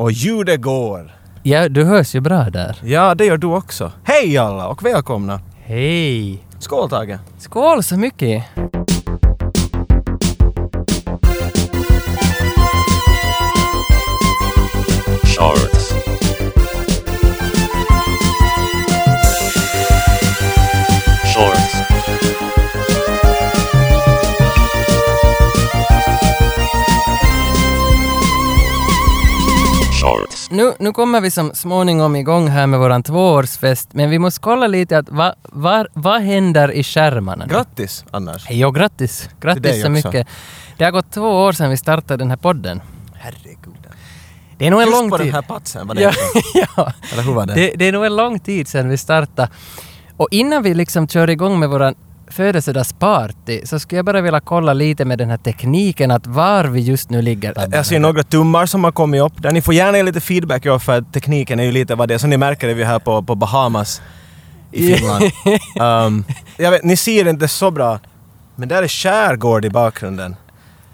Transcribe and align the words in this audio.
Och 0.00 0.12
ljudet 0.12 0.62
går. 0.62 1.12
Ja, 1.42 1.68
du 1.68 1.84
hörs 1.84 2.14
ju 2.14 2.20
bra 2.20 2.44
där. 2.50 2.76
Ja, 2.82 3.14
det 3.14 3.24
gör 3.24 3.36
du 3.36 3.46
också. 3.46 3.92
Hej 4.04 4.38
alla 4.38 4.68
och 4.68 4.84
välkomna. 4.84 5.40
Hej! 5.64 6.44
Skål 6.58 6.90
Tage. 6.90 7.18
Skål 7.38 7.82
så 7.82 7.96
mycket! 7.96 8.44
Nu, 30.80 30.92
kommer 30.92 31.20
vi 31.20 31.30
som 31.30 31.54
småningom 31.54 32.16
igång 32.16 32.48
här 32.48 32.66
med 32.66 32.80
våran 32.80 33.02
tvåårsfest, 33.02 33.88
men 33.92 34.10
vi 34.10 34.18
måste 34.18 34.40
kolla 34.40 34.66
lite 34.66 34.98
att 34.98 35.08
vad 35.08 35.34
va, 35.42 35.86
vad 35.92 36.22
händer 36.22 36.72
i 36.72 36.82
skärmarna? 36.82 37.44
nu? 37.46 37.52
Grattis 37.54 38.04
annars. 38.10 38.46
Jo, 38.50 38.70
grattis! 38.70 39.28
Grattis 39.40 39.82
så 39.82 39.88
mycket. 39.88 40.26
Det 40.76 40.84
har 40.84 40.90
gått 40.90 41.10
två 41.12 41.28
år 41.44 41.52
sedan 41.52 41.70
vi 41.70 41.76
startade 41.76 42.16
den 42.16 42.30
här 42.30 42.36
podden. 42.36 42.80
Herregud. 43.14 43.86
Det 44.58 44.66
är 44.66 44.70
nog 44.70 44.80
en 44.80 44.86
Just 44.86 45.00
lång 45.00 45.10
på 45.10 45.18
tid. 45.18 45.26
den 45.26 45.34
här 45.34 45.42
platsen 45.42 45.86
var 45.86 45.94
det 45.94 46.02
ja, 46.02 46.12
ja. 46.76 46.92
Eller 47.12 47.22
hur 47.22 47.32
var 47.32 47.46
det? 47.46 47.54
Det, 47.54 47.72
det 47.76 47.84
är 47.84 47.92
nog 47.92 48.04
en 48.06 48.16
lång 48.16 48.38
tid 48.40 48.68
sedan 48.68 48.88
vi 48.88 48.96
startade. 48.96 49.48
Och 50.16 50.28
innan 50.30 50.62
vi 50.62 50.74
liksom 50.74 51.08
kör 51.08 51.30
igång 51.30 51.58
med 51.58 51.68
våran 51.68 51.94
födelsedagsparty 52.30 53.66
så 53.66 53.78
skulle 53.78 53.98
jag 53.98 54.04
bara 54.04 54.20
vilja 54.20 54.40
kolla 54.40 54.72
lite 54.72 55.04
med 55.04 55.18
den 55.18 55.30
här 55.30 55.36
tekniken 55.36 56.10
att 56.10 56.26
var 56.26 56.64
vi 56.64 56.80
just 56.80 57.10
nu 57.10 57.22
ligger. 57.22 57.54
Jag 57.72 57.86
ser 57.86 57.98
några 57.98 58.22
tummar 58.22 58.66
som 58.66 58.84
har 58.84 58.92
kommit 58.92 59.22
upp 59.22 59.42
där. 59.42 59.52
Ni 59.52 59.62
får 59.62 59.74
gärna 59.74 59.96
ge 59.96 60.02
lite 60.02 60.20
feedback 60.20 60.64
ja, 60.64 60.78
för 60.78 60.98
att 60.98 61.12
tekniken 61.12 61.60
är 61.60 61.64
ju 61.64 61.72
lite 61.72 61.94
vad 61.94 62.08
det 62.08 62.14
är. 62.14 62.18
Som 62.18 62.30
ni 62.30 62.36
märker 62.36 62.68
är 62.68 62.74
vi 62.74 62.84
här 62.84 62.98
på, 62.98 63.22
på 63.22 63.34
Bahamas 63.34 64.02
i 64.72 64.94
Finland. 64.94 65.24
um, 65.80 66.24
jag 66.56 66.70
vet, 66.70 66.84
ni 66.84 66.96
ser 66.96 67.28
inte 67.28 67.48
så 67.48 67.70
bra, 67.70 67.98
men 68.56 68.68
där 68.68 68.82
är 68.82 68.88
skärgård 68.88 69.64
i 69.64 69.70
bakgrunden. 69.70 70.36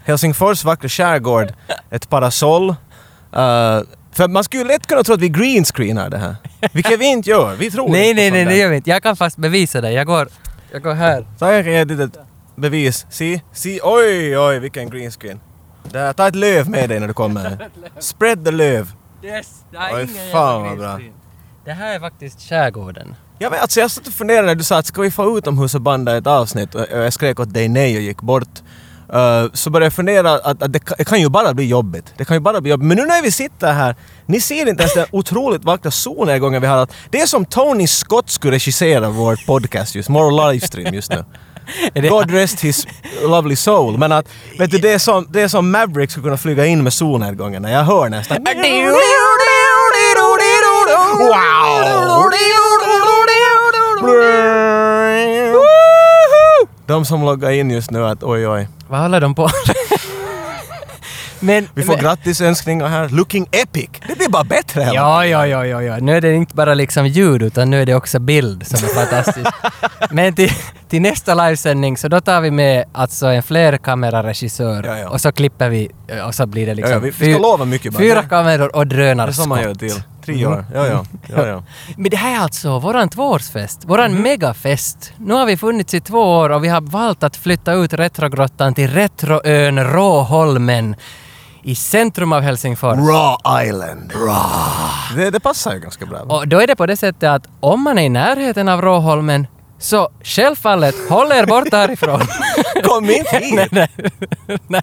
Helsingfors 0.05 0.63
vackra 0.63 0.89
skärgård, 0.89 1.53
ett 1.91 2.09
parasoll. 2.09 2.69
Uh, 2.69 2.75
för 4.11 4.27
man 4.27 4.43
skulle 4.43 4.63
ju 4.63 4.67
lätt 4.67 4.87
kunna 4.87 5.03
tro 5.03 5.13
att 5.13 5.21
vi 5.21 5.29
greenscreenar 5.29 6.09
det 6.09 6.17
här. 6.17 6.35
Vilket 6.73 6.99
vi 6.99 7.05
inte 7.05 7.29
gör. 7.29 7.55
Vi 7.55 7.71
tror 7.71 7.89
Nej, 7.89 8.09
inte 8.09 8.21
nej, 8.21 8.31
nej, 8.31 8.45
det 8.45 8.57
gör 8.57 8.69
vi 8.69 8.75
inte. 8.75 8.89
Jag 8.89 9.03
kan 9.03 9.15
fast 9.15 9.37
bevisa 9.37 9.81
det. 9.81 9.91
Jag 9.91 10.07
går, 10.07 10.27
jag 10.71 10.81
går 10.83 10.93
här. 10.93 11.27
Så 11.39 11.45
jag 11.45 11.63
kan 11.63 11.73
ge 11.73 11.79
ett 11.79 11.87
litet 11.87 12.17
bevis. 12.55 13.05
Se, 13.09 13.41
se, 13.51 13.79
oj, 13.83 14.37
oj, 14.37 14.59
vilken 14.59 14.89
greenscreen. 14.89 15.39
Där, 15.91 16.13
ta 16.13 16.27
ett 16.27 16.35
löv 16.35 16.69
med 16.69 16.89
dig 16.89 16.99
när 16.99 17.07
du 17.07 17.13
kommer. 17.13 17.69
Spread 17.99 18.45
the 18.45 18.51
löv. 18.51 18.91
Yes, 19.23 19.63
det 19.71 19.77
Oj, 19.93 20.03
ingen 20.03 20.31
fan 20.31 20.63
vad 20.63 20.77
bra. 20.77 20.99
Det 21.65 21.71
här 21.71 21.95
är 21.95 21.99
faktiskt 21.99 22.41
skärgården. 22.41 23.15
Ja, 23.39 23.49
men 23.49 23.59
alltså 23.59 23.79
jag 23.79 23.91
satt 23.91 24.07
och 24.07 24.13
funderade 24.13 24.47
när 24.47 24.55
du 24.55 24.63
sa 24.63 24.77
att 24.77 24.85
ska 24.85 25.01
vi 25.01 25.11
få 25.11 25.37
utomhus 25.37 25.75
och 25.75 25.81
banda 25.81 26.17
ett 26.17 26.27
avsnitt 26.27 26.75
och 26.75 26.85
jag 26.91 27.13
skrek 27.13 27.39
åt 27.39 27.53
dig 27.53 27.67
nej 27.67 27.95
och 27.95 28.01
gick 28.01 28.21
bort. 28.21 28.61
Uh, 29.13 29.51
så 29.53 29.69
började 29.69 29.85
jag 29.85 29.93
fundera 29.93 30.31
att, 30.31 30.63
att 30.63 30.73
det, 30.73 30.79
kan, 30.79 30.95
det 30.97 31.05
kan 31.05 31.19
ju 31.19 31.29
bara 31.29 31.53
bli 31.53 31.65
jobbigt. 31.65 32.13
Det 32.17 32.25
kan 32.25 32.35
ju 32.35 32.41
bara 32.41 32.61
bli 32.61 32.71
jobbigt. 32.71 32.87
Men 32.87 32.97
nu 32.97 33.05
när 33.05 33.21
vi 33.21 33.31
sitter 33.31 33.73
här, 33.73 33.95
ni 34.25 34.41
ser 34.41 34.69
inte 34.69 34.83
ens 34.83 34.93
den 34.93 35.05
otroligt 35.11 35.63
vackra 35.63 35.91
solnedgången 35.91 36.61
vi 36.61 36.67
har. 36.67 36.77
Att 36.77 36.93
Det 37.09 37.21
är 37.21 37.25
som 37.25 37.45
Tony 37.45 37.87
Scott 37.87 38.29
skulle 38.29 38.53
regissera 38.53 39.09
vår 39.09 39.39
podcast 39.45 39.95
just, 39.95 40.09
More 40.09 40.51
livestream 40.51 40.93
just 40.93 41.11
nu. 41.11 41.25
God 42.09 42.31
rest 42.31 42.59
his 42.59 42.87
lovely 43.23 43.55
soul. 43.55 43.97
Men 43.97 44.11
att, 44.11 44.29
vet 44.59 44.71
du, 44.71 44.77
det 44.77 44.93
är 44.93 44.99
som, 44.99 45.27
det 45.29 45.41
är 45.41 45.47
som 45.47 45.71
Maverick 45.71 46.11
skulle 46.11 46.23
kunna 46.23 46.37
flyga 46.37 46.65
in 46.65 46.83
med 46.83 46.93
solnedgången. 46.93 47.63
Jag 47.63 47.83
hör 47.83 48.09
nästan... 48.09 48.43
De 56.87 57.05
som 57.05 57.23
loggar 57.25 57.51
in 57.51 57.71
just 57.71 57.91
nu 57.91 58.05
att 58.05 58.23
oj 58.23 58.47
oj. 58.47 58.67
Vad 58.87 58.99
håller 58.99 59.21
de 59.21 59.35
på 59.35 59.49
Men... 61.39 61.67
Vi 61.73 61.83
får 61.83 61.93
men, 61.93 62.01
grattisönskningar 62.03 62.87
här. 62.87 63.09
Looking 63.09 63.47
epic! 63.51 63.89
Det 64.07 64.17
blir 64.17 64.29
bara 64.29 64.43
bättre 64.43 64.81
Ja, 64.93 65.25
ja, 65.25 65.47
ja, 65.47 65.65
ja, 65.65 65.81
ja. 65.83 65.97
Nu 65.97 66.15
är 66.17 66.21
det 66.21 66.33
inte 66.33 66.55
bara 66.55 66.73
liksom 66.73 67.07
ljud 67.07 67.41
utan 67.43 67.69
nu 67.69 67.81
är 67.81 67.85
det 67.85 67.95
också 67.95 68.19
bild 68.19 68.67
som 68.67 68.89
är 68.89 68.93
fantastiskt. 68.93 69.49
Men 70.11 70.33
till, 70.35 70.51
till 70.89 71.01
nästa 71.01 71.33
livesändning 71.35 71.97
så 71.97 72.07
då 72.07 72.21
tar 72.21 72.41
vi 72.41 72.51
med 72.51 72.85
alltså 72.93 73.27
en 73.27 73.43
flerkameraregissör 73.43 74.83
Ja, 74.83 74.97
ja. 74.97 75.09
och 75.09 75.21
så 75.21 75.31
klipper 75.31 75.69
vi 75.69 75.89
och 76.27 76.35
så 76.35 76.45
blir 76.45 76.65
det 76.65 76.73
liksom 76.73 76.91
Ja, 76.91 76.97
ja, 76.97 76.99
vi- 77.19 77.25
vi 77.25 77.33
ska 77.33 77.41
lova 77.41 77.65
mycket 77.65 77.93
bara. 77.93 77.99
fyra 77.99 78.23
kameror 78.23 78.75
och 78.75 78.87
Det 78.87 78.95
är 78.95 78.97
drönarskott. 78.97 79.35
som 79.35 79.49
man 79.49 79.61
gör 79.61 79.75
till. 79.75 80.03
Tre 80.27 80.45
år. 80.45 80.65
Ja, 80.73 80.87
ja. 80.87 81.05
ja, 81.27 81.47
ja. 81.47 81.63
Men 81.97 82.09
det 82.11 82.17
här 82.17 82.35
är 82.35 82.39
alltså 82.39 82.79
våran 82.79 83.09
tvåårsfest, 83.09 83.85
våran 83.85 84.11
Mhm. 84.13 84.21
megafest. 84.23 85.13
Nu 85.17 85.33
har 85.33 85.45
vi 85.45 85.57
funnits 85.57 85.93
i 85.93 85.99
två 86.01 86.19
år 86.19 86.49
och 86.49 86.63
vi 86.63 86.67
har 86.67 86.81
valt 86.81 87.23
att 87.23 87.35
flytta 87.35 87.73
ut 87.73 87.93
Retrogrottan 87.93 88.73
till 88.73 88.89
Retroön 88.91 89.83
Råholmen 89.83 90.95
i 91.63 91.75
centrum 91.75 92.33
av 92.33 92.41
Helsingfors. 92.41 92.97
Raw 92.97 93.65
Island. 93.67 94.11
Raw. 94.15 95.23
Det, 95.23 95.29
det 95.31 95.39
passar 95.39 95.73
ju 95.73 95.79
ganska 95.79 96.05
bra. 96.05 96.19
Och 96.19 96.47
då 96.47 96.59
är 96.61 96.67
det 96.67 96.75
på 96.75 96.85
det 96.85 96.97
sättet 96.97 97.29
att 97.29 97.47
om 97.59 97.83
man 97.83 97.97
är 97.99 98.03
i 98.03 98.09
närheten 98.09 98.69
av 98.69 98.81
Råholmen 98.81 99.47
så 99.79 100.09
självfallet 100.23 100.95
håll 101.09 101.31
er 101.31 101.45
borta 101.45 101.77
härifrån. 101.77 102.21
Kom 102.83 103.09
inte 103.09 103.37
hit! 103.41 103.71
nej, 103.71 103.89
nej, 104.67 104.81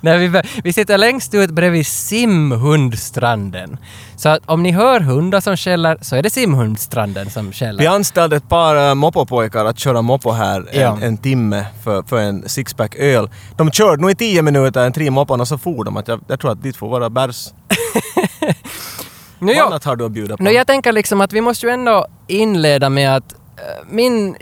nej, 0.00 0.28
vi, 0.28 0.42
vi 0.64 0.72
sitter 0.72 0.98
längst 0.98 1.34
ut 1.34 1.50
bredvid 1.50 1.86
simhundstranden. 1.86 3.78
Så 4.16 4.28
att 4.28 4.40
om 4.46 4.62
ni 4.62 4.70
hör 4.72 5.00
hundar 5.00 5.40
som 5.40 5.56
skäller 5.56 5.98
så 6.00 6.16
är 6.16 6.22
det 6.22 6.30
simhundstranden 6.30 7.30
som 7.30 7.52
skäller. 7.52 7.78
Vi 7.80 7.86
anställde 7.86 8.36
ett 8.36 8.48
par 8.48 8.88
uh, 8.88 8.94
moppopojkar 8.94 9.64
att 9.64 9.78
köra 9.78 10.02
moppo 10.02 10.30
här 10.30 10.66
en, 10.72 10.80
Ja. 10.80 10.98
en 11.02 11.16
timme 11.18 11.66
för, 11.84 12.02
för 12.02 12.18
en 12.20 12.48
sixpack 12.48 12.94
öl. 12.94 13.30
De 13.56 13.70
körde 13.70 14.02
nog 14.02 14.10
i 14.10 14.14
tio 14.14 14.42
minuter, 14.42 14.84
en 14.86 14.92
tre 14.92 15.10
moppon 15.10 15.40
och 15.40 15.48
så 15.48 15.58
for 15.58 15.84
de. 15.84 15.96
Att 15.96 16.08
jag, 16.08 16.20
jag 16.28 16.40
tror 16.40 16.52
att 16.52 16.62
dit 16.62 16.76
får 16.76 16.88
vara 16.88 17.10
bärs. 17.10 17.48
Vad 19.38 19.58
annat 19.58 19.84
har 19.84 19.96
du 19.96 20.04
att 20.04 20.12
bjuda 20.12 20.36
på? 20.36 20.42
nu, 20.42 20.50
jag 20.50 20.66
tänker 20.66 20.92
liksom 20.92 21.20
att 21.20 21.32
vi 21.32 21.40
måste 21.40 21.66
ju 21.66 21.72
ändå 21.72 22.06
inleda 22.26 22.88
med 22.90 23.16
att 23.16 23.32
eh, 23.32 23.86
min, 23.90 24.36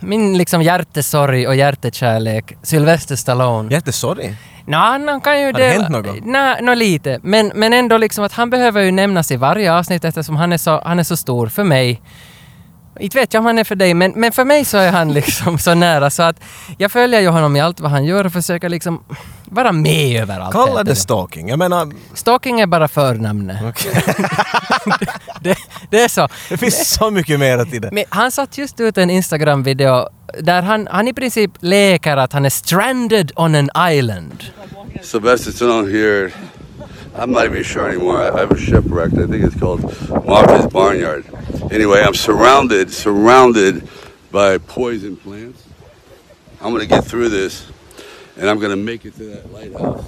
min 0.00 0.38
liksom 0.38 0.62
hjärtesorg 0.62 1.46
och 1.46 1.56
hjärtekärlek, 1.56 2.56
Sylvester 2.62 3.16
Stallone. 3.16 3.74
Jättesorry. 3.74 4.32
Nå, 4.64 4.76
han, 4.76 5.08
han 5.08 5.20
kan 5.20 5.40
ju... 5.40 5.46
Har 5.46 5.52
det 5.52 5.68
hänt 5.68 5.88
något? 5.88 6.24
Nej, 6.24 6.62
nå 6.62 6.74
lite. 6.74 7.20
Men, 7.22 7.52
men 7.54 7.72
ändå 7.72 7.98
liksom 7.98 8.24
att 8.24 8.32
han 8.32 8.50
behöver 8.50 8.82
ju 8.82 8.90
nämnas 8.90 9.30
i 9.30 9.36
varje 9.36 9.72
avsnitt 9.72 10.04
eftersom 10.04 10.36
han 10.36 10.52
är 10.52 10.58
så, 10.58 10.82
han 10.84 10.98
är 10.98 11.02
så 11.02 11.16
stor 11.16 11.46
för 11.46 11.64
mig. 11.64 12.00
Inte 12.98 13.18
vet 13.18 13.34
jag 13.34 13.40
om 13.40 13.46
han 13.46 13.58
är 13.58 13.64
för 13.64 13.74
dig, 13.74 13.94
men, 13.94 14.12
men 14.16 14.32
för 14.32 14.44
mig 14.44 14.64
så 14.64 14.76
är 14.76 14.92
han 14.92 15.12
liksom 15.18 15.58
så 15.58 15.74
nära 15.74 16.10
så 16.10 16.22
att 16.22 16.36
jag 16.78 16.92
följer 16.92 17.20
ju 17.20 17.28
honom 17.28 17.56
i 17.56 17.60
allt 17.60 17.80
vad 17.80 17.90
han 17.90 18.04
gör 18.04 18.26
och 18.26 18.32
försöker 18.32 18.68
liksom 18.68 19.04
vara 19.44 19.72
med 19.72 20.22
överallt. 20.22 20.52
Kalla 20.52 20.84
det 20.84 20.96
stalking. 20.96 21.48
Jag 21.48 21.58
menar, 21.58 21.92
Stalking 22.14 22.60
är 22.60 22.66
bara 22.66 22.88
förnamnet. 22.88 23.56
okej. 23.68 23.92
Det, 25.40 25.56
det 25.90 26.00
är 26.00 26.08
så. 26.08 26.28
det 26.48 26.56
finns 26.56 26.88
så 26.94 27.10
mycket 27.10 27.40
mer 27.40 27.64
till 27.64 27.80
det. 27.80 27.90
Men 27.92 28.04
han 28.08 28.30
satt 28.30 28.58
just 28.58 28.80
ut 28.80 28.98
en 28.98 29.10
Instagram-video 29.10 30.08
där 30.40 30.62
han, 30.62 30.88
han 30.90 31.08
i 31.08 31.12
princip 31.12 31.50
leker 31.60 32.16
att 32.16 32.32
han 32.32 32.44
är 32.44 32.50
stranded 32.50 33.32
on 33.36 33.54
an 33.54 33.70
island. 33.92 34.44
Stallone 35.02 35.90
here. 35.90 36.30
I'm 37.18 37.32
not 37.32 37.44
even 37.46 37.62
sure 37.64 37.88
anymore. 37.88 38.22
I 38.22 38.28
I 38.28 38.40
have 38.40 38.52
a 38.52 38.56
shipwreck. 38.56 39.12
I 39.12 39.26
think 39.26 39.44
it's 39.44 39.58
called 39.58 39.82
Martha's 40.26 40.66
Barnyard. 40.72 41.24
Anyway, 41.70 42.00
I'm 42.00 42.14
surrounded, 42.14 42.92
surrounded 42.92 43.82
by 44.30 44.58
poison 44.58 45.16
plants. 45.16 45.64
I'm 46.60 46.72
gonna 46.72 46.86
get 46.86 47.04
through 47.04 47.28
this, 47.28 47.66
and 48.36 48.48
I'm 48.50 48.60
gonna 48.60 48.76
make 48.76 49.04
it 49.04 49.16
to 49.16 49.24
that 49.24 49.52
lighthouse 49.52 50.04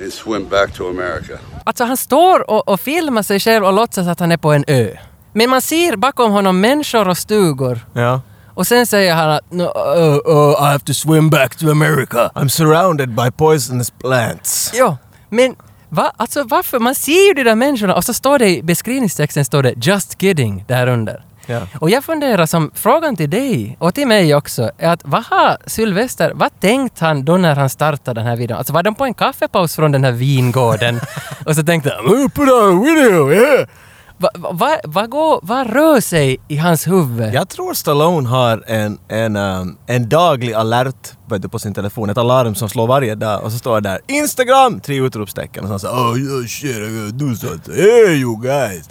and 0.00 0.12
swim 0.12 0.48
back 0.48 0.74
to 0.74 0.88
America. 0.88 1.38
Alltså 1.64 1.84
han 1.84 1.96
står 1.96 2.50
och, 2.50 2.68
och 2.68 2.80
filmar 2.80 3.22
sig 3.22 3.40
själv 3.40 3.64
och 3.64 3.72
låtsas 3.72 4.06
att 4.06 4.20
han 4.20 4.32
är 4.32 4.36
på 4.36 4.52
en 4.52 4.64
ö. 4.66 4.96
Men 5.32 5.50
man 5.50 5.62
ser 5.62 5.96
bakom 5.96 6.32
honom 6.32 6.60
människor 6.60 7.08
och 7.08 7.18
stugor. 7.18 7.80
Ja. 7.92 8.20
Och 8.54 8.66
sen 8.66 8.86
säger 8.86 9.14
han 9.14 9.30
att 9.30 9.52
no, 9.52 9.62
uh, 9.62 10.34
uh, 10.34 10.54
I 10.60 10.72
have 10.72 10.84
to 10.84 10.94
swim 10.94 11.30
back 11.30 11.56
to 11.56 11.70
America. 11.70 12.30
I'm 12.34 12.48
surrounded 12.48 13.14
by 13.14 13.30
poisonous 13.30 13.90
plants. 13.90 14.72
Jo, 14.74 14.96
men 15.28 15.56
va? 15.88 16.12
Alltså 16.16 16.42
varför? 16.42 16.78
Man 16.78 16.94
ser 16.94 17.28
ju 17.28 17.34
de 17.34 17.42
där 17.44 17.54
människorna 17.54 17.94
och 17.94 18.04
så 18.04 18.14
står 18.14 18.38
det 18.38 18.48
i 18.48 18.62
beskrivningstexten 18.62 19.44
står 19.44 19.62
det 19.62 19.74
“Just 19.76 20.20
kidding” 20.20 20.64
där 20.68 20.86
under. 20.86 21.24
Ja. 21.46 21.60
Och 21.80 21.90
jag 21.90 22.04
funderar 22.04 22.46
som 22.46 22.70
frågan 22.74 23.16
till 23.16 23.30
dig 23.30 23.76
och 23.80 23.94
till 23.94 24.06
mig 24.06 24.34
också 24.34 24.70
är 24.78 24.90
att 24.90 25.00
vad 25.04 25.24
har 25.24 25.56
Sylvester, 25.66 26.32
vad 26.34 26.60
tänkte 26.60 27.04
han 27.04 27.24
då 27.24 27.36
när 27.36 27.56
han 27.56 27.70
startade 27.70 28.20
den 28.20 28.26
här 28.26 28.36
videon? 28.36 28.58
Alltså 28.58 28.72
var 28.72 28.82
de 28.82 28.94
på 28.94 29.04
en 29.04 29.14
kaffepaus 29.14 29.76
från 29.76 29.92
den 29.92 30.04
här 30.04 30.12
vingården 30.12 31.00
och 31.46 31.56
så 31.56 31.62
tänkte 31.62 31.92
han 31.96 32.04
"I'm 32.04 32.08
gonna 32.08 32.28
put 32.28 32.48
out 32.48 32.74
a 32.74 32.84
video, 32.84 33.32
yeah! 33.32 33.68
Vad 34.18 34.58
va, 34.58 34.76
va, 34.84 35.06
går, 35.06 35.40
vad 35.42 35.70
rör 35.70 36.00
sig 36.00 36.40
i 36.48 36.56
hans 36.56 36.86
huvud? 36.86 37.34
Jag 37.34 37.48
tror 37.48 37.74
Stallone 37.74 38.28
har 38.28 38.64
en, 38.66 38.98
en, 39.08 39.36
um, 39.36 39.78
en 39.86 40.08
daglig 40.08 40.52
alert 40.52 41.12
du, 41.26 41.48
på 41.48 41.58
sin 41.58 41.74
telefon, 41.74 42.10
ett 42.10 42.18
alarm 42.18 42.54
som 42.54 42.68
slår 42.68 42.86
varje 42.86 43.14
dag 43.14 43.44
och 43.44 43.52
så 43.52 43.58
står 43.58 43.80
det 43.80 43.88
där 43.88 44.00
Instagram! 44.06 44.80
Tre 44.80 45.00
utropstecken 45.00 45.64
och 45.64 45.70
så 45.70 45.78
säger 45.78 45.94
oh 45.94 46.18
yeah, 46.18 46.46
shit 46.46 46.76
I 46.76 47.00
gotta 47.00 47.16
do 47.16 47.34
something, 47.34 47.74
hey 47.74 48.20
you 48.20 48.42
guys! 48.42 48.88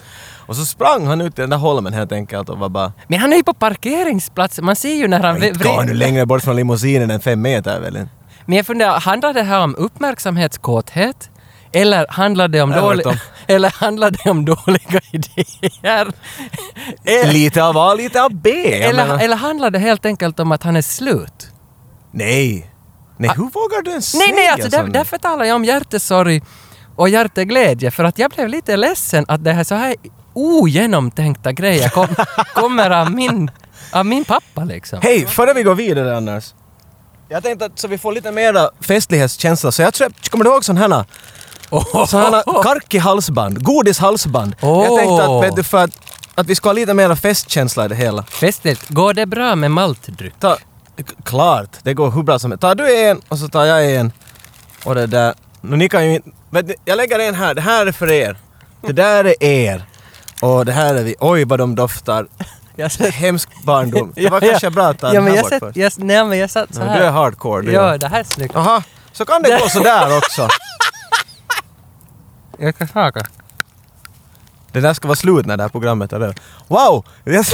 Och 0.47 0.55
så 0.55 0.65
sprang 0.65 1.07
han 1.07 1.21
ut 1.21 1.39
i 1.39 1.41
den 1.41 1.49
där 1.49 1.57
holmen 1.57 1.93
helt 1.93 2.11
enkelt 2.11 2.49
och 2.49 2.57
var 2.57 2.69
bara 2.69 2.93
Men 3.07 3.19
han 3.19 3.33
är 3.33 3.37
ju 3.37 3.43
på 3.43 3.53
parkeringsplatsen, 3.53 4.65
man 4.65 4.75
ser 4.75 4.95
ju 4.95 5.07
när 5.07 5.19
han... 5.19 5.43
inte 5.43 5.63
går 5.63 5.83
nu 5.83 5.93
längre 5.93 6.25
bort 6.25 6.43
från 6.43 6.55
limousinen 6.55 7.11
än 7.11 7.19
fem 7.19 7.41
meter 7.41 7.79
väl? 7.79 8.07
Men 8.45 8.57
jag 8.57 8.65
funderar, 8.65 8.99
handlar 8.99 9.33
det 9.33 9.43
här 9.43 9.63
om 9.63 9.75
uppmärksamhetskåthet? 9.75 11.29
Eller 11.71 12.05
handlar 12.09 12.47
det 12.47 12.61
om, 12.61 12.71
dålig. 12.71 13.05
eller 13.47 13.69
handlar 13.69 14.11
det 14.11 14.29
om 14.29 14.45
dåliga 14.45 15.01
idéer? 15.11 16.11
Eller, 17.03 17.33
Lite 17.33 17.63
av 17.63 17.77
A, 17.77 17.93
lite 17.93 18.23
av 18.23 18.33
B! 18.33 18.83
Eller, 18.83 19.19
eller 19.19 19.35
handlar 19.35 19.69
det 19.69 19.79
helt 19.79 20.05
enkelt 20.05 20.39
om 20.39 20.51
att 20.51 20.63
han 20.63 20.75
är 20.75 20.81
slut? 20.81 21.47
Nej! 22.11 22.71
Nej, 23.17 23.31
hur 23.35 23.43
vågar 23.43 23.81
du 23.83 23.91
ens. 23.91 24.13
Nej, 24.13 24.27
nej, 24.27 24.37
säga 24.37 24.53
alltså 24.53 24.69
där, 24.69 24.83
därför 24.87 25.17
talar 25.17 25.45
jag 25.45 25.55
om 25.55 25.65
hjärtesorg 25.65 26.41
och 26.95 27.09
hjärteglädje, 27.09 27.91
för 27.91 28.03
att 28.03 28.19
jag 28.19 28.31
blev 28.31 28.49
lite 28.49 28.77
ledsen 28.77 29.25
att 29.27 29.43
det 29.43 29.51
här 29.53 29.63
så 29.63 29.75
här 29.75 29.95
ogenomtänkta 30.33 31.51
grejer 31.51 31.89
kom, 31.89 32.07
kommer 32.53 32.89
av 32.89 33.11
min, 33.11 33.51
av 33.91 34.05
min 34.05 34.25
pappa 34.25 34.63
liksom. 34.63 34.99
Hej, 35.01 35.25
före 35.25 35.53
vi 35.53 35.63
går 35.63 35.75
vidare 35.75 36.17
annars. 36.17 36.53
Jag 37.29 37.43
tänkte 37.43 37.65
att 37.65 37.79
så 37.79 37.87
vi 37.87 37.97
får 37.97 38.11
lite 38.11 38.31
mera 38.31 38.69
festlighetskänsla, 38.81 39.71
så 39.71 39.81
jag 39.81 39.95
köpte, 39.95 40.29
kommer 40.29 40.45
du 40.45 40.51
ihåg 40.51 40.65
sådana 40.65 40.95
här 40.95 41.05
Oh, 41.71 42.05
sådana 42.05 42.43
karki 42.63 42.97
halsband, 42.97 43.63
godishalsband. 43.63 44.55
Jag 44.61 44.69
Åh. 44.69 44.97
tänkte 44.99 45.25
att, 45.25 45.43
vet 45.43 45.55
du, 45.55 45.63
för 45.63 45.77
att, 45.83 45.91
att 46.35 46.45
vi 46.47 46.55
ska 46.55 46.69
ha 46.69 46.73
lite 46.73 46.93
mera 46.93 47.15
festkänsla 47.15 47.85
i 47.85 47.87
det 47.87 47.95
hela. 47.95 48.23
Festligt. 48.23 48.89
Går 48.89 49.13
det 49.13 49.25
bra 49.25 49.55
med 49.55 49.71
maltdryck? 49.71 50.33
Ta, 50.39 50.57
klart, 51.25 51.69
det 51.83 51.93
går 51.93 52.11
hur 52.11 52.23
bra 52.23 52.39
som 52.39 52.51
helst. 52.51 52.61
Tar 52.61 52.75
du 52.75 52.97
en 52.97 53.21
och 53.27 53.37
så 53.39 53.47
tar 53.47 53.65
jag 53.65 53.91
en. 53.95 54.11
Och 54.83 54.95
det 54.95 55.07
där. 55.07 55.33
Nu, 55.61 55.77
ni 55.77 55.89
kan 55.89 56.05
ju 56.05 56.15
inte... 56.15 56.73
Jag 56.85 56.97
lägger 56.97 57.19
en 57.19 57.35
här, 57.35 57.53
det 57.53 57.61
här 57.61 57.85
är 57.85 57.91
för 57.91 58.11
er. 58.11 58.37
Det 58.81 58.93
där 58.93 59.25
är 59.25 59.43
er. 59.43 59.85
Och 60.41 60.65
det 60.65 60.71
här 60.71 60.95
är 60.95 61.03
vi. 61.03 61.15
Oj 61.19 61.43
vad 61.45 61.59
de 61.59 61.75
doftar. 61.75 62.27
Jag 62.75 62.91
satt- 62.91 63.09
Hemsk 63.13 63.49
barndom. 63.63 64.11
Det 64.15 64.29
var 64.29 64.41
Ja, 64.41 64.45
ja. 64.45 64.51
kanske 64.51 64.69
bra 64.69 64.85
att 64.87 64.99
ta 64.99 65.13
ja, 65.13 65.21
men 65.21 65.33
jag 65.35 65.45
satt, 65.49 65.59
först. 65.59 65.77
jag, 65.77 65.91
nej, 65.97 66.25
men 66.25 66.37
jag 66.39 66.49
satt 66.49 66.75
så 66.75 66.81
Ja, 66.81 66.85
här. 66.85 66.99
du 66.99 67.05
är 67.05 67.11
hardcore 67.11 67.61
du. 67.61 67.71
Ja, 67.71 67.97
det 67.97 68.07
här 68.07 68.19
är 68.19 68.23
snyggt. 68.23 68.55
Aha, 68.55 68.83
så 69.11 69.25
kan 69.25 69.41
det 69.41 69.59
gå 69.61 69.69
sådär 69.69 70.17
också. 70.17 70.47
Jag 72.59 72.77
kan 72.77 72.87
smaka. 72.87 73.23
Det 74.71 74.81
där 74.81 74.93
ska 74.93 75.07
vara 75.07 75.15
slut 75.15 75.45
när 75.45 75.57
det 75.57 75.63
här 75.63 75.69
programmet 75.69 76.13
är 76.13 76.15
över. 76.15 76.35
Wow! 76.67 77.05
Jag 77.23 77.35
är 77.35 77.45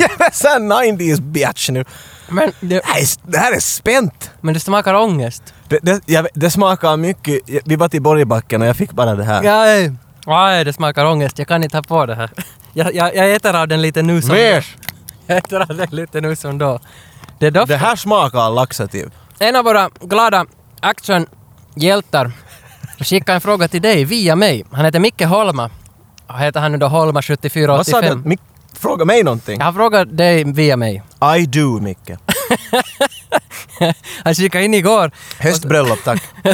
jag 0.00 0.20
är 0.20 0.30
sån 0.32 0.72
90s 0.72 1.20
bitch 1.20 1.68
nu. 1.70 1.84
Men 2.28 2.52
det, 2.60 2.82
Det 3.22 3.38
här 3.38 3.52
är, 3.52 3.60
spänt! 3.60 4.30
men 4.40 4.54
det 4.54 4.60
smakar 4.60 4.94
ångest. 4.94 5.54
Det, 5.68 5.78
det, 5.82 6.00
jag, 6.06 6.26
det 6.34 6.50
smakar 6.50 6.96
mycket... 6.96 7.40
Vi 7.64 7.76
var 7.76 7.88
till 7.88 8.02
Borgbacken 8.02 8.62
och 8.62 8.68
jag 8.68 8.76
fick 8.76 8.92
bara 8.92 9.14
det 9.14 9.24
här. 9.24 9.42
Nej. 9.42 9.92
Nej, 10.26 10.64
det 10.64 10.72
smakar 10.72 11.04
ångest. 11.04 11.38
Jag 11.38 11.48
kan 11.48 11.64
inte 11.64 11.76
ha 11.76 11.82
på 11.82 12.06
det 12.06 12.14
här. 12.14 12.30
Jag, 12.72 12.94
jag, 12.94 13.16
jag 13.16 13.32
äter 13.32 13.56
av 13.56 13.68
den 13.68 13.82
lite 13.82 14.02
nu 14.02 14.22
som 14.22 14.34
Mer! 14.34 14.66
Jag 15.26 15.38
äter 15.38 15.60
av 15.60 15.76
den 15.76 15.88
lite 15.90 16.20
nu 16.20 16.36
som 16.36 16.58
då. 16.58 16.80
Det 17.38 17.50
doftar. 17.50 17.66
Det 17.66 17.76
här 17.76 17.96
smakar 17.96 18.50
laxativ. 18.50 19.10
En 19.38 19.56
av 19.56 19.64
våra 19.64 19.90
glada 20.00 20.46
actionhjältar 20.80 22.32
skickade 23.04 23.34
en 23.34 23.40
fråga 23.40 23.68
till 23.68 23.82
dig 23.82 24.04
via 24.04 24.36
mig. 24.36 24.64
Han 24.72 24.84
heter 24.84 25.00
Micke 25.00 25.22
Holma. 25.22 25.70
Heter 26.38 26.60
han 26.60 26.72
nu 26.72 26.78
då 26.78 26.86
Holma 26.86 27.12
Vad 27.12 27.24
sa 27.24 27.30
du? 27.32 27.48
7485? 27.48 28.22
Mick, 28.24 28.40
fråga 28.72 29.04
mig 29.04 29.22
någonting. 29.22 29.58
Jag 29.58 29.66
har 29.66 29.72
frågat 29.72 30.16
dig 30.16 30.44
via 30.44 30.76
mig. 30.76 31.02
I 31.38 31.46
do, 31.46 31.80
Micke. 31.80 32.10
Han 34.24 34.34
skickade 34.34 34.64
in 34.64 34.74
igår. 34.74 35.10
Höstbröllop, 35.38 35.98
tack. 36.04 36.22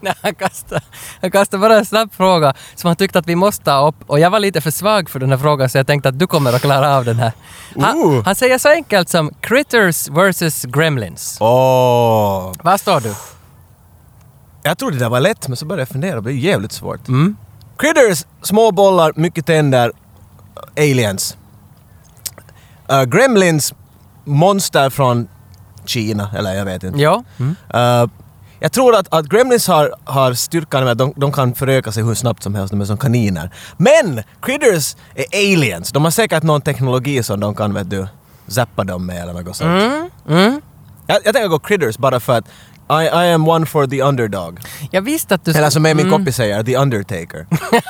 Nej, 0.00 0.14
han 0.22 0.34
kastade, 0.34 0.80
han 1.20 1.30
kastade 1.30 1.60
bara 1.60 1.78
en 1.78 1.86
snabb 1.86 2.12
fråga 2.12 2.54
som 2.74 2.88
han 2.88 2.96
tyckte 2.96 3.18
att 3.18 3.26
vi 3.26 3.36
måste 3.36 3.64
ta 3.64 3.88
upp. 3.88 3.94
Och 4.06 4.20
jag 4.20 4.30
var 4.30 4.38
lite 4.38 4.60
för 4.60 4.70
svag 4.70 5.10
för 5.10 5.18
den 5.18 5.30
här 5.30 5.38
frågan 5.38 5.68
så 5.68 5.78
jag 5.78 5.86
tänkte 5.86 6.08
att 6.08 6.18
du 6.18 6.26
kommer 6.26 6.52
att 6.52 6.62
klara 6.62 6.96
av 6.96 7.04
den 7.04 7.16
här. 7.16 7.32
Han, 7.80 7.96
Ooh. 7.96 8.24
han 8.24 8.34
säger 8.34 8.58
så 8.58 8.68
enkelt 8.68 9.08
som 9.08 9.30
Critters 9.40 10.08
vs 10.08 10.64
Gremlins. 10.64 11.36
Åh! 11.40 12.52
Vad 12.62 12.80
står 12.80 13.00
du? 13.00 13.14
Jag 14.68 14.78
trodde 14.78 14.98
det 14.98 15.08
var 15.08 15.20
lätt, 15.20 15.48
men 15.48 15.56
så 15.56 15.66
började 15.66 15.80
jag 15.80 15.88
fundera. 15.88 16.14
Det 16.14 16.22
blev 16.22 16.36
jävligt 16.36 16.72
svårt. 16.72 17.08
Mm. 17.08 17.36
Critters, 17.78 18.24
små 18.42 18.72
bollar, 18.72 19.12
mycket 19.16 19.46
tänder, 19.46 19.92
aliens. 20.76 21.36
Uh, 22.92 23.04
gremlins, 23.04 23.74
monster 24.24 24.90
från 24.90 25.28
Kina, 25.84 26.30
eller 26.36 26.54
jag 26.54 26.64
vet 26.64 26.82
inte. 26.82 26.98
Ja. 27.00 27.24
Mm. 27.38 27.56
Uh, 27.74 28.10
jag 28.60 28.72
tror 28.72 28.94
att, 28.94 29.14
att 29.14 29.26
Gremlins 29.26 29.68
har, 29.68 29.94
har 30.04 30.34
styrkan 30.34 30.84
med 30.84 30.92
att 30.92 30.98
de, 30.98 31.12
de 31.16 31.32
kan 31.32 31.54
föröka 31.54 31.92
sig 31.92 32.02
hur 32.02 32.14
snabbt 32.14 32.42
som 32.42 32.54
helst, 32.54 32.70
de 32.70 32.80
är 32.80 32.84
som 32.84 32.98
kaniner. 32.98 33.50
Men 33.76 34.22
Critters 34.42 34.96
är 35.14 35.24
aliens. 35.32 35.92
De 35.92 36.04
har 36.04 36.10
säkert 36.10 36.42
någon 36.42 36.60
teknologi 36.60 37.22
som 37.22 37.40
de 37.40 37.54
kan, 37.54 37.74
vet 37.74 37.90
du, 37.90 38.06
zappa 38.46 38.84
dem 38.84 39.06
med 39.06 39.22
eller 39.22 39.32
något 39.32 39.56
sånt. 39.56 39.82
Mm. 39.82 40.10
Mm. 40.28 40.60
Jag, 41.06 41.18
jag 41.24 41.34
tänker 41.34 41.48
gå 41.48 41.58
Critters 41.58 41.98
bara 41.98 42.20
för 42.20 42.38
att 42.38 42.44
I, 42.90 43.04
I 43.04 43.32
am 43.32 43.48
one 43.48 43.66
for 43.66 43.86
the 43.86 44.02
underdog. 44.02 44.60
Jag 44.90 45.02
visste 45.02 45.34
att 45.34 45.44
du 45.44 45.50
Eller 45.50 45.70
som 45.70 45.82
min 45.82 45.98
Mm. 45.98 46.10
kompis 46.10 46.36
säger, 46.36 46.62
the 46.62 46.76
undertaker. 46.76 47.46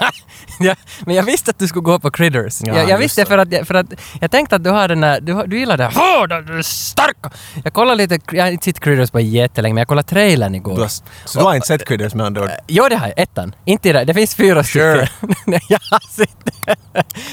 ja, 0.61 0.75
men 1.07 1.15
jag 1.15 1.23
visste 1.23 1.51
att 1.51 1.59
du 1.59 1.69
skulle 1.69 1.83
gå 1.83 1.99
på 1.99 2.11
Critters. 2.11 2.61
Ja, 2.65 2.75
jag, 2.77 2.89
jag 2.89 2.99
visste 2.99 3.25
för 3.25 3.39
att, 3.39 3.53
jag, 3.53 3.67
för 3.67 3.75
att 3.75 3.87
jag 4.21 4.31
tänkte 4.31 4.57
att 4.57 4.65
du 4.65 4.71
har 4.71 4.89
den 4.89 5.01
där, 5.01 5.21
du, 5.21 5.43
du 5.47 5.59
gillar 5.59 5.77
det 5.77 5.85
hårda, 5.95 6.41
du 6.41 6.59
är 6.59 6.63
starka. 6.63 7.31
Jag 7.65 7.73
kollade 7.73 7.97
lite, 7.97 8.19
jag 8.37 8.45
har 8.45 8.51
inte 8.51 8.65
sett 8.65 8.81
Critters 8.81 9.11
på 9.11 9.21
jättelänge 9.21 9.75
men 9.75 9.81
jag 9.81 9.89
kollade 9.89 10.09
trailern 10.09 10.55
igår. 10.55 10.75
Du 10.75 10.81
har, 10.81 10.89
så 11.25 11.39
du 11.39 11.45
har 11.45 11.55
inte 11.55 11.67
sett 11.67 11.89
Critters 11.89 12.15
med 12.15 12.27
andra 12.27 12.43
ord? 12.43 12.51
Jo, 12.69 12.89
det 12.89 12.97
har 12.97 13.07
jag. 13.07 13.19
Ettan. 13.19 13.55
Inte 13.65 13.89
i 13.89 13.93
det. 13.93 14.05
Det 14.05 14.15
finns 14.15 14.35
fyra 14.35 14.65
Sure. 14.65 15.07
stycken. 15.07 15.35
Nej, 15.47 15.61
jag 15.69 15.81
har 15.91 16.11
sett. 16.17 16.31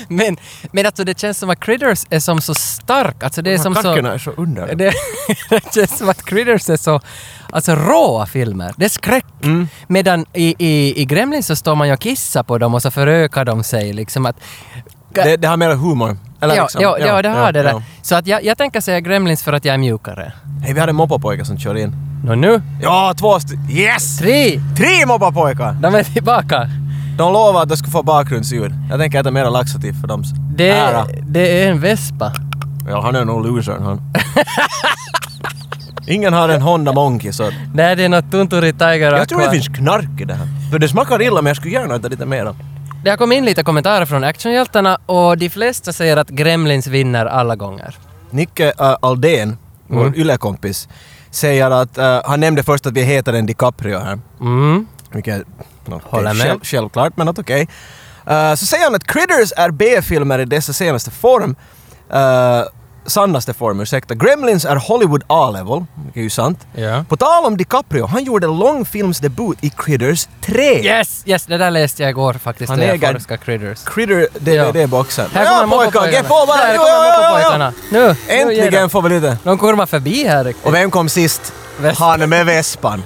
Men, 0.08 0.38
men 0.72 0.86
alltså 0.86 1.04
det 1.04 1.20
känns 1.20 1.38
som 1.40 1.50
att 1.50 1.60
Critters 1.60 2.04
är 2.10 2.20
som 2.20 2.42
så 2.42 2.54
stark. 2.56 3.24
Alltså 3.24 3.42
det 3.42 3.54
är 3.54 3.58
som 3.58 3.76
så... 3.76 3.92
Är 3.96 4.18
så 4.18 4.32
under. 4.32 4.76
Det, 4.76 4.94
det 5.50 5.74
känns 5.74 5.98
som 5.98 6.10
att 6.10 6.26
Critters 6.26 6.70
är 6.70 6.78
så 6.78 7.02
alltså, 7.56 7.76
råa 7.76 8.26
filmer. 8.26 8.74
Det 8.78 8.86
är 8.86 8.90
skräck. 8.90 9.26
Mm. 9.44 9.68
Medan 9.88 10.26
i, 10.34 10.56
i, 10.60 11.02
i 11.02 11.06
Gremlins 11.06 11.48
så 11.48 11.56
står 11.56 11.76
man 11.76 11.88
ju 11.88 11.94
och 11.94 12.00
kissar 12.00 12.44
på 12.44 12.58
dem 12.58 12.74
och 12.74 12.82
så 12.82 12.92
förökar 12.92 13.46
de 13.46 13.64
sig. 13.64 13.94
Liksom 13.94 14.26
att, 14.26 14.36
Det, 15.14 15.38
det 15.38 15.48
har 15.48 15.58
mera 15.58 15.76
humor. 15.76 16.18
Eller 16.42 16.56
ja, 16.56 16.64
liksom, 16.64 16.82
ja, 16.82 16.98
ja, 17.00 17.22
det 17.22 17.30
har 17.30 17.52
det 17.52 17.64
där. 17.64 17.70
ja. 17.72 17.82
Så 18.02 18.16
att 18.16 18.28
jag, 18.28 18.44
jag 18.46 18.58
tänker 18.58 18.82
säga 18.82 19.00
Gremlins 19.00 19.44
för 19.44 19.54
att 19.54 19.66
jag 19.66 19.74
är 19.74 19.78
mjukare. 19.78 20.34
Hej, 20.64 20.74
vi 20.74 20.80
hade 20.80 20.90
en 20.90 20.96
moppapojkar 20.96 21.44
som 21.44 21.58
kör 21.60 21.76
in. 21.78 21.96
Nå 22.26 22.36
nu, 22.36 22.62
Ja, 22.82 23.14
två 23.20 23.36
st- 23.38 23.56
Yes! 23.70 24.18
tre! 24.18 24.60
Tre 24.78 25.06
moppapojkar! 25.08 25.74
De 25.74 25.96
är 25.96 26.04
tillbaka. 26.04 26.70
De 27.18 27.34
lovade 27.34 27.62
att 27.64 27.70
de 27.70 27.78
skulle 27.78 27.92
få 27.92 28.04
bakgrundsljud. 28.04 28.74
Jag 28.90 29.00
tänker 29.00 29.20
äta 29.20 29.32
mera 29.32 29.50
laxativ 29.50 29.94
för 30.02 30.08
dem. 30.08 30.24
Det, 30.56 30.70
Ära. 30.70 31.06
det 31.28 31.64
är 31.64 31.72
en 31.72 31.80
vespa. 31.82 32.32
Ja, 32.90 33.02
han 33.02 33.16
är 33.16 33.26
nog 33.26 33.46
losern 33.46 33.84
han. 33.84 34.02
Ingen 36.08 36.34
har 36.34 36.50
en 36.50 36.62
Honda 36.62 36.94
Monkey 36.94 37.32
så... 37.34 37.52
Nej, 37.74 37.96
det 37.96 38.04
är 38.04 38.10
något 38.10 38.32
Tunturi 38.32 38.74
Tiger 38.74 39.12
Jag 39.12 39.30
tror 39.30 39.40
det 39.40 39.46
Aqua. 39.46 39.54
finns 39.54 39.68
knark 39.78 40.22
i 40.22 40.26
det 40.26 40.34
här. 40.34 40.48
För 40.72 40.80
det 40.80 40.88
smakar 40.88 41.22
illa 41.22 41.42
men 41.42 41.46
jag 41.50 41.58
skulle 41.58 41.74
gärna 41.74 41.96
äta 41.96 42.08
lite 42.08 42.26
mera. 42.26 42.56
Det 43.04 43.10
har 43.10 43.18
kommit 43.18 43.38
in 43.38 43.46
lite 43.46 43.64
kommentarer 43.64 44.06
från 44.06 44.24
actionhjältarna 44.24 44.98
och 45.06 45.38
de 45.38 45.50
flesta 45.50 45.94
säger 45.94 46.18
att 46.18 46.30
Gremlins 46.30 46.88
vinner 46.88 47.26
alla 47.26 47.56
gånger. 47.56 47.96
Nicke 48.30 48.74
uh, 48.82 48.96
Aldén, 49.02 49.58
vår 49.88 50.02
Mm. 50.02 50.16
yllekompis, 50.20 50.88
säger 51.32 51.72
att... 51.72 51.98
uh, 51.98 52.20
han 52.26 52.40
nämnde 52.40 52.64
först 52.64 52.86
att 52.86 52.94
vi 52.94 53.02
heter 53.04 53.34
en 53.34 53.46
DiCaprio 53.46 54.00
här. 54.00 54.20
Mm. 54.42 54.88
Vilket... 55.12 55.44
No, 55.86 56.02
Håller 56.04 56.34
med. 56.34 56.48
Själv, 56.48 56.60
självklart, 56.64 57.18
men 57.18 57.28
att 57.28 57.40
okej. 57.40 57.68
Uh, 58.30 58.56
så 58.56 58.66
säger 58.66 58.84
han 58.84 58.96
att 58.96 59.08
Critters 59.08 59.52
är 59.58 59.72
B-filmer 59.72 60.40
i 60.40 60.46
dessa 60.46 60.74
senaste 60.74 61.12
form. 61.12 61.56
Uh, 62.14 62.64
sannaste 63.08 63.54
form, 63.54 63.80
ursäkta. 63.82 64.16
Gremlins 64.16 64.66
är 64.66 64.76
Hollywood 64.76 65.24
A-level, 65.28 65.86
vilket 66.04 66.18
är 66.20 66.24
ju 66.24 66.30
sant. 66.30 66.68
Ja. 66.76 67.06
På 67.10 67.18
tal 67.18 67.46
om 67.46 67.58
DiCaprio, 67.58 68.06
han 68.06 68.24
gjorde 68.24 68.48
långfilmsdebut 68.48 69.58
i 69.64 69.70
Critters 69.70 70.28
3. 70.42 70.84
Yes, 70.84 71.24
yes, 71.26 71.46
det 71.46 71.58
där 71.58 71.72
läste 71.72 72.04
jag 72.04 72.10
igår 72.10 72.34
faktiskt 72.34 72.70
Han 72.70 72.80
äger- 72.80 73.38
Critters. 73.38 73.84
Critter 73.84 74.28
DVD-boxen. 74.40 75.30
Här 75.34 75.46
Ja 75.46 75.60
kommer 75.62 75.78
pojkar, 75.78 76.08
ge 76.12 76.22
moppapojkarna. 76.24 76.30
på 76.30 76.46
bara! 76.48 77.52
Kommer. 77.52 77.74
Nu, 77.92 78.08
nu 78.28 78.34
Äntligen 78.34 78.72
de. 78.84 78.90
får 78.90 79.02
vi 79.02 79.10
lite... 79.10 79.38
De 79.44 79.58
kurvar 79.58 79.86
förbi 79.86 80.28
här 80.28 80.44
riktigt. 80.44 80.66
Och 80.66 80.74
vem 80.74 80.92
kom 80.92 81.10
sist? 81.10 81.54
Vespan. 81.80 82.20
Han 82.20 82.30
med 82.30 82.46
vespan. 82.46 83.04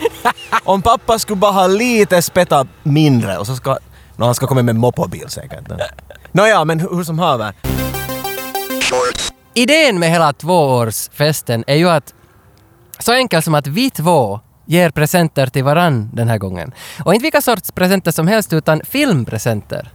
Om 0.64 0.82
pappa 0.82 1.18
skulle 1.18 1.36
bara 1.36 1.52
ha 1.52 1.66
lite 1.66 2.22
spetta 2.22 2.66
mindre 2.82 3.38
och 3.38 3.46
så 3.46 3.56
ska... 3.56 3.78
Nå, 4.16 4.26
han 4.26 4.34
ska 4.34 4.46
komma 4.46 4.62
med 4.62 4.76
moppobil 4.76 5.28
säkert. 5.28 5.60
Nåja, 6.32 6.64
men 6.64 6.80
hur, 6.80 6.88
hur 6.96 7.04
som 7.04 7.18
haver. 7.18 7.52
Idén 9.54 9.98
med 9.98 10.10
hela 10.10 10.32
tvåårsfesten 10.32 11.64
är 11.66 11.76
ju 11.76 11.88
att 11.88 12.14
så 12.98 13.12
enkelt 13.12 13.44
som 13.44 13.54
att 13.54 13.66
vi 13.66 13.90
två 13.90 14.40
ger 14.66 14.90
presenter 14.90 15.46
till 15.46 15.64
varann 15.64 16.10
den 16.12 16.28
här 16.28 16.38
gången. 16.38 16.72
Och 17.04 17.14
inte 17.14 17.22
vilka 17.22 17.42
sorts 17.42 17.72
presenter 17.72 18.10
som 18.10 18.28
helst, 18.28 18.52
utan 18.52 18.80
filmpresenter. 18.84 19.90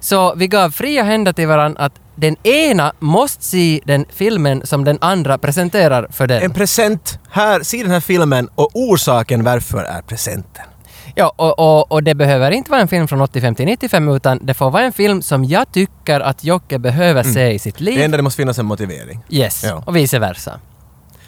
Så 0.00 0.34
vi 0.34 0.46
gav 0.46 0.70
fria 0.70 1.02
händer 1.02 1.32
till 1.32 1.48
varann 1.48 1.76
att 1.76 1.92
den 2.14 2.36
ena 2.46 2.92
måste 2.98 3.44
se 3.44 3.80
den 3.84 4.04
filmen 4.10 4.66
som 4.66 4.84
den 4.84 4.98
andra 5.00 5.38
presenterar 5.38 6.08
för 6.10 6.26
den. 6.26 6.42
En 6.42 6.52
present. 6.52 7.18
Här, 7.30 7.62
se 7.62 7.82
den 7.82 7.90
här 7.90 8.00
filmen 8.00 8.48
och 8.54 8.70
orsaken 8.74 9.44
varför 9.44 9.84
är 9.84 10.02
presenten. 10.02 10.64
Ja, 11.14 11.32
och, 11.36 11.58
och, 11.58 11.92
och 11.92 12.02
det 12.02 12.14
behöver 12.14 12.50
inte 12.50 12.70
vara 12.70 12.80
en 12.80 12.88
film 12.88 13.08
från 13.08 13.20
85 13.20 13.54
till 13.54 13.66
95 13.66 14.08
utan 14.08 14.38
det 14.42 14.54
får 14.54 14.70
vara 14.70 14.82
en 14.82 14.92
film 14.92 15.22
som 15.22 15.44
jag 15.44 15.72
tycker 15.72 16.20
att 16.20 16.44
Jocke 16.44 16.78
behöver 16.78 17.22
se 17.22 17.50
i 17.50 17.58
sitt 17.58 17.80
liv. 17.80 17.98
Det 17.98 18.04
enda 18.04 18.16
det 18.16 18.22
måste 18.22 18.36
finnas 18.36 18.58
en 18.58 18.66
motivering. 18.66 19.20
Yes, 19.30 19.64
Ja. 19.64 19.82
och 19.86 19.96
vice 19.96 20.18
versa. 20.18 20.60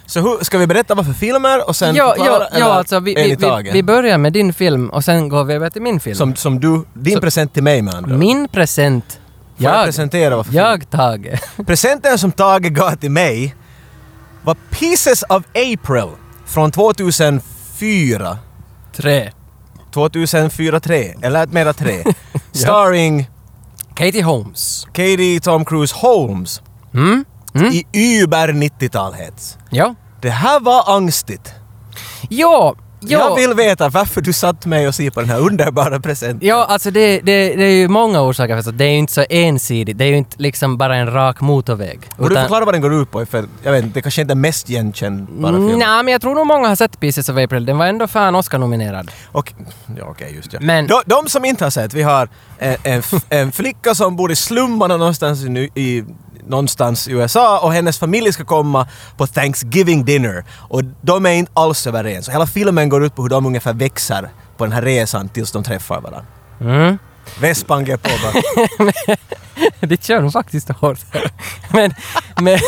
Så 0.05 0.19
hur, 0.21 0.43
ska 0.43 0.57
vi 0.57 0.67
berätta 0.67 0.95
vad 0.95 1.05
för 1.05 1.13
filmer 1.13 1.67
och 1.67 1.75
sen 1.75 1.95
Ja, 1.95 2.13
förklara, 2.17 2.47
ja, 2.51 2.59
ja 2.59 2.65
alltså 2.73 2.99
vi, 2.99 3.15
vi, 3.15 3.71
vi, 3.73 3.83
börjar 3.83 4.17
med 4.17 4.33
din 4.33 4.53
film 4.53 4.89
och 4.89 5.03
sen 5.05 5.29
går 5.29 5.43
vi 5.43 5.53
över 5.53 5.69
till 5.69 5.81
min 5.81 5.99
film. 5.99 6.15
som, 6.15 6.35
som 6.35 6.59
du, 6.59 6.83
din 6.93 7.13
Så- 7.13 7.21
present 7.21 7.53
till 7.53 7.63
mig 7.63 7.81
med 7.81 7.93
andra. 7.93 8.17
Min 8.17 8.47
present. 8.47 9.19
Får 9.57 9.65
jag 9.65 9.75
Jag, 9.75 9.85
presentera 9.85 10.35
vad 10.35 10.45
för 10.45 10.53
film? 10.53 10.63
jag 10.65 10.89
Tage. 10.89 11.39
Presenten 11.67 12.17
som 12.17 12.31
Tage 12.31 12.61
gav 12.73 12.95
till 12.95 13.11
mig 13.11 13.55
var 14.43 14.55
Pieces 14.69 15.23
of 15.29 15.43
April 15.55 16.09
från 16.45 16.71
2004. 16.71 18.37
Tre. 18.95 19.31
2004 19.93 20.79
3 20.79 21.15
eller 21.21 21.47
mera 21.47 21.73
3. 21.73 22.03
Starring 22.51 23.29
Katie 23.95 24.23
Holmes. 24.23 24.85
Katie 24.93 25.39
Tom 25.39 25.65
Cruise 25.65 25.95
Holmes 25.95 26.61
Mm? 26.93 27.25
Mm? 27.55 27.71
i 27.71 27.85
über 28.21 28.47
90-talhets. 28.47 29.57
Ja. 29.69 29.95
Det 30.21 30.29
här 30.29 30.59
var 30.59 30.95
angstigt. 30.97 31.53
Jo, 32.29 32.75
jo. 33.07 33.19
Jag 33.19 33.35
vill 33.35 33.53
veta 33.53 33.89
varför 33.89 34.21
du 34.21 34.33
satt 34.33 34.65
mig 34.65 34.87
och 34.87 34.95
se 34.95 35.11
på 35.11 35.19
den 35.19 35.29
här 35.29 35.39
underbara 35.39 35.99
presenten. 35.99 36.47
Ja, 36.47 36.65
alltså 36.65 36.91
det, 36.91 37.19
det, 37.19 37.55
det 37.55 37.63
är 37.63 37.69
ju 37.71 37.87
många 37.87 38.21
orsaker 38.21 38.61
för 38.61 38.69
att 38.69 38.77
det 38.77 38.85
är 38.85 38.89
ju 38.89 38.97
inte 38.97 39.13
så 39.13 39.25
ensidigt. 39.29 39.97
Det 39.97 40.03
är 40.03 40.09
ju 40.09 40.17
inte 40.17 40.35
liksom 40.39 40.77
bara 40.77 40.95
en 40.95 41.11
rak 41.13 41.41
motorväg. 41.41 41.99
Och 42.17 42.29
du 42.29 42.35
förklara 42.35 42.65
vad 42.65 42.73
den 42.73 42.81
går 42.81 43.01
ut 43.01 43.11
på, 43.11 43.25
för 43.25 43.45
jag 43.63 43.71
vet 43.71 43.83
inte, 43.83 43.93
det 43.99 44.01
kanske 44.01 44.21
inte 44.21 44.33
är 44.33 44.35
mest 44.35 44.69
igenkännbara 44.69 45.51
filmen. 45.53 45.79
Nej, 45.79 46.03
men 46.03 46.11
jag 46.11 46.21
tror 46.21 46.35
nog 46.35 46.47
många 46.47 46.67
har 46.67 46.75
sett 46.75 46.99
Pieces 46.99 47.29
of 47.29 47.37
April. 47.37 47.65
Den 47.65 47.77
var 47.77 47.85
ändå 47.85 48.07
fan 48.07 48.35
Oscar-nominerad. 48.35 49.11
Och, 49.31 49.53
ja, 49.97 50.03
okej, 50.09 50.33
just 50.35 50.53
ja. 50.53 50.59
Men- 50.61 50.87
de, 50.87 51.01
de 51.05 51.29
som 51.29 51.45
inte 51.45 51.63
har 51.65 51.71
sett, 51.71 51.93
vi 51.93 52.01
har 52.03 52.29
en, 52.59 52.75
en, 52.83 52.99
f- 52.99 53.23
en 53.29 53.51
flicka 53.51 53.95
som 53.95 54.15
bor 54.15 54.31
i 54.31 54.35
slummarna 54.35 54.97
någonstans 54.97 55.43
i, 55.43 55.69
i, 55.75 56.03
någonstans 56.47 57.07
i 57.07 57.11
USA 57.11 57.59
och 57.59 57.73
hennes 57.73 57.99
familj 57.99 58.33
ska 58.33 58.45
komma 58.45 58.87
på 59.17 59.27
Thanksgiving 59.27 60.05
dinner. 60.05 60.43
Och 60.57 60.81
de 61.01 61.25
är 61.25 61.31
inte 61.33 61.51
alls 61.55 61.87
överens. 61.87 62.27
Och 62.27 62.33
hela 62.33 62.47
filmen 62.47 62.89
går 62.89 63.05
ut 63.05 63.15
på 63.15 63.21
hur 63.21 63.29
de 63.29 63.45
ungefär 63.45 63.73
växer 63.73 64.29
på 64.57 64.65
den 64.65 64.73
här 64.73 64.81
resan 64.81 65.29
tills 65.29 65.51
de 65.51 65.63
träffar 65.63 66.01
varandra. 66.01 66.25
Mm. 66.61 66.97
Vespan 67.39 67.85
går 67.85 67.97
på 67.97 68.09
bara. 68.23 69.15
Det 69.79 70.03
kör 70.03 70.21
nog 70.21 70.33
faktiskt 70.33 70.69
hårt. 70.69 70.99
men 71.71 71.93
men, 72.41 72.59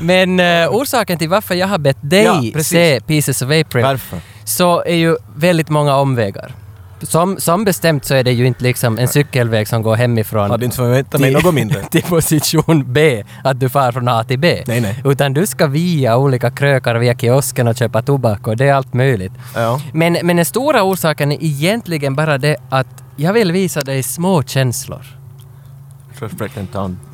men 0.00 0.40
eh, 0.40 0.68
orsaken 0.68 1.18
till 1.18 1.28
varför 1.28 1.54
jag 1.54 1.66
har 1.66 1.78
bett 1.78 1.96
dig 2.00 2.52
Ja, 2.54 2.62
se 2.62 3.00
Pieces 3.00 3.42
of 3.42 3.50
April 3.50 3.84
Varför? 3.84 4.20
så 4.44 4.82
är 4.82 4.94
ju 4.94 5.16
väldigt 5.36 5.68
många 5.68 5.96
omvägar. 5.96 6.54
Som, 7.02 7.40
som 7.40 7.64
bestämt 7.64 8.04
så 8.04 8.14
är 8.14 8.24
det 8.24 8.32
ju 8.32 8.46
inte 8.46 8.62
liksom 8.62 8.98
en 8.98 9.08
cykelväg 9.08 9.68
som 9.68 9.82
går 9.82 9.96
hemifrån 9.96 10.50
Hade 10.50 10.64
inte 10.64 10.76
förväntat 10.76 11.20
mig 11.20 11.30
något 11.30 11.54
mindre. 11.54 11.82
till 11.90 12.02
position 12.02 12.92
B, 12.92 13.24
att 13.44 13.60
du 13.60 13.68
far 13.68 13.92
från 13.92 14.08
A 14.08 14.24
till 14.24 14.38
B. 14.38 14.62
Nej, 14.66 14.80
nej. 14.80 15.02
Utan 15.04 15.32
du 15.32 15.46
ska 15.46 15.66
via 15.66 16.16
olika 16.16 16.50
krökar 16.50 16.94
via 16.94 17.14
kiosken 17.14 17.68
och 17.68 17.76
köpa 17.76 18.02
tobak 18.02 18.46
och 18.46 18.56
det 18.56 18.68
är 18.68 18.74
allt 18.74 18.94
möjligt. 18.94 19.32
Ja. 19.54 19.80
Men, 19.92 20.18
men 20.22 20.36
den 20.36 20.44
stora 20.44 20.82
orsaken 20.82 21.32
är 21.32 21.44
egentligen 21.44 22.14
bara 22.14 22.38
det 22.38 22.56
att 22.70 23.02
jag 23.16 23.32
vill 23.32 23.52
visa 23.52 23.82
dig 23.82 24.02
små 24.02 24.42
känslor. 24.42 25.06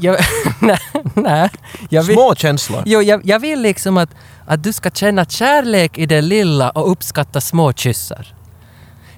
Jag, 0.00 0.16
nej, 0.60 0.78
nej. 1.14 1.50
Jag 1.88 2.02
vill, 2.02 2.16
Små 2.16 2.34
känslor. 2.34 2.82
jo, 2.86 3.02
jag, 3.02 3.20
jag 3.24 3.38
vill 3.38 3.60
liksom 3.60 3.96
att, 3.96 4.10
att 4.46 4.62
du 4.62 4.72
ska 4.72 4.90
känna 4.90 5.24
kärlek 5.24 5.98
i 5.98 6.06
det 6.06 6.20
lilla 6.20 6.70
och 6.70 6.90
uppskatta 6.92 7.40
små 7.40 7.72
kyssar. 7.72 8.37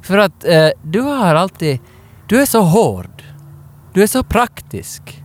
För 0.03 0.19
att 0.19 0.45
eh, 0.45 0.69
du 0.83 1.01
har 1.01 1.35
alltid... 1.35 1.81
Du 2.29 2.41
är 2.43 2.47
så 2.47 2.63
hård. 2.63 3.23
Du 3.95 4.03
är 4.03 4.07
så 4.07 4.23
praktisk. 4.23 5.23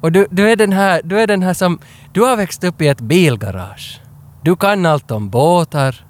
Och 0.00 0.12
du, 0.12 0.26
du, 0.30 0.50
är 0.50 0.56
den 0.56 0.72
här, 0.72 1.00
du 1.04 1.20
är 1.20 1.26
den 1.26 1.42
här 1.42 1.54
som... 1.54 1.78
Du 2.12 2.20
har 2.22 2.36
växt 2.36 2.64
upp 2.64 2.82
i 2.82 2.88
ett 2.88 3.00
bilgarage. 3.00 4.00
Du 4.42 4.56
kan 4.56 4.86
allt 4.86 5.10
om 5.10 5.30
båtar, 5.30 6.06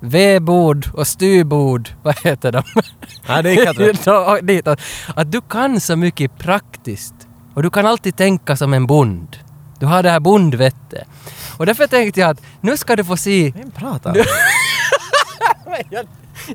vedbord 0.00 0.86
och 0.92 1.06
styrbord. 1.06 1.88
Vad 2.02 2.18
heter 2.24 2.52
de? 2.52 2.62
Ja, 3.28 3.42
det 3.42 3.50
gick 3.54 3.78
dit. 4.46 4.68
Att 5.14 5.32
du 5.32 5.40
kan 5.40 5.80
så 5.80 5.96
mycket 5.96 6.38
praktiskt. 6.38 7.14
Och 7.54 7.62
du 7.62 7.70
kan 7.70 7.86
alltid 7.86 8.16
tänka 8.16 8.56
som 8.56 8.74
en 8.74 8.86
bond. 8.86 9.36
Du 9.80 9.86
har 9.86 10.02
det 10.02 10.10
här 10.10 10.20
bondvettet. 10.20 11.08
Och 11.56 11.66
därför 11.66 11.86
tänkte 11.86 12.20
jag 12.20 12.30
att 12.30 12.42
nu 12.60 12.76
ska 12.76 12.96
du 12.96 13.04
få 13.04 13.16
se... 13.16 13.52
Vem 13.56 13.70
pratar? 13.70 14.12
Du- 14.14 14.24
Jag, 15.90 16.06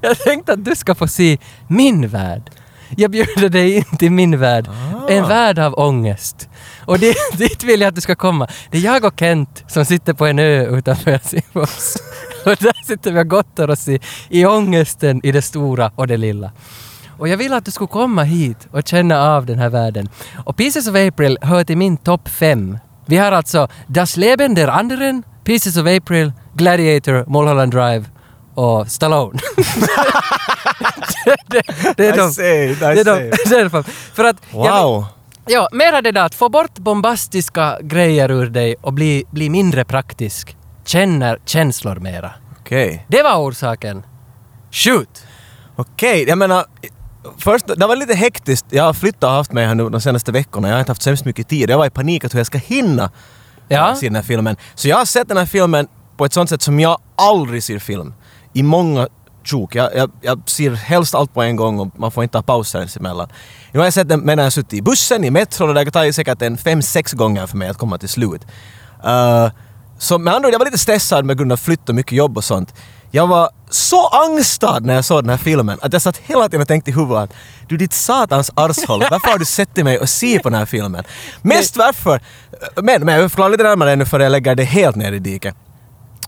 jag 0.01 0.19
tänkte 0.19 0.53
att 0.53 0.65
du 0.65 0.75
ska 0.75 0.95
få 0.95 1.07
se 1.07 1.37
min 1.67 2.07
värld. 2.07 2.51
Jag 2.97 3.11
bjuder 3.11 3.49
dig 3.49 3.77
in 3.77 3.97
till 3.97 4.11
min 4.11 4.39
värld. 4.39 4.69
En 5.09 5.27
värld 5.27 5.59
av 5.59 5.73
ångest. 5.79 6.49
Och 6.85 6.99
det, 6.99 7.15
dit 7.37 7.63
vill 7.63 7.81
jag 7.81 7.87
att 7.87 7.95
du 7.95 8.01
ska 8.01 8.15
komma. 8.15 8.47
Det 8.71 8.77
är 8.77 8.81
jag 8.81 9.05
och 9.05 9.19
Kent 9.19 9.63
som 9.67 9.85
sitter 9.85 10.13
på 10.13 10.25
en 10.25 10.39
ö 10.39 10.77
utanför 10.77 11.11
Helsingfors. 11.11 11.95
Och 12.45 12.55
där 12.59 12.85
sitter 12.85 13.11
vi 13.11 13.19
och 13.19 13.27
gottar 13.27 13.69
oss 13.69 13.87
i, 13.87 13.99
i 14.29 14.45
ångesten 14.45 15.21
i 15.23 15.31
det 15.31 15.41
stora 15.41 15.91
och 15.95 16.07
det 16.07 16.17
lilla. 16.17 16.51
Och 17.17 17.27
jag 17.27 17.37
vill 17.37 17.53
att 17.53 17.65
du 17.65 17.71
skulle 17.71 17.87
komma 17.87 18.23
hit 18.23 18.67
och 18.71 18.87
känna 18.87 19.35
av 19.35 19.45
den 19.45 19.59
här 19.59 19.69
världen. 19.69 20.09
Och 20.45 20.57
Pieces 20.57 20.87
of 20.87 20.95
April 20.95 21.37
hör 21.41 21.63
till 21.63 21.77
min 21.77 21.97
topp 21.97 22.29
fem. 22.29 22.77
Vi 23.05 23.17
har 23.17 23.31
alltså 23.31 23.67
Das 23.87 24.17
Leben 24.17 24.55
der 24.55 24.67
Anderen, 24.67 25.23
Pieces 25.43 25.77
of 25.77 25.87
April, 25.87 26.31
Gladiator, 26.53 27.25
Mulholland 27.27 27.71
Drive 27.71 28.05
och 28.55 28.87
Stallone. 28.91 29.39
det, 31.25 31.37
det, 31.47 31.63
det 31.97 32.07
är 32.07 32.17
de. 32.17 32.31
say, 32.31 32.75
Det 32.75 32.85
är 32.85 33.03
de. 33.05 33.31
Det 33.49 33.55
är 33.55 33.69
de. 33.69 33.83
För 34.13 34.23
att 34.23 34.35
jag 34.51 34.83
Wow! 34.83 35.05
Ja, 35.45 35.69
mera 35.71 36.01
det 36.01 36.11
där 36.11 36.25
att 36.25 36.35
få 36.35 36.49
bort 36.49 36.77
bombastiska 36.77 37.77
grejer 37.81 38.31
ur 38.31 38.49
dig 38.49 38.75
och 38.81 38.93
bli, 38.93 39.25
bli 39.31 39.49
mindre 39.49 39.85
praktisk. 39.85 40.57
Känner 40.85 41.39
känslor 41.45 41.95
mera. 41.95 42.31
Okej. 42.59 43.05
Det 43.07 43.23
var 43.23 43.35
orsaken. 43.37 44.03
Shoot! 44.71 45.25
Okej, 45.75 46.25
jag 46.27 46.37
menar... 46.37 46.65
Först, 47.37 47.67
det 47.67 47.87
var 47.87 47.95
lite 47.95 48.13
hektiskt. 48.13 48.65
Jag 48.69 48.83
har 48.83 48.93
flyttat 48.93 49.23
och 49.23 49.29
haft 49.29 49.51
mig 49.51 49.65
här 49.65 49.75
nu 49.75 49.89
de 49.89 50.01
senaste 50.01 50.31
veckorna. 50.31 50.67
Jag 50.67 50.75
har 50.75 50.79
inte 50.79 50.91
haft 50.91 51.01
så 51.01 51.09
hemskt 51.09 51.25
mycket 51.25 51.47
tid. 51.47 51.69
Jag 51.69 51.77
var 51.77 51.85
i 51.85 51.89
panik 51.89 52.25
att 52.25 52.33
hur 52.33 52.39
jag 52.39 52.47
ska 52.47 52.57
hinna 52.57 53.11
Ja. 53.67 53.95
se 53.95 54.05
den 54.05 54.15
här 54.15 54.23
filmen. 54.23 54.55
Så 54.75 54.87
jag 54.87 54.97
har 54.97 55.05
sett 55.05 55.27
den 55.27 55.37
här 55.37 55.45
filmen 55.45 55.87
på 56.17 56.25
ett 56.25 56.33
sånt 56.33 56.49
sätt 56.49 56.61
som 56.61 56.79
jag 56.79 56.97
aldrig 57.15 57.63
ser 57.63 57.79
film. 57.79 58.13
I 58.53 58.63
många 58.63 59.07
sjok. 59.43 59.75
Jag, 59.75 59.95
jag, 59.95 60.11
jag 60.21 60.41
ser 60.45 60.71
helst 60.71 61.15
allt 61.15 61.33
på 61.33 61.41
en 61.41 61.55
gång 61.55 61.79
och 61.79 61.99
man 61.99 62.11
får 62.11 62.23
inte 62.23 62.37
ha 62.37 62.43
pauser 62.43 62.79
ens 62.79 62.97
emellan. 62.97 63.29
Nu 63.71 63.79
har 63.79 63.85
jag 63.85 63.93
sett 63.93 64.09
den 64.09 64.25
medan 64.25 64.43
jag 64.43 64.53
suttit 64.53 64.73
i 64.73 64.81
bussen, 64.81 65.23
i 65.23 65.31
metro 65.31 65.67
och 65.67 65.73
det 65.73 65.79
har 65.79 65.91
tagit 65.91 66.15
säkert 66.15 66.41
en 66.41 66.57
fem, 66.57 66.81
sex 66.81 67.13
gånger 67.13 67.47
för 67.47 67.57
mig 67.57 67.69
att 67.69 67.77
komma 67.77 67.97
till 67.97 68.09
slut. 68.09 68.41
Uh, 69.05 69.51
så 69.97 70.17
med 70.17 70.33
andra 70.33 70.47
ord, 70.47 70.53
jag 70.53 70.59
var 70.59 70.65
lite 70.65 70.77
stressad 70.77 71.25
med 71.25 71.37
grund 71.37 71.51
av 71.51 71.57
flytt 71.57 71.89
och 71.89 71.95
mycket 71.95 72.11
jobb 72.11 72.37
och 72.37 72.43
sånt. 72.43 72.73
Jag 73.11 73.27
var 73.27 73.49
så 73.69 74.07
angstad 74.07 74.79
när 74.79 74.93
jag 74.93 75.05
såg 75.05 75.23
den 75.23 75.29
här 75.29 75.37
filmen 75.37 75.79
att 75.81 75.93
jag 75.93 76.01
satt 76.01 76.17
hela 76.17 76.49
tiden 76.49 76.61
och 76.61 76.67
tänkte 76.67 76.91
i 76.91 76.93
huvudet 76.93 77.23
att 77.23 77.33
du 77.67 77.77
ditt 77.77 77.93
satans 77.93 78.51
arshåll, 78.55 79.03
varför 79.11 79.31
har 79.31 79.37
du 79.37 79.45
sett 79.45 79.83
mig 79.83 79.99
och 79.99 80.09
se 80.09 80.39
på 80.39 80.49
den 80.49 80.59
här 80.59 80.65
filmen? 80.65 81.03
Mest 81.41 81.77
varför, 81.77 82.21
men, 82.81 83.05
men 83.05 83.19
jag 83.19 83.31
förklarar 83.31 83.49
lite 83.49 83.63
närmare 83.63 83.95
nu 83.95 84.05
för 84.05 84.19
jag 84.19 84.31
lägger 84.31 84.55
det 84.55 84.63
helt 84.63 84.95
ner 84.95 85.11
i 85.11 85.19
diket. 85.19 85.55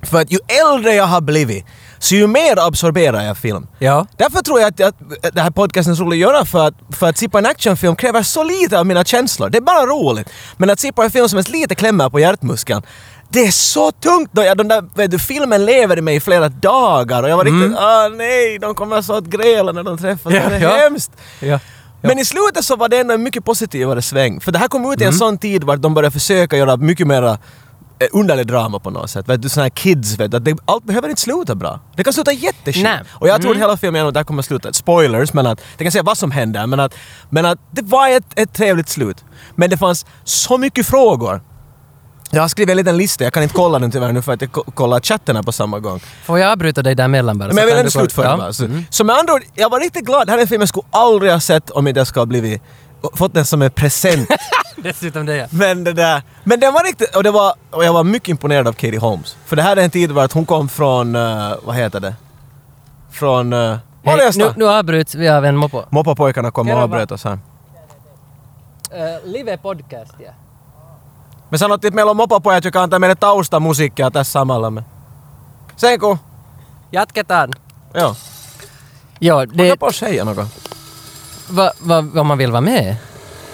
För 0.01 0.21
att 0.21 0.31
ju 0.31 0.37
äldre 0.47 0.93
jag 0.93 1.05
har 1.05 1.21
blivit, 1.21 1.65
så 1.99 2.15
ju 2.15 2.27
mer 2.27 2.67
absorberar 2.67 3.23
jag 3.23 3.37
film. 3.37 3.67
Ja. 3.79 4.07
Därför 4.17 4.41
tror 4.41 4.59
jag 4.59 4.67
att, 4.67 4.81
att 4.81 5.35
det 5.35 5.41
här 5.41 5.51
podcasten 5.51 5.91
är 5.93 5.97
så 5.97 6.03
roligt 6.03 6.25
att 6.25 6.33
göra 6.33 6.45
för 6.45 6.67
att, 6.67 6.73
för 6.89 7.09
att 7.09 7.17
se 7.17 7.29
på 7.29 7.37
en 7.37 7.45
actionfilm 7.45 7.95
kräver 7.95 8.23
så 8.23 8.43
lite 8.43 8.79
av 8.79 8.85
mina 8.85 9.03
känslor. 9.03 9.49
Det 9.49 9.57
är 9.57 9.61
bara 9.61 9.85
roligt. 9.85 10.29
Men 10.57 10.69
att 10.69 10.79
se 10.79 10.91
på 10.91 11.03
en 11.03 11.11
film 11.11 11.29
som 11.29 11.37
ens 11.37 11.49
lite 11.49 11.75
klämmer 11.75 12.09
på 12.09 12.19
hjärtmuskeln, 12.19 12.81
det 13.29 13.39
är 13.45 13.51
så 13.51 13.91
tungt! 13.91 14.29
Då 14.31 14.43
jag, 14.43 14.57
den 14.57 14.67
där, 14.67 14.83
vet 14.95 15.11
du, 15.11 15.19
filmen 15.19 15.65
lever 15.65 15.97
i 15.97 16.01
mig 16.01 16.15
i 16.15 16.19
flera 16.19 16.49
dagar 16.49 17.23
och 17.23 17.29
jag 17.29 17.37
var 17.37 17.43
riktigt 17.45 17.77
ah 17.79 18.07
nej, 18.07 18.59
de 18.59 18.75
kommer 18.75 19.01
så 19.01 19.13
att 19.13 19.23
gräla 19.25 19.71
när 19.71 19.83
de 19.83 19.97
träffas. 19.97 20.33
Mm. 20.33 20.43
Ja, 20.43 20.49
det 20.49 20.55
är 20.55 20.61
ja. 20.61 20.75
hemskt! 20.75 21.11
Ja. 21.39 21.59
Ja. 22.01 22.09
Men 22.09 22.19
i 22.19 22.25
slutet 22.25 22.65
så 22.65 22.75
var 22.75 22.89
det 22.89 22.97
ändå 22.99 23.13
en 23.13 23.23
mycket 23.23 23.45
positivare 23.45 24.01
sväng. 24.01 24.39
För 24.41 24.51
det 24.51 24.59
här 24.59 24.67
kom 24.67 24.91
ut 24.93 25.01
i 25.01 25.03
Mm. 25.03 25.13
en 25.13 25.19
sån 25.19 25.37
tid 25.37 25.63
vart 25.63 25.81
de 25.81 25.93
började 25.93 26.13
försöka 26.13 26.57
göra 26.57 26.77
mycket 26.77 27.07
mera 27.07 27.37
eh, 27.99 28.07
underlig 28.13 28.47
drama 28.47 28.79
på 28.79 28.89
något 28.89 29.09
sätt. 29.09 29.29
Vet 29.29 29.41
du, 29.41 29.49
såna 29.49 29.63
här 29.63 29.69
kids, 29.69 30.19
vet 30.19 30.31
du, 30.31 30.37
att 30.37 30.45
det, 30.45 30.57
allt 30.65 30.83
behöver 30.83 31.09
inte 31.09 31.21
sluta 31.21 31.55
bra. 31.55 31.79
Det 31.95 32.03
kan 32.03 32.13
sluta 32.13 32.31
jätteskit. 32.31 32.83
Nej. 32.83 32.99
Och 33.11 33.27
jag 33.27 33.41
tror 33.41 33.51
Mm. 33.51 33.61
hela 33.61 33.77
filmen 33.77 34.13
det 34.13 34.19
här 34.19 34.23
kommer 34.23 34.41
sluta, 34.41 34.73
spoilers, 34.73 35.33
men 35.33 35.47
att, 35.47 35.61
det 35.77 35.83
kan 35.83 35.91
säga 35.91 36.03
vad 36.03 36.17
som 36.17 36.31
händer, 36.31 36.67
men 36.67 36.79
att, 36.79 36.93
men 37.29 37.45
att 37.45 37.59
det 37.71 37.81
var 37.81 38.09
ett, 38.09 38.39
ett 38.39 38.53
trevligt 38.53 38.89
slut. 38.89 39.23
Men 39.55 39.69
det 39.69 39.77
fanns 39.77 40.05
så 40.23 40.57
mycket 40.57 40.85
frågor 40.85 41.41
Jag 42.31 42.41
har 42.41 42.47
skrivit 42.47 42.71
en 42.71 42.77
liten 42.77 42.97
lista, 42.97 43.23
jag 43.23 43.33
kan 43.33 43.43
inte 43.43 43.55
kolla 43.55 43.79
den 43.79 43.91
tyvärr 43.91 44.11
nu 44.13 44.21
för 44.21 44.33
att 44.33 44.41
jag 44.41 44.51
ko- 44.51 44.63
kollar 44.73 44.99
chatten 44.99 45.35
här 45.35 45.43
på 45.43 45.51
samma 45.51 45.79
gång. 45.79 45.99
Får 46.25 46.39
jag 46.39 46.51
avbryta 46.51 46.81
dig 46.83 46.95
där 46.95 47.07
mellan 47.07 47.37
bara? 47.37 47.47
Men 47.47 47.57
jag 47.57 47.65
vill 47.65 47.75
ändå 47.75 47.91
slutföra 47.91 48.25
Ja. 48.29 48.37
bara. 48.37 48.53
Så, 48.53 48.67
så 48.89 49.03
med 49.03 49.15
andra 49.15 49.33
ord, 49.33 49.41
jag 49.53 49.69
var 49.69 49.79
riktigt 49.79 50.05
glad. 50.05 50.27
Den 50.27 50.39
här 50.39 50.45
filmen 50.45 50.67
skulle 50.67 50.83
jag 50.91 51.01
aldrig 51.01 51.31
ha 51.31 51.39
sett 51.39 51.69
om 51.69 51.87
inte 51.87 51.99
jag 51.99 52.07
skulle 52.07 52.21
ha 52.21 52.25
blivit 52.25 52.61
fått 53.13 53.33
den 53.33 53.45
som 53.45 53.61
en 53.61 53.71
present. 53.71 54.29
Dessutom 54.77 55.25
det 55.25 55.35
ja. 55.35 55.47
men 55.49 55.83
det 55.83 55.93
där... 55.93 56.21
Men 56.43 56.59
den 56.59 56.73
var 56.73 56.83
riktigt... 56.83 57.15
Och, 57.15 57.23
det 57.23 57.31
var, 57.31 57.53
och 57.71 57.85
jag 57.85 57.93
var 57.93 58.03
mycket 58.03 58.29
imponerad 58.29 58.67
av 58.67 58.73
Katie 58.73 58.99
Holmes. 58.99 59.37
För 59.45 59.55
det 59.55 59.61
här 59.61 59.77
är 59.77 59.83
en 59.83 59.89
tid 59.89 60.11
var 60.11 60.23
att 60.23 60.31
hon 60.31 60.45
kom 60.45 60.69
från... 60.69 61.15
eh, 61.15 61.53
vad 61.63 61.75
heter 61.75 61.99
det? 61.99 62.15
Från... 63.11 63.53
Uh, 63.53 63.59
är 63.59 63.77
Hej, 64.03 64.31
nu, 64.35 64.53
nu, 64.55 64.67
avbryts 64.67 65.15
vi 65.15 65.29
av 65.29 65.45
en 65.45 65.55
moppo. 65.55 65.83
Moppapojkarna 65.89 66.51
kom 66.51 66.69
och 66.69 66.77
avbröt 66.77 67.11
oss 67.11 67.23
här. 67.23 67.33
Uh, 67.33 67.39
live 69.31 69.57
podcast 69.57 70.13
ja. 70.19 70.31
Me 71.49 71.57
sanottiin, 71.57 71.87
että 71.87 71.95
meillä 71.95 72.11
on 72.11 72.17
moppapojat, 72.17 72.65
joka 72.65 72.83
antaa 72.83 72.99
meille 72.99 73.15
taustamusiikkia 73.15 74.11
tässä 74.11 74.31
samalla. 74.31 74.71
Me. 74.71 74.83
Senku, 75.75 76.17
Jatketaan. 76.91 77.49
joo. 77.93 78.15
Ja, 79.21 79.45
Det... 79.45 79.79
på 79.79 79.91
säga 79.91 80.25
något. 80.25 80.64
Vad 81.47 81.71
va, 81.79 82.01
vad 82.01 82.25
man 82.25 82.37
vill 82.37 82.51
vara 82.51 82.61
med. 82.61 82.95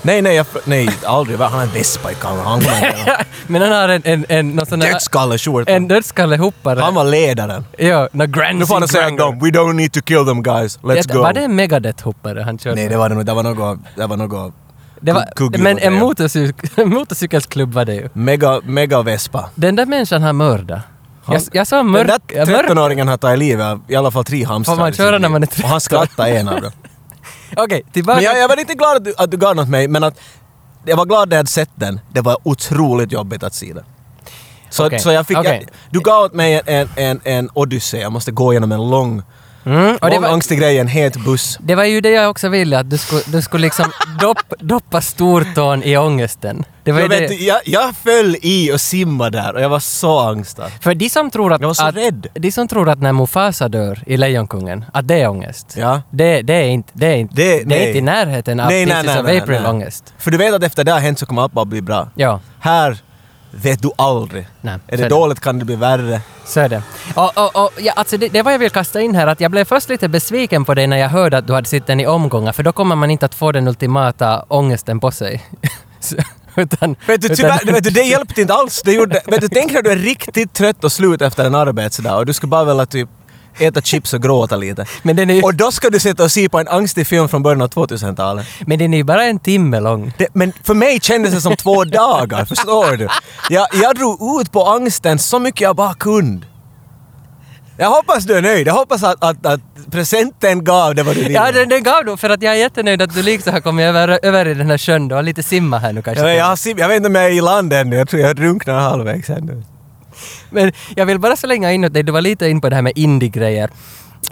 Nej, 0.04 0.22
nej, 0.22 0.36
jag, 0.36 0.46
nej, 0.66 0.90
aldrig. 1.06 1.40
Han 1.40 1.52
har 1.54 1.62
en 1.62 1.70
vespa 1.74 2.12
i 2.12 2.16
kameran. 2.16 2.62
Men 3.48 3.62
han 3.62 3.72
har 3.72 3.90
en, 3.90 4.02
en, 4.06 4.26
en, 4.30 4.50
någon 4.52 4.66
sån 4.66 4.82
här- 4.82 4.92
Dödskalleskjorta. 4.92 5.72
en 5.72 5.88
dödskallehoppare. 5.88 6.80
Han 6.80 6.94
var 6.96 7.04
ledaren. 7.04 7.66
Ja, 7.78 8.10
no 8.12 8.26
Grand 8.26 8.60
Nu 8.60 8.66
får 8.66 8.80
han 8.80 8.88
säga 8.88 9.10
dem, 9.10 9.40
we 9.40 9.50
don't 9.50 9.74
need 9.74 9.92
to 9.94 10.02
kill 10.02 10.26
them 10.26 10.44
guys, 10.44 10.80
let's 10.80 11.14
go. 11.14 11.22
Var 11.22 11.34
det 11.34 11.40
en 11.42 11.60
Megadeth-hoppare 11.60 12.42
han 12.44 12.58
körde? 12.60 12.76
Nej, 12.76 12.90
det 12.90 12.98
var 12.98 13.10
det 13.10 13.16
nog. 13.16 13.26
Det 13.26 13.34
var 13.34 13.44
något... 13.44 13.80
Det 13.96 14.08
var 14.08 14.18
något... 14.18 14.54
Det 15.02 15.14
var, 15.14 15.58
men 15.58 15.80
en 16.76 16.90
motorcykelsklubb 16.90 17.74
var 17.74 17.86
det 17.86 17.94
ju. 17.96 18.10
Mega, 18.14 18.62
mega 18.64 19.02
vespa. 19.02 19.50
Den 19.56 19.76
där 19.76 19.86
människan 19.86 20.22
har 20.24 20.34
mördat. 20.34 20.80
Han- 21.26 21.34
Jag, 21.36 21.44
jag 21.52 21.68
sa 21.68 21.76
Den 21.78 21.88
mörk... 21.92 22.08
där 22.08 22.20
ja, 22.28 22.46
mörk 22.46 22.70
13-åringen 22.70 23.08
har 23.10 23.18
tagit 23.18 23.40
livet 23.40 23.66
av 23.66 23.82
i 23.88 23.96
alla 23.96 24.12
fall 24.12 24.24
tre 24.26 24.44
hamstrar. 24.46 24.76
Får 24.76 24.82
man 24.82 24.94
köra 24.94 25.18
när 25.18 25.30
man 25.30 25.44
är 25.44 25.48
Och 25.48 25.54
han 25.70 25.80
13? 25.80 25.82
skrattade 25.82 26.30
en 26.30 26.48
av 26.48 26.62
dem. 26.62 26.72
Okej, 27.58 27.84
tillbaka. 27.94 28.16
Men 28.16 28.24
jag, 28.24 28.40
jag 28.40 28.48
var 28.48 28.56
riktigt 28.56 28.78
glad 28.78 28.98
att 28.98 29.04
du, 29.04 29.14
att 29.18 29.32
du 29.32 29.38
gav 29.38 29.56
något 29.56 29.70
mig, 29.70 29.88
men 29.88 30.04
att 30.04 30.20
jag 30.86 30.98
var 30.98 31.06
glad 31.06 31.24
att 31.24 31.30
jag 31.30 31.38
hade 31.38 31.50
sett 31.50 31.70
den. 31.76 32.00
Det 32.14 32.22
var 32.22 32.38
otroligt 32.44 33.12
jobbigt 33.12 33.44
att 33.44 33.54
se 33.54 33.74
den. 33.74 33.84
Så, 34.70 34.86
Okej, 34.86 35.00
så 35.00 35.12
jag 35.12 35.28
fick... 35.28 35.38
okej. 35.38 35.68
Jag, 35.68 35.78
du 35.90 36.00
gav 36.00 36.24
åt 36.24 36.34
mig 36.34 36.62
en, 36.66 36.90
en, 36.96 37.22
en 37.24 37.50
odyssé. 37.54 38.00
Jag 38.00 38.12
måste 38.12 38.32
gå 38.32 38.54
igenom 38.54 38.72
en 38.72 38.90
lång, 38.90 39.24
Mm, 39.66 39.96
och 40.02 40.08
det 40.10 40.14
lång 40.16 40.22
var, 40.22 40.30
angstig 40.30 40.60
grej, 40.60 40.78
en 40.80 40.88
het 40.88 41.16
buss. 41.18 41.58
det 41.62 41.76
var 41.76 41.84
ju 41.84 42.02
det 42.02 42.10
jag 42.10 42.30
också 42.30 42.50
ville, 42.50 42.80
att 42.80 42.90
du 42.90 42.98
skulle, 42.98 43.22
du 43.28 43.42
skulle 43.42 43.62
liksom 43.62 43.86
dopp, 44.22 44.38
doppa 44.60 45.02
stortån 45.02 45.84
i 45.84 45.98
ångesten. 45.98 46.66
Det 46.84 46.92
var 46.92 47.00
Jag, 47.00 47.10
det. 47.10 47.20
vet, 47.20 47.30
du, 47.30 47.36
jag, 47.36 47.60
jag 47.66 47.96
föll 47.96 48.36
i 48.42 48.72
och 48.74 48.82
simmade 48.82 49.38
där 49.42 49.56
och 49.56 49.62
jag 49.62 49.70
var 49.70 49.80
så 49.80 50.20
angstad. 50.20 50.70
För 50.82 50.94
de 50.96 51.10
som 51.10 51.32
tror 51.32 51.54
att... 51.54 51.62
Jag 51.62 51.68
var 51.68 51.74
så 51.74 51.86
att, 51.86 51.96
rädd. 51.96 52.28
De 52.34 52.52
som 52.52 52.68
tror 52.68 52.90
att 52.90 53.02
när 53.02 53.14
Mufasa 53.14 53.70
dör 53.70 54.04
i 54.06 54.18
Lejonkungen, 54.18 54.86
att 54.94 55.08
det 55.08 55.22
är 55.22 55.28
ångest. 55.30 55.76
Ja. 55.80 56.02
Det, 56.10 56.42
det 56.42 56.54
är 56.54 56.68
inte... 56.68 56.90
Det 56.94 57.06
är 57.08 57.16
inte, 57.16 57.36
Det- 57.36 57.64
det, 57.64 57.84
är 57.84 57.88
inte 57.88 57.98
i 57.98 58.02
närheten 58.02 58.60
av 58.60 58.68
Nej, 58.70 58.86
Princess 58.86 59.06
nej, 59.24 59.24
nej, 59.48 59.60
nej. 59.62 59.66
ångest. 59.70 60.14
För 60.18 60.32
du 60.32 60.38
vet 60.38 60.54
att 60.54 60.64
efter 60.64 60.84
det 60.84 60.92
har 60.92 61.00
hänt 61.00 61.20
så 61.20 61.26
kommer 61.26 61.42
allt 61.42 61.54
bara 61.54 61.66
bli 61.66 61.82
bra. 61.82 62.08
Ja. 62.16 62.40
Här 62.60 62.98
vet 63.52 63.82
du 63.82 63.92
aldrig. 63.96 64.48
Nej, 64.62 64.74
är 64.74 64.98
det 64.98 65.04
är 65.04 65.10
det. 65.10 65.16
dåligt 65.16 65.40
kan 65.40 65.60
det 65.60 65.66
bli 65.66 65.76
värre. 65.76 66.22
Så 66.46 66.60
är 66.60 66.70
det. 66.70 66.84
Och, 67.16 67.38
och, 67.38 67.64
och, 67.64 67.72
ja, 67.80 67.94
alltså 67.96 68.18
det, 68.18 68.28
det 68.30 68.42
var 68.42 68.52
jag 68.52 68.60
vill 68.60 68.70
kasta 68.70 69.02
in 69.02 69.16
här, 69.16 69.28
att 69.28 69.42
jag 69.42 69.52
blev 69.52 69.66
först 69.66 69.90
lite 69.90 70.08
besviken 70.10 70.66
på 70.66 70.74
dig 70.74 70.88
när 70.88 70.98
jag 70.98 71.10
hörde 71.10 71.38
att 71.38 71.48
du 71.48 71.54
hade 71.54 71.68
sett 71.70 71.88
den 71.88 72.00
i 72.00 72.08
omgångar, 72.08 72.52
för 72.52 72.64
då 72.64 72.72
kommer 72.72 72.96
man 72.96 73.12
inte 73.12 73.26
att 73.26 73.36
få 73.36 73.52
den 73.52 73.68
ultimata 73.68 74.46
ångesten 74.48 75.00
på 75.00 75.12
sig. 75.12 75.44
Så, 76.00 76.16
utan, 76.56 76.96
Vet 77.08 77.22
du, 77.22 77.26
utan- 77.28 77.36
tyvärr, 77.36 77.74
vet 77.74 77.84
du, 77.84 77.90
det 77.90 78.02
hjälpte 78.04 78.42
inte 78.42 78.54
alls. 78.54 78.82
Det 78.86 78.94
gjorde, 78.94 79.22
vet 79.26 79.42
du, 79.42 79.48
tänk 79.48 79.72
när 79.72 79.82
du 79.82 79.92
är 79.92 79.96
riktigt 79.98 80.54
trött 80.54 80.84
och 80.84 80.92
slut 80.92 81.22
efter 81.22 81.46
en 81.46 81.56
arbetsdag 81.56 82.16
och 82.18 82.26
du 82.26 82.34
skulle 82.34 82.50
bara 82.50 82.64
vilja 82.64 82.86
typ 82.86 83.10
äta 83.60 83.82
chips 83.82 84.14
och 84.14 84.22
gråta 84.22 84.56
lite. 84.56 84.86
Men 85.04 85.16
den 85.16 85.30
är 85.30 85.34
ju- 85.34 85.42
Och 85.42 85.56
då 85.56 85.72
ska 85.72 85.90
du 85.90 86.00
sitta 86.00 86.24
och 86.24 86.32
se 86.32 86.50
på 86.50 86.60
en 86.60 86.68
angstig 86.68 87.08
film 87.08 87.30
från 87.30 87.44
början 87.44 87.62
av 87.62 87.68
2000-talet. 87.70 88.46
men 88.68 88.80
den 88.80 88.94
är 88.94 88.98
ju 88.98 89.04
bara 89.04 89.24
en 89.26 89.40
timme 89.40 89.80
lång. 89.80 90.14
Det, 90.18 90.28
men 90.34 90.54
för 90.64 90.74
mig 90.74 91.00
kändes 91.02 91.34
det 91.34 91.42
som 91.42 91.56
två 91.56 91.84
dagar, 91.86 92.46
förstår 92.46 92.98
du? 92.98 93.08
Jag, 93.50 93.68
jag 93.74 93.96
drog 93.96 94.42
ut 94.42 94.52
på 94.52 94.66
angsten 94.66 95.20
så 95.20 95.40
mycket 95.40 95.62
jag 95.62 95.76
bara 95.76 95.94
kunde. 95.94 96.46
Jag 97.78 97.90
hoppas 97.90 98.24
du 98.24 98.38
är 98.38 98.42
nöjd. 98.42 98.68
Jag 98.68 98.74
hoppas 98.74 99.04
att, 99.04 99.24
att, 99.24 99.46
att 99.46 99.60
presenten 99.92 100.64
gav 100.64 100.96
det 100.96 101.04
vad 101.04 101.16
du 101.16 101.22
ville. 101.22 101.34
Ja, 101.34 101.52
den, 101.52 101.70
den 101.70 101.84
gav 101.84 102.06
då, 102.06 102.18
för 102.18 102.30
att 102.30 102.42
jag 102.42 102.54
är 102.54 102.58
jättenöjd 102.58 103.02
att 103.02 103.14
du 103.16 103.22
liksom 103.24 103.54
har 103.54 103.60
kommit 103.62 103.84
över, 103.84 104.20
över 104.24 104.48
i 104.48 104.54
den 104.54 104.70
här 104.70 104.78
sjön. 104.78 105.08
Du 105.08 105.16
har 105.16 105.24
lite 105.24 105.44
simma 105.44 105.78
här 105.78 105.94
nu 105.94 106.02
kanske. 106.02 106.28
jag, 106.28 106.36
jag, 106.36 106.46
har 106.46 106.56
sim- 106.56 106.80
jag 106.80 106.88
vet 106.88 106.98
inte 106.98 107.08
om 107.08 107.16
jag 107.16 107.26
är 107.26 107.30
i 107.30 107.42
land 107.42 107.74
ännu. 107.74 107.96
Jag 107.96 108.10
tror 108.10 108.22
jag 108.22 108.36
drunknar 108.36 108.80
halvvägs 108.80 109.30
ännu. 109.30 109.64
Men 110.50 110.72
jag 110.96 111.06
vill 111.06 111.20
bara 111.20 111.36
slänga 111.36 111.72
in 111.72 111.86
åt 111.86 111.94
dig, 111.94 112.04
du 112.04 112.12
var 112.12 112.22
lite 112.22 112.50
in 112.50 112.62
på 112.62 112.70
det 112.70 112.76
här 112.76 112.82
med 112.84 112.94
indie-grejer. 112.96 113.70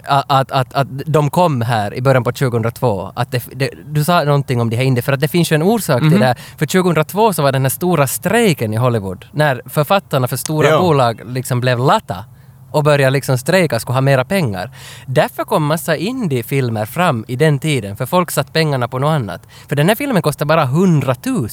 Att, 0.04 0.24
att, 0.28 0.50
att, 0.52 0.74
att 0.74 0.88
de 1.06 1.30
kom 1.30 1.60
här 1.62 1.94
i 1.94 2.02
början 2.02 2.24
på 2.24 2.32
2002. 2.32 3.12
Att 3.16 3.32
det, 3.32 3.42
det, 3.52 3.70
du 3.86 4.04
sa 4.04 4.24
någonting 4.24 4.60
om 4.60 4.70
de 4.70 4.76
här 4.76 4.84
indie, 4.84 5.02
för 5.02 5.12
att 5.12 5.20
det 5.20 5.28
finns 5.28 5.52
ju 5.52 5.54
en 5.54 5.62
orsak 5.62 6.00
Mhm. 6.02 6.10
till 6.10 6.20
det. 6.20 6.26
här. 6.26 6.36
För 6.58 6.66
2002 6.66 7.32
så 7.32 7.42
var 7.42 7.52
den 7.52 7.62
här 7.62 7.68
stora 7.70 8.06
strejken 8.06 8.74
i 8.74 8.76
Hollywood, 8.76 9.24
när 9.32 9.62
författarna 9.66 10.28
för 10.28 10.36
stora 10.36 10.68
Ja. 10.68 10.80
bolag 10.80 11.20
liksom 11.24 11.60
blev 11.60 11.78
latta 11.78 12.24
och 12.72 12.84
började 12.84 13.10
liksom 13.10 13.38
strejka, 13.38 13.80
skulle 13.80 13.94
ha 13.96 14.00
mera 14.00 14.24
pengar. 14.24 14.70
Därför 15.06 15.44
kom 15.44 15.66
massa 15.66 15.96
indie-filmer 15.96 16.86
fram 16.86 17.24
i 17.28 17.36
den 17.36 17.58
tiden, 17.58 17.96
för 17.96 18.06
folk 18.06 18.30
satt 18.30 18.52
pengarna 18.52 18.88
på 18.88 18.98
något 18.98 19.08
annat. 19.10 19.42
För 19.68 19.76
den 19.76 19.88
här 19.88 19.94
filmen 19.96 20.22
kostar 20.22 20.46
bara 20.46 20.62
100 20.62 21.14
000. 21.26 21.48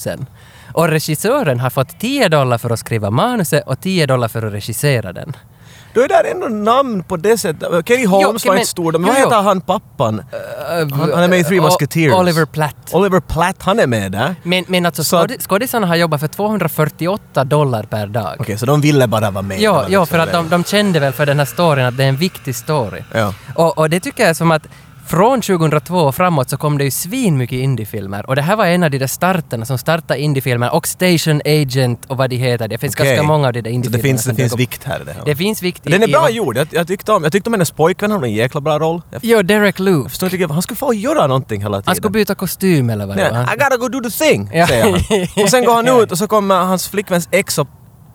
Och 0.77 0.87
regissören 0.89 1.59
har 1.59 1.69
fått 1.69 1.99
10 1.99 2.29
dollar 2.29 2.57
för 2.57 2.69
att 2.69 2.79
skriva 2.79 3.09
manuset 3.11 3.63
och 3.67 3.81
10 3.81 4.05
dollar 4.05 4.27
för 4.27 4.47
att 4.47 4.53
regissera 4.53 5.13
den. 5.13 5.35
Då 5.93 6.01
är 6.01 6.07
det 6.07 6.29
ändå 6.31 6.47
namn 6.47 7.03
på 7.03 7.17
det 7.17 7.37
sättet. 7.37 7.87
Kenny 7.87 8.05
Holmes 8.05 8.45
Jo, 8.45 8.49
var 8.49 8.55
men- 8.55 8.59
inte 8.59 8.69
stor, 8.69 8.91
men 8.91 9.01
jo, 9.01 9.07
vad 9.07 9.17
jo. 9.17 9.23
heter 9.25 9.41
han 9.41 9.61
pappan? 9.61 10.23
Han, 10.69 11.11
han 11.13 11.23
är 11.23 11.27
med 11.27 11.39
i 11.39 11.43
Three 11.43 11.61
Musketeers. 11.61 12.13
Oliver 12.13 12.45
Platt. 12.45 12.75
Oliver 12.91 13.19
Platt, 13.19 13.55
han 13.59 13.79
är 13.79 13.87
med 13.87 14.11
där. 14.11 14.35
Men, 14.43 14.65
men 14.67 14.85
alltså 14.85 15.03
skåd- 15.03 15.41
skådisarna 15.41 15.87
har 15.87 15.95
jobbat 15.95 16.19
för 16.19 16.27
248 16.27 17.43
dollar 17.43 17.83
per 17.83 18.07
dag. 18.07 18.35
Okej, 18.39 18.57
så 18.57 18.65
de 18.65 18.81
ville 18.81 19.07
bara 19.07 19.31
vara 19.31 19.41
med. 19.41 19.59
Ja, 19.61 19.81
liksom 19.87 20.07
för 20.07 20.19
att 20.19 20.31
de, 20.31 20.49
de 20.49 20.63
kände 20.63 20.99
väl 20.99 21.13
för 21.13 21.25
den 21.25 21.39
här 21.39 21.45
storyn 21.45 21.85
att 21.85 21.97
det 21.97 22.03
är 22.03 22.09
en 22.09 22.17
viktig 22.17 22.55
story. 22.55 23.01
Ja. 23.13 23.33
Och, 23.55 23.77
och 23.77 23.89
det 23.89 23.99
tycker 23.99 24.23
jag 24.23 24.29
är 24.29 24.33
som 24.33 24.51
att 24.51 24.67
från 25.07 25.41
2002 25.41 25.95
och 25.97 26.15
framåt 26.15 26.49
så 26.49 26.57
kom 26.57 26.77
det 26.77 26.83
ju 26.83 26.91
svin 26.91 27.37
mycket 27.37 27.55
indiefilmer. 27.57 28.25
Och 28.29 28.35
det 28.35 28.41
här 28.41 28.55
var 28.55 28.65
en 28.65 28.83
av 28.83 28.91
de 28.91 28.97
där 28.97 29.07
starterna 29.07 29.65
som 29.65 29.77
startade 29.77 30.19
indiefilmer 30.19 30.73
och 30.73 30.87
Station 30.87 31.41
Agent 31.45 32.05
och 32.05 32.17
vad 32.17 32.29
de 32.29 32.35
heter. 32.35 32.67
Det 32.67 32.77
finns 32.77 32.95
Okej. 32.95 33.05
ganska 33.05 33.23
många 33.23 33.47
av 33.47 33.53
de 33.53 33.61
där 33.61 33.69
Så 33.69 33.73
indiefilmerna. 33.73 34.03
det 34.03 34.09
finns, 34.09 34.23
det 34.25 34.35
finns 34.35 34.55
vikt 34.59 34.83
här 34.83 35.01
det. 35.05 35.11
här. 35.13 35.21
Det 35.25 35.35
finns 35.35 35.61
vikt 35.63 35.87
i... 35.87 35.89
Den 35.89 36.03
är 36.03 36.07
bra 36.07 36.29
i, 36.29 36.33
gjord. 36.33 36.57
Jag, 36.57 36.67
jag, 36.71 36.87
tyckte 36.87 37.11
om, 37.11 37.23
jag 37.23 37.31
tyckte 37.31 37.49
om 37.49 37.53
hennes 37.53 37.71
pojkvän, 37.71 38.11
han 38.11 38.19
hade 38.19 38.31
en 38.31 38.35
jäkla 38.35 38.61
bra 38.61 38.79
roll. 38.79 39.01
Jag 39.11 39.19
Jo, 39.23 39.41
Derek 39.41 39.79
Luke. 39.79 40.09
förstår 40.09 40.33
inte 40.35 40.53
han 40.53 40.61
skulle 40.61 40.77
få 40.77 40.93
göra 40.93 41.27
någonting 41.27 41.61
hela 41.61 41.77
tiden. 41.77 41.83
Han 41.87 41.95
skulle 41.95 42.11
byta 42.11 42.35
kostym 42.35 42.89
eller 42.89 43.05
vad 43.05 43.17
det 43.17 43.31
var. 43.31 43.53
I 43.53 43.57
gotta 43.57 43.77
go 43.77 43.87
do 43.87 44.09
the 44.09 44.25
thing, 44.25 44.49
Ja. 44.53 44.67
säger 44.67 44.83
han. 44.83 44.93
Och 45.43 45.49
sen 45.49 45.65
går 45.65 45.73
han 45.75 45.87
ut 46.01 46.11
och 46.11 46.17
så 46.17 46.27
kommer 46.27 46.55
hans 46.55 46.87
flickväns 46.87 47.27
ex 47.31 47.57
och, 47.57 47.67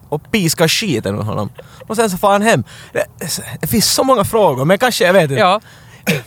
och 0.09 0.31
piskar 0.31 0.69
skiten 0.69 1.15
ur 1.15 1.23
honom. 1.23 1.51
Och 1.89 1.97
sen 1.97 2.11
så 2.11 2.17
får 2.19 2.29
han 2.29 2.43
hem. 2.43 2.65
Det, 2.93 3.05
det 3.61 3.67
finns 3.67 3.93
så 3.95 4.05
många 4.05 4.25
frågor, 4.25 4.65
men 4.65 4.79
kanske, 4.79 5.05
jag 5.07 5.13
vet 5.13 5.23
inte. 5.23 5.35
Ja. 5.35 5.61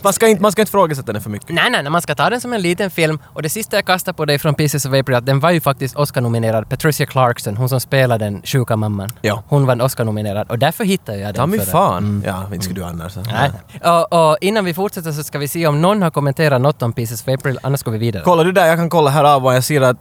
Man, 0.02 0.12
ska 0.12 0.28
inte 0.28 0.42
man 0.42 0.52
ska 0.52 0.62
inte 0.62 0.72
frågasätta 0.72 1.12
den 1.12 1.22
för 1.22 1.30
mycket. 1.30 1.48
Nej, 1.48 1.70
nej, 1.70 1.82
nej, 1.82 1.92
man 1.92 2.02
ska 2.02 2.14
ta 2.14 2.30
den 2.30 2.40
som 2.40 2.52
en 2.52 2.62
liten 2.62 2.90
film. 2.90 3.18
Och 3.34 3.42
det 3.42 3.48
sista 3.48 3.76
jag 3.76 3.84
kastade 3.86 4.16
på 4.16 4.24
dig 4.24 4.38
från 4.38 4.54
Pieces 4.54 4.86
of 4.86 4.92
April, 4.92 5.16
att 5.16 5.26
den 5.26 5.40
var 5.40 5.50
ju 5.50 5.60
faktiskt 5.60 5.96
Oscar-nominerad. 5.96 6.68
Patricia 6.70 7.06
Clarkson, 7.06 7.56
hon 7.56 7.68
som 7.68 7.80
spelar 7.80 8.18
den 8.18 8.42
sjuka 8.44 8.76
mamman. 8.76 9.08
Ja. 9.22 9.42
Hon 9.48 9.66
var 9.66 9.82
Oscar-nominerad 9.82 10.50
och 10.50 10.58
därför 10.58 10.84
hittade 10.84 11.18
jag 11.18 11.26
den. 11.28 11.34
Ta 11.34 11.46
mig 11.46 11.60
fan. 11.60 12.22
Ja, 12.26 12.44
inte 12.52 12.64
skulle 12.64 12.80
du 12.80 12.86
annars. 12.86 13.16
Nej. 13.16 13.50
Och, 13.84 14.30
och 14.30 14.38
innan 14.40 14.64
vi 14.64 14.74
fortsätter 14.74 15.12
så 15.12 15.22
ska 15.22 15.38
vi 15.38 15.48
se 15.48 15.66
om 15.66 15.82
någon 15.82 16.02
har 16.02 16.10
kommenterat 16.10 16.60
något 16.60 16.82
om 16.82 16.92
Pieces 16.92 17.22
of 17.22 17.28
April, 17.28 17.58
annars 17.62 17.82
går 17.82 17.92
vi 17.92 17.98
vidare. 17.98 18.22
Kolla 18.24 18.44
du 18.44 18.52
där, 18.52 18.66
jag 18.66 18.76
kan 18.78 18.90
kolla 18.90 19.10
här 19.10 19.24
av 19.24 19.46
och 19.46 19.54
jag 19.54 19.64
ser 19.64 19.80
att... 19.80 19.96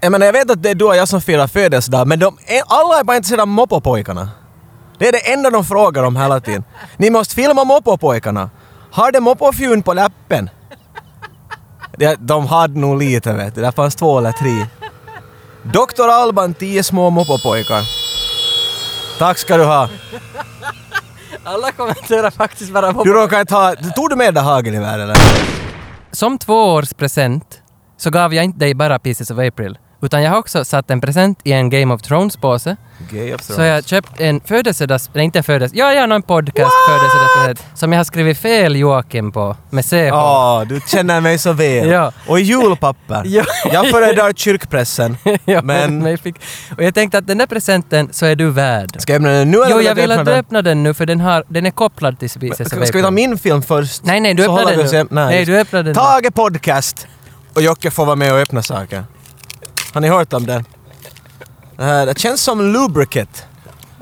Jag 0.00 0.12
menar, 0.12 0.26
jag 0.26 0.32
vet 0.32 0.50
att 0.50 0.62
det 0.62 0.70
är 0.70 0.74
du 0.74 0.84
och 0.84 0.96
jag 0.96 1.08
som 1.08 1.20
firar 1.20 1.46
födelsedag, 1.46 2.06
men 2.08 2.18
de, 2.18 2.38
är- 2.46 2.62
alla 2.66 3.00
är 3.00 3.04
bara 3.04 3.16
intresserade 3.16 3.42
av 3.42 3.48
Moppopojkarna. 3.48 4.28
Det 4.98 5.08
är 5.08 5.12
det 5.12 5.32
enda 5.32 5.50
de 5.50 5.64
frågar 5.64 6.02
om 6.02 6.16
hela 6.16 6.40
tiden. 6.40 6.64
Ni 6.96 7.10
måste 7.10 7.34
filma 7.34 7.64
Moppopojkarna. 7.64 8.50
Har 8.90 9.12
de 9.12 9.20
Moppofjun 9.20 9.82
på 9.82 9.92
läppen? 9.94 10.50
Det, 11.98 12.16
de 12.20 12.46
hade 12.46 12.78
nog 12.80 12.98
lite 12.98 13.32
vet 13.32 13.54
du, 13.54 13.60
där 13.60 13.72
fanns 13.72 13.94
två 13.94 14.18
eller 14.18 14.32
tre. 14.32 14.66
Dr. 15.62 16.08
Alban, 16.08 16.54
tio 16.54 16.82
små 16.82 17.10
Moppopojkar. 17.10 17.82
Tack 19.18 19.38
ska 19.38 19.56
du 19.56 19.64
ha. 19.64 19.88
Alla 21.44 21.72
kommenterar 21.72 22.30
faktiskt 22.30 22.72
bara 22.72 22.92
på... 22.92 23.04
Du 23.04 23.12
råkar 23.12 23.40
inte 23.40 23.54
ha... 23.54 23.74
Tog 23.96 24.10
du 24.10 24.16
med 24.16 24.34
det 24.34 24.40
hagelgevär 24.40 24.98
eller? 24.98 25.16
Som 26.12 26.38
tvåårspresent 26.38 27.62
så 27.96 28.10
gav 28.10 28.34
jag 28.34 28.44
inte 28.44 28.58
dig 28.58 28.74
bara 28.74 28.98
Pieces 28.98 29.30
of 29.30 29.38
April, 29.38 29.78
Utan 30.02 30.22
jag 30.22 30.30
har 30.30 30.38
också 30.38 30.64
satt 30.64 30.90
en 30.90 31.00
present 31.00 31.38
i 31.44 31.52
en 31.52 31.70
Game 31.70 31.94
of 31.94 32.02
Thrones-påse. 32.02 32.76
Gay 33.10 33.34
of 33.34 33.42
Så 33.42 33.62
jag 33.62 33.74
har 33.74 33.82
köpt 33.82 34.20
en 34.20 34.40
födelsedags... 34.40 35.10
Nej, 35.12 35.24
inte 35.24 35.38
en 35.38 35.44
födelsedags... 35.44 35.78
Ja, 35.78 35.92
ja, 36.00 36.06
någon 36.06 36.22
podcast 36.22 36.72
födelsedagspresent. 36.88 37.78
Som 37.78 37.92
jag 37.92 37.98
har 37.98 38.04
skrivit 38.04 38.38
fel 38.38 38.76
Joakim 38.76 39.32
på. 39.32 39.56
Med 39.70 39.84
CH. 39.84 39.94
Ja, 39.94 40.64
du 40.68 40.80
känner 40.86 41.20
mig 41.20 41.38
så 41.38 41.52
väl. 41.52 41.88
Ja. 41.96 42.12
Och 42.26 42.40
julpapper. 42.40 43.22
Ja. 43.26 43.44
Jag 43.72 43.90
föredrar 43.90 44.32
kyrkpressen. 44.32 45.16
Ja, 45.44 45.62
men... 45.62 46.06
jag 46.06 46.20
fick, 46.20 46.36
och 46.76 46.82
jag 46.82 46.94
tänkte 46.94 47.18
att 47.18 47.26
den 47.26 47.38
där 47.38 47.46
presenten 47.46 48.08
så 48.12 48.26
är 48.26 48.36
du 48.36 48.50
värd. 48.50 49.00
Ska 49.00 49.12
jag 49.12 49.20
öppna 49.20 49.30
den 49.32 49.50
nu 49.50 49.58
eller 49.58 49.76
Jo, 49.76 49.80
jag 49.80 49.94
vill 49.94 50.12
att 50.12 50.26
du 50.26 50.32
öppnar 50.32 50.62
den 50.62 50.82
nu 50.82 50.94
för 50.94 51.06
den, 51.06 51.20
har, 51.20 51.44
den 51.48 51.66
är 51.66 51.70
kopplad 51.70 52.18
till 52.18 52.30
Spices 52.30 52.68
Ska, 52.68 52.86
ska 52.86 52.98
vi 52.98 53.02
ta 53.02 53.10
min 53.10 53.38
film 53.38 53.62
först? 53.62 54.04
Nej, 54.04 54.20
nej, 54.20 54.34
du 54.34 54.42
öppnar 54.44 54.64
den 54.64 55.06
nu. 55.06 55.08
Nej, 55.10 55.38
just. 55.38 55.46
du 55.46 55.58
öppnar 55.58 55.82
den 55.82 55.92
nu. 55.92 55.94
Tage 55.94 56.34
Podcast! 56.34 57.06
Och 57.54 57.62
Jocke 57.62 57.90
får 57.90 58.04
vara 58.04 58.16
med 58.16 58.32
och 58.32 58.38
öppna 58.38 58.62
saker. 58.62 59.04
Har 59.96 60.00
ni 60.00 60.08
hört 60.08 60.32
om 60.32 60.46
den? 60.46 60.64
Det, 61.76 61.84
här, 61.84 62.06
det 62.06 62.18
känns 62.18 62.42
som 62.42 62.72
lubricate. 62.72 63.42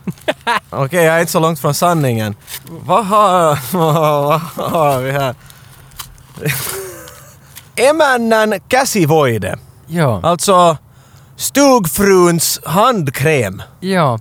Okej, 0.71 1.05
jag 1.05 1.17
är 1.17 1.21
inte 1.21 1.33
så 1.33 1.41
långt 1.41 1.61
från 1.61 1.75
sanningen. 1.75 2.37
Vad 2.87 3.07
har, 3.07 3.59
vad 3.77 4.41
har 4.71 5.01
vi 5.01 5.11
här? 5.11 5.35
Emännän 7.91 8.55
käsivoide. 8.69 9.59
Ja. 9.87 10.21
Alltså 10.23 10.77
stugfruns 11.37 12.61
handkräm. 12.65 13.63
ja. 13.81 14.19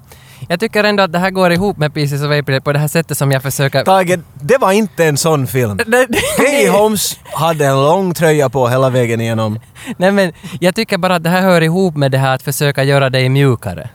Jag 0.49 0.59
tycker 0.59 0.83
ändå 0.83 1.03
att 1.03 1.11
det 1.11 1.19
här 1.19 1.29
går 1.29 1.51
ihop 1.51 1.77
med 1.77 1.93
Pieces 1.93 2.21
of 2.21 2.31
April 2.31 2.61
på 2.61 2.73
det 2.73 2.79
här 2.79 2.87
sättet 2.87 3.17
som 3.17 3.31
jag 3.31 3.43
försöker... 3.43 3.83
Tage, 3.83 4.19
det 4.41 4.57
var 4.57 4.71
inte 4.71 5.05
en 5.05 5.17
sån 5.17 5.47
film. 5.47 5.77
Katie 6.37 6.69
Holmes 6.69 7.19
hade 7.23 7.65
en 7.65 7.75
lång 7.75 8.13
tröja 8.13 8.49
på 8.49 8.67
hela 8.67 8.89
vägen 8.89 9.21
igenom. 9.21 9.59
Nej 9.97 10.11
men 10.11 10.33
jag 10.59 10.75
tycker 10.75 10.97
bara 10.97 11.15
att 11.15 11.23
det 11.23 11.29
här 11.29 11.41
hör 11.41 11.61
ihop 11.61 11.95
med 11.95 12.11
det 12.11 12.17
här 12.17 12.35
att 12.35 12.41
försöka 12.41 12.83
göra 12.83 13.09
dig 13.09 13.29
mjukare. 13.29 13.89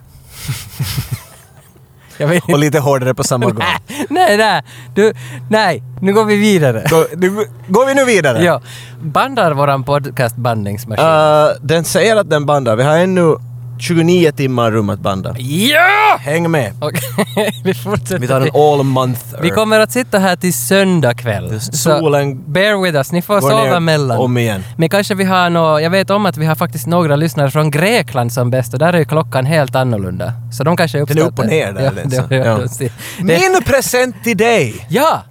Och 2.53 2.59
lite 2.59 2.79
hårdare 2.79 3.15
på 3.15 3.25
samma 3.25 3.47
gång. 3.47 3.65
Nej, 4.09 4.37
nej, 4.37 4.63
du, 4.95 5.13
nej, 5.51 5.83
nu 6.01 6.13
går 6.13 6.25
vi 6.25 6.37
vidare. 6.37 6.85
Gå, 6.91 7.07
nu, 7.17 7.47
går 7.69 7.87
vi 7.87 7.95
nu 7.95 8.05
vidare? 8.05 8.45
Ja, 8.45 8.61
bandar 9.01 9.53
våran 9.53 9.85
podcast 9.85 10.37
bandningsmaskin. 10.37 11.05
Uh, 11.05 11.49
den 11.61 11.85
säger 11.85 12.17
att 12.17 12.31
den 12.31 12.47
bandar. 12.47 12.77
Vi 12.77 12.83
har 12.83 12.99
ännu 12.99 13.37
29 13.81 14.33
timmar 14.33 14.71
rum 14.71 14.91
att 14.91 15.01
banda. 15.01 15.35
ja! 15.39 16.19
Häng 16.21 16.51
med. 16.51 16.73
Okej, 16.81 17.61
vi 17.65 17.75
fortsätter. 17.75 18.19
Vi 18.19 18.29
tar 18.29 18.41
en 18.41 18.51
all 18.55 18.83
month. 18.83 19.21
vi 19.43 19.51
kommer 19.51 19.81
att 19.81 19.93
sitta 19.93 20.19
här 20.19 20.37
till 20.37 20.55
söndag 20.55 21.15
kväll. 21.15 21.61
Så 21.61 21.73
Solen 21.73 22.53
bear 22.53 22.83
with 22.83 22.97
us, 22.97 23.13
ni 23.13 23.23
får 23.23 23.41
går 23.41 23.51
sova 23.51 23.65
ner 23.65 23.81
mellan. 23.81 24.19
om 24.19 24.39
igen. 24.39 24.65
Men 24.77 24.89
kanske 24.89 25.15
vi 25.15 25.25
har 25.25 25.51
nå, 25.51 25.81
jag 25.81 25.91
vet 25.91 26.11
om 26.11 26.27
att 26.27 26.37
vi 26.37 26.47
har 26.47 26.55
faktiskt 26.55 26.87
några 26.87 27.17
lyssnare 27.17 27.51
från 27.51 27.71
Grekland 27.71 28.33
som 28.33 28.51
bäst 28.51 28.73
och 28.73 28.79
där 28.79 28.93
är 28.93 28.99
ju 28.99 29.05
klockan 29.05 29.47
helt 29.47 29.75
annorlunda. 29.75 30.33
Så 30.53 30.65
de 30.65 30.77
kanske 30.77 30.99
Den 30.99 31.03
är 31.19 31.23
uppskattar 31.23 31.29
upp 31.33 31.39
och 31.39 31.47
ner 31.47 31.73
där, 31.73 31.83
Ja, 31.85 31.91
den, 31.91 32.09
det, 32.29 32.37
ja, 32.37 32.59
det, 32.79 32.93
Min 33.25 33.63
present 33.67 34.25
till 34.25 34.37
dig! 34.37 34.87
ja! 34.89 35.23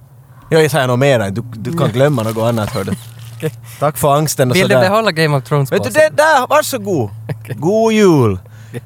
Jag 0.49 0.71
säger 0.71 0.87
nog 0.87 0.99
mera. 0.99 1.29
Du, 1.29 1.43
du 1.55 1.77
kan 1.77 1.89
glömma 1.91 2.23
något 2.23 2.37
annat 2.49 2.69
hör 2.69 2.83
du. 2.83 2.91
Tack 3.79 3.97
för 3.97 4.15
angsten 4.15 4.51
och 4.51 4.55
Vill 4.57 4.67
du 4.67 4.73
sådär. 4.75 4.89
behålla 4.89 5.11
Game 5.11 5.37
of 5.37 5.43
Thrones 5.43 5.71
Vet 5.71 5.83
du, 5.83 5.89
det 5.89 6.09
där, 6.15 6.47
varsågod. 6.47 7.09
God 7.55 7.93
jul. 7.93 8.39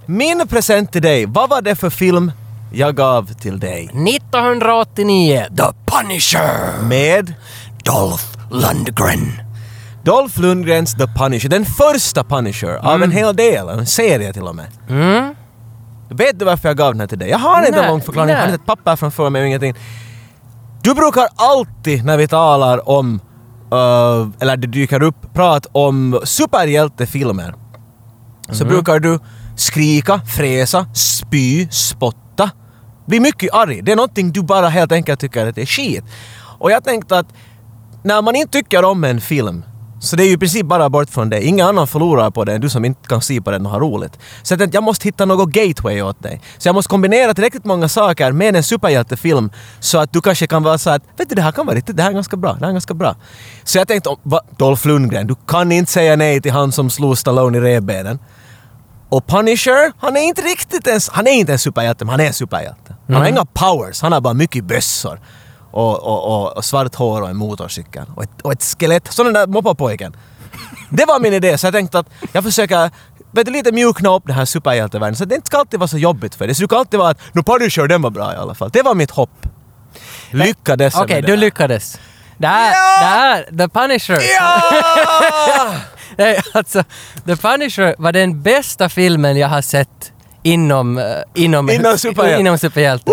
Min 0.06 0.47
present 0.47 0.91
till 0.91 1.02
dig, 1.02 1.26
vad 1.26 1.50
var 1.50 1.62
det 1.62 1.76
för 1.76 1.89
film 1.89 2.32
jag 2.74 2.95
gav 2.95 3.34
till 3.34 3.60
dig? 3.60 3.84
1989, 3.84 5.45
The 5.58 5.63
Punisher! 5.86 6.82
Med 6.84 7.34
Dolph 7.84 8.24
Lundgren. 8.52 9.41
Dolph 10.04 10.41
Lundgrens 10.41 10.95
The 10.95 11.08
Punisher. 11.08 11.50
Den 11.50 11.65
första 11.65 12.24
Punisher 12.24 12.93
av 12.93 13.04
en 13.04 13.12
hel 13.12 13.36
del, 13.36 13.69
en 13.69 13.86
serie 13.86 14.34
till 14.34 14.43
och 14.43 14.56
med. 14.56 14.67
Mm. 14.89 15.36
Vet 16.10 16.39
du 16.39 16.45
varför 16.45 16.69
jag 16.69 16.78
gav 16.78 16.93
den 16.93 17.00
här 17.00 17.08
till 17.08 17.19
dig? 17.19 17.30
Jag 17.30 17.38
har 17.38 17.65
inte 17.65 17.82
en 17.82 17.91
lång 17.91 18.02
förklaring, 18.02 18.30
jag 18.30 18.38
har 18.38 18.45
inte 18.45 18.56
ett 18.56 18.65
papper 18.65 18.95
framför 18.95 19.30
mig 19.30 19.41
och 19.41 19.47
ingenting. 19.47 19.76
Du 20.84 20.93
brukar 20.93 21.28
alltid 21.36 22.06
när 22.06 22.17
vi 22.17 22.28
talar 22.28 22.89
om, 22.89 23.13
uh, 23.74 24.30
eller 24.39 24.58
det 24.58 24.67
dyker 24.67 25.04
upp 25.04 25.34
prat 25.34 25.67
om 25.71 26.21
superhjältefilmer, 26.24 27.54
så 28.51 28.63
Mhm. 28.63 28.73
brukar 28.73 28.99
du 28.99 29.19
skrika, 29.55 30.21
fräsa, 30.27 30.85
spy, 30.93 31.67
spotta, 31.71 32.51
bli 33.07 33.19
mycket 33.19 33.53
arg. 33.53 33.81
Det 33.81 33.91
är 33.91 33.95
någonting 33.95 34.31
du 34.31 34.41
bara 34.41 34.69
helt 34.69 34.91
enkelt 34.91 35.19
tycker 35.19 35.47
att 35.47 35.55
det 35.55 35.61
är 35.61 35.65
skit. 35.65 36.03
Och 36.59 36.71
jag 36.71 36.83
tänkte 36.83 37.17
att 37.19 37.27
när 38.03 38.21
man 38.21 38.35
inte 38.35 38.51
tycker 38.57 38.83
om 38.85 39.03
en 39.03 39.21
film 39.21 39.63
så 39.99 40.15
det 40.15 40.23
är 40.23 40.27
ju 40.27 40.33
i 40.33 40.37
princip 40.37 40.65
bara 40.65 40.89
bort 40.89 41.09
från 41.09 41.29
dig. 41.29 41.43
Ingen 41.43 41.67
annan 41.67 41.87
förlorar 41.87 42.31
på 42.31 42.45
det 42.45 42.53
än 42.53 42.61
du 42.61 42.69
som 42.69 42.85
inte 42.85 43.07
kan 43.07 43.21
se 43.21 43.41
på 43.41 43.51
den 43.51 43.65
och 43.65 43.71
ha 43.71 43.79
roligt. 43.79 44.19
Så 44.43 44.53
jag 44.53 44.59
tänkte 44.59 44.75
jag 44.77 44.83
måste 44.83 45.07
hitta 45.07 45.25
något 45.25 45.49
gateway 45.49 46.01
åt 46.01 46.23
dig. 46.23 46.41
Så 46.57 46.67
jag 46.67 46.73
måste 46.75 46.89
kombinera 46.89 47.33
tillräckligt 47.33 47.65
många 47.65 47.89
saker 47.89 48.31
med 48.31 48.55
en 48.55 48.63
superhjältefilm 48.63 49.49
så 49.79 49.97
att 49.99 50.13
du 50.13 50.21
kanske 50.21 50.47
kan 50.47 50.63
vara 50.63 50.77
så 50.77 50.89
att 50.89 51.01
vet 51.17 51.29
du 51.29 51.35
det 51.35 51.41
här 51.41 51.51
kan 51.51 51.65
vara 51.65 51.75
riktigt, 51.75 51.97
det 51.97 52.03
här 52.03 52.09
är 52.09 52.13
ganska 52.13 52.37
bra, 52.37 52.53
det 52.53 52.59
här 52.59 52.67
är 52.67 52.71
ganska 52.71 52.93
bra. 52.93 53.15
Så 53.63 53.77
jag 53.77 53.87
tänkte, 53.87 54.09
va, 54.23 54.39
Dolph 54.57 54.87
Lundgren, 54.87 55.27
du 55.27 55.35
kan 55.47 55.71
inte 55.71 55.91
säga 55.91 56.15
nej 56.15 56.41
till 56.41 56.51
han 56.51 56.71
som 56.71 56.89
slog 56.89 57.17
Stallone 57.17 57.57
i 57.57 57.61
revbenen. 57.61 58.19
Och 59.12 59.28
Punisher, 59.28 59.91
han 60.00 60.17
är 60.17 60.21
inte 60.21 60.41
riktigt 60.41 60.88
ens, 60.88 61.10
han 61.10 61.28
är 61.28 61.32
inte 61.32 61.52
en 61.52 61.60
superhjälte, 61.60 62.06
men 62.06 62.12
han 62.12 62.19
är 62.19 62.26
en 62.26 62.34
superhjälte. 62.34 62.95
Han 63.08 63.15
har 63.15 63.26
inga 63.26 63.45
powers, 63.45 64.02
han 64.02 64.12
har 64.12 64.21
bara 64.21 64.34
mycket 64.34 64.63
bössor. 64.63 65.19
Och, 65.71 66.04
och, 66.04 66.24
och, 66.43 66.58
och 66.58 66.65
svart 66.65 66.95
hår 66.95 67.21
och 67.21 67.30
en 67.30 67.38
motorcykel. 67.38 68.06
Och 68.15 68.24
ett, 68.24 68.41
och 68.41 68.52
ett 68.52 68.76
skelett. 68.80 69.13
Så 69.13 69.24
den 69.24 69.34
där 69.34 69.47
moppapojken. 69.47 70.15
Det 70.89 71.06
var 71.06 71.19
min 71.19 71.34
idé, 71.34 71.58
så 71.58 71.67
jag 71.67 71.74
tänkte 71.74 72.00
att 72.00 72.08
jag 72.32 72.43
försöker 72.43 72.91
vet 73.32 73.45
du, 73.45 73.52
lite 73.52 73.71
mjukna 73.71 74.10
upp 74.15 74.24
den 74.26 74.36
här 74.36 74.45
superhjältevärlden. 74.45 75.15
Så 75.15 75.26
det 75.26 75.36
inte 75.36 75.47
ska 75.47 75.58
alltid 75.58 75.80
vara 75.80 75.88
så 75.88 75.97
jobbigt 75.97 76.36
för 76.36 76.45
dig. 76.47 76.56
Så 76.56 76.62
du 76.62 76.67
kan 76.67 76.78
alltid 76.80 77.00
vara 77.00 77.10
att 77.10 77.19
no 77.34 77.43
Punisher, 77.43 77.88
den 77.88 78.02
var 78.02 78.10
bra 78.10 78.34
i 78.34 78.36
alla 78.36 78.54
fall. 78.56 78.69
Det 78.74 78.82
var 78.82 78.95
mitt 78.95 79.12
hopp. 79.12 79.45
Lyckades 80.32 80.95
Okej, 80.95 81.15
med 81.15 81.24
du 81.24 81.32
det. 81.32 81.38
lyckades. 81.38 82.00
Det 82.38 82.47
här, 82.47 82.71
Ja! 82.71 83.00
det 83.00 83.06
här, 83.06 83.43
The 83.58 83.80
Punisher. 83.80 84.21
Ja! 84.39 84.62
Nej, 86.17 86.41
alltså, 86.54 86.84
The 87.26 87.36
Punisher 87.36 87.95
var 87.97 88.12
den 88.12 88.41
bästa 88.41 88.89
filmen 88.89 89.38
jag 89.38 89.47
har 89.47 89.62
sett 89.62 90.12
inom... 90.43 90.97
eh, 90.97 91.06
inom, 91.34 91.69
Inom 91.69 91.97
superhjälte. 91.97 92.41
inom 92.41 92.58
superhjälte. 92.58 93.12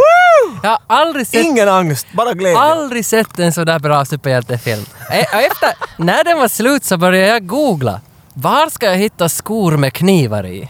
Jag 0.63 0.71
har 0.71 0.79
aldrig 0.87 1.27
sett, 1.27 1.45
Ingen 1.45 1.69
angst, 1.69 2.07
bara 2.13 2.33
glädje. 2.33 2.59
aldrig 2.59 3.07
sett 3.07 3.39
en 3.39 3.53
sådär 3.53 3.79
bra 3.79 4.05
superhjältefilm. 4.05 4.85
E- 5.13 5.27
och 5.35 5.41
Efter, 5.43 5.69
när 5.97 6.25
den 6.25 6.39
var 6.39 6.49
slut 6.49 6.85
så 6.85 6.97
började 6.97 7.27
jag 7.33 7.47
googla. 7.47 8.01
Var 8.35 8.71
ska 8.71 8.87
jag 8.87 8.97
hitta 8.97 9.29
skor 9.29 9.77
med 9.77 9.93
knivar 9.93 10.47
i? 10.47 10.69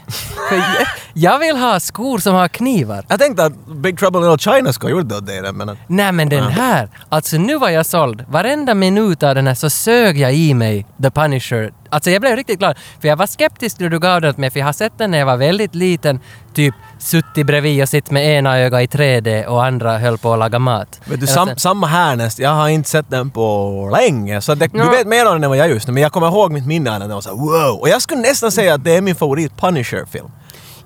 För 0.48 0.56
jag 1.18 1.38
vill 1.38 1.56
ha 1.56 1.80
skor 1.80 2.18
som 2.18 2.34
har 2.34 2.48
knivar. 2.48 3.04
Jag 3.08 3.20
tänkte 3.20 3.44
att 3.44 3.66
Big 3.66 3.98
Trouble 3.98 4.20
in 4.20 4.30
Little 4.30 4.52
China 4.52 4.72
skulle 4.72 4.94
ha 4.94 5.00
gjort 5.00 5.08
det 5.08 5.16
åt 5.16 5.26
dig 5.26 5.52
men 5.52 5.68
att... 5.68 5.78
Nej 5.86 6.12
men 6.12 6.28
den 6.28 6.44
här, 6.44 6.88
alltså 7.08 7.36
nu 7.36 7.58
var 7.58 7.68
jag 7.68 7.86
såld. 7.86 8.24
Varenda 8.28 8.74
minut 8.74 9.22
av 9.22 9.34
den 9.34 9.46
här 9.46 9.54
så 9.54 9.70
sög 9.70 10.18
jag 10.18 10.34
i 10.34 10.54
mig 10.54 10.86
The 11.02 11.10
Punisher. 11.10 11.72
Alltså 11.90 12.10
jag 12.10 12.20
blev 12.20 12.36
riktigt 12.36 12.58
glad. 12.58 12.76
För 13.00 13.08
jag 13.08 13.16
var 13.16 13.26
skeptisk 13.26 13.78
när 13.78 13.88
du 13.88 13.98
gav 13.98 14.20
den 14.20 14.30
åt 14.30 14.36
mig, 14.36 14.50
för 14.50 14.58
jag 14.58 14.66
har 14.66 14.72
sett 14.72 14.98
den 14.98 15.10
när 15.10 15.18
jag 15.18 15.26
var 15.26 15.36
väldigt 15.36 15.74
liten. 15.74 16.20
Typ 16.54 16.74
suttit 16.98 17.46
bredvid 17.46 17.82
och 17.82 17.88
sitt 17.88 18.10
med 18.10 18.38
ena 18.38 18.58
ögat 18.58 18.82
i 18.82 18.86
3D 18.86 19.46
och 19.46 19.64
andra 19.64 19.98
höll 19.98 20.18
på 20.18 20.32
att 20.32 20.38
laga 20.38 20.58
mat. 20.58 21.00
Vet 21.04 21.20
du, 21.20 21.26
sam, 21.26 21.48
samma 21.56 21.86
här 21.86 22.16
näst. 22.16 22.38
Jag 22.38 22.50
har 22.50 22.68
inte 22.68 22.88
sett 22.90 23.10
den 23.10 23.30
på 23.30 23.90
länge. 24.00 24.40
Så 24.40 24.54
det, 24.54 24.70
Ja. 24.72 24.84
du 24.84 24.90
vet 24.90 25.06
mer 25.06 25.26
om 25.26 25.32
den 25.32 25.44
än 25.44 25.50
vad 25.50 25.58
jag 25.58 25.68
just 25.68 25.86
nu. 25.86 25.92
Men 25.92 26.02
jag 26.02 26.12
kommer 26.12 26.26
ihåg 26.26 26.52
mitt 26.52 26.66
minne 26.66 26.94
av 26.94 27.00
den. 27.00 27.08
Det 27.08 27.14
var 27.14 27.22
så 27.22 27.28
här, 27.28 27.36
wow! 27.36 27.80
Och 27.80 27.88
jag 27.88 28.02
skulle 28.02 28.20
nästan 28.20 28.52
säga 28.52 28.74
att 28.74 28.84
det 28.84 28.96
är 28.96 29.00
min 29.00 29.14
favorit 29.14 29.56
Punisher-film. 29.56 30.30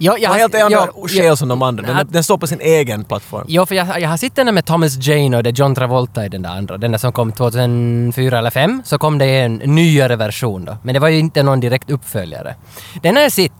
Ja, 0.02 0.18
Jag 0.18 0.30
har 0.30 0.38
helt 0.38 0.54
andra 0.54 0.88
ja, 0.96 1.08
skäl 1.08 1.36
som 1.36 1.48
de 1.48 1.62
andra. 1.62 1.94
Den, 1.94 2.08
den 2.10 2.24
står 2.24 2.38
på 2.38 2.46
sin 2.46 2.60
egen 2.60 3.04
plattform. 3.04 3.44
Jo, 3.48 3.66
för 3.66 3.74
jag, 3.74 4.00
jag 4.00 4.08
har 4.08 4.16
sett 4.16 4.36
den 4.36 4.54
med 4.54 4.64
Thomas 4.64 5.06
Jane 5.06 5.36
och 5.36 5.42
det 5.42 5.50
är 5.50 5.54
John 5.54 5.74
Travolta 5.74 6.26
i 6.26 6.28
den 6.28 6.42
där 6.42 6.50
andra. 6.50 6.78
Den 6.78 6.90
där 6.90 6.98
som 6.98 7.12
kom 7.12 7.32
2004 7.32 8.38
eller 8.38 8.50
2005 8.50 8.82
så 8.84 8.98
kom 8.98 9.18
det 9.18 9.26
en 9.40 9.54
nyare 9.54 10.16
version 10.16 10.64
då. 10.64 10.76
Men 10.82 10.94
det 10.94 11.00
var 11.00 11.08
ju 11.08 11.18
inte 11.18 11.42
någon 11.42 11.60
direkt 11.60 11.90
uppföljare. 11.90 12.54
Den 13.02 13.16
har 13.16 13.22
jag 13.22 13.32
sett. 13.32 13.52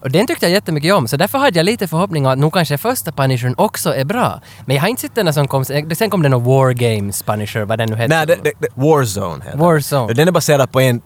Och 0.00 0.10
den 0.10 0.26
tyckte 0.26 0.46
jag 0.46 0.52
jättemycket 0.52 0.94
om, 0.94 1.08
så 1.08 1.16
därför 1.16 1.38
hade 1.38 1.58
jag 1.58 1.64
lite 1.64 1.88
förhoppning 1.88 2.26
om 2.26 2.32
att 2.32 2.38
nog 2.38 2.52
kanske 2.52 2.78
första 2.78 3.12
Punishern 3.12 3.54
också 3.58 3.94
är 3.94 4.04
bra. 4.04 4.40
Men 4.66 4.76
jag 4.76 4.82
har 4.82 4.88
inte 4.88 5.02
sett 5.02 5.14
den 5.14 5.34
som 5.34 5.48
kom 5.48 5.64
sen. 5.64 5.96
Sen 5.96 6.10
kom 6.10 6.22
det 6.22 6.28
någon 6.28 6.44
War 6.44 6.72
Games 6.72 7.22
Punisher, 7.22 7.64
vad 7.64 7.78
den 7.78 7.88
nu 7.88 7.96
hette. 7.96 8.16
Nej, 8.16 8.26
det, 8.26 8.36
det, 8.42 8.52
det, 8.58 8.68
Warzone 8.74 9.44
heter. 9.44 9.58
Warzone. 9.58 10.12
Den 10.12 10.28
är 10.28 10.32
baserad 10.32 10.72
på 10.72 10.80
en, 10.80 11.00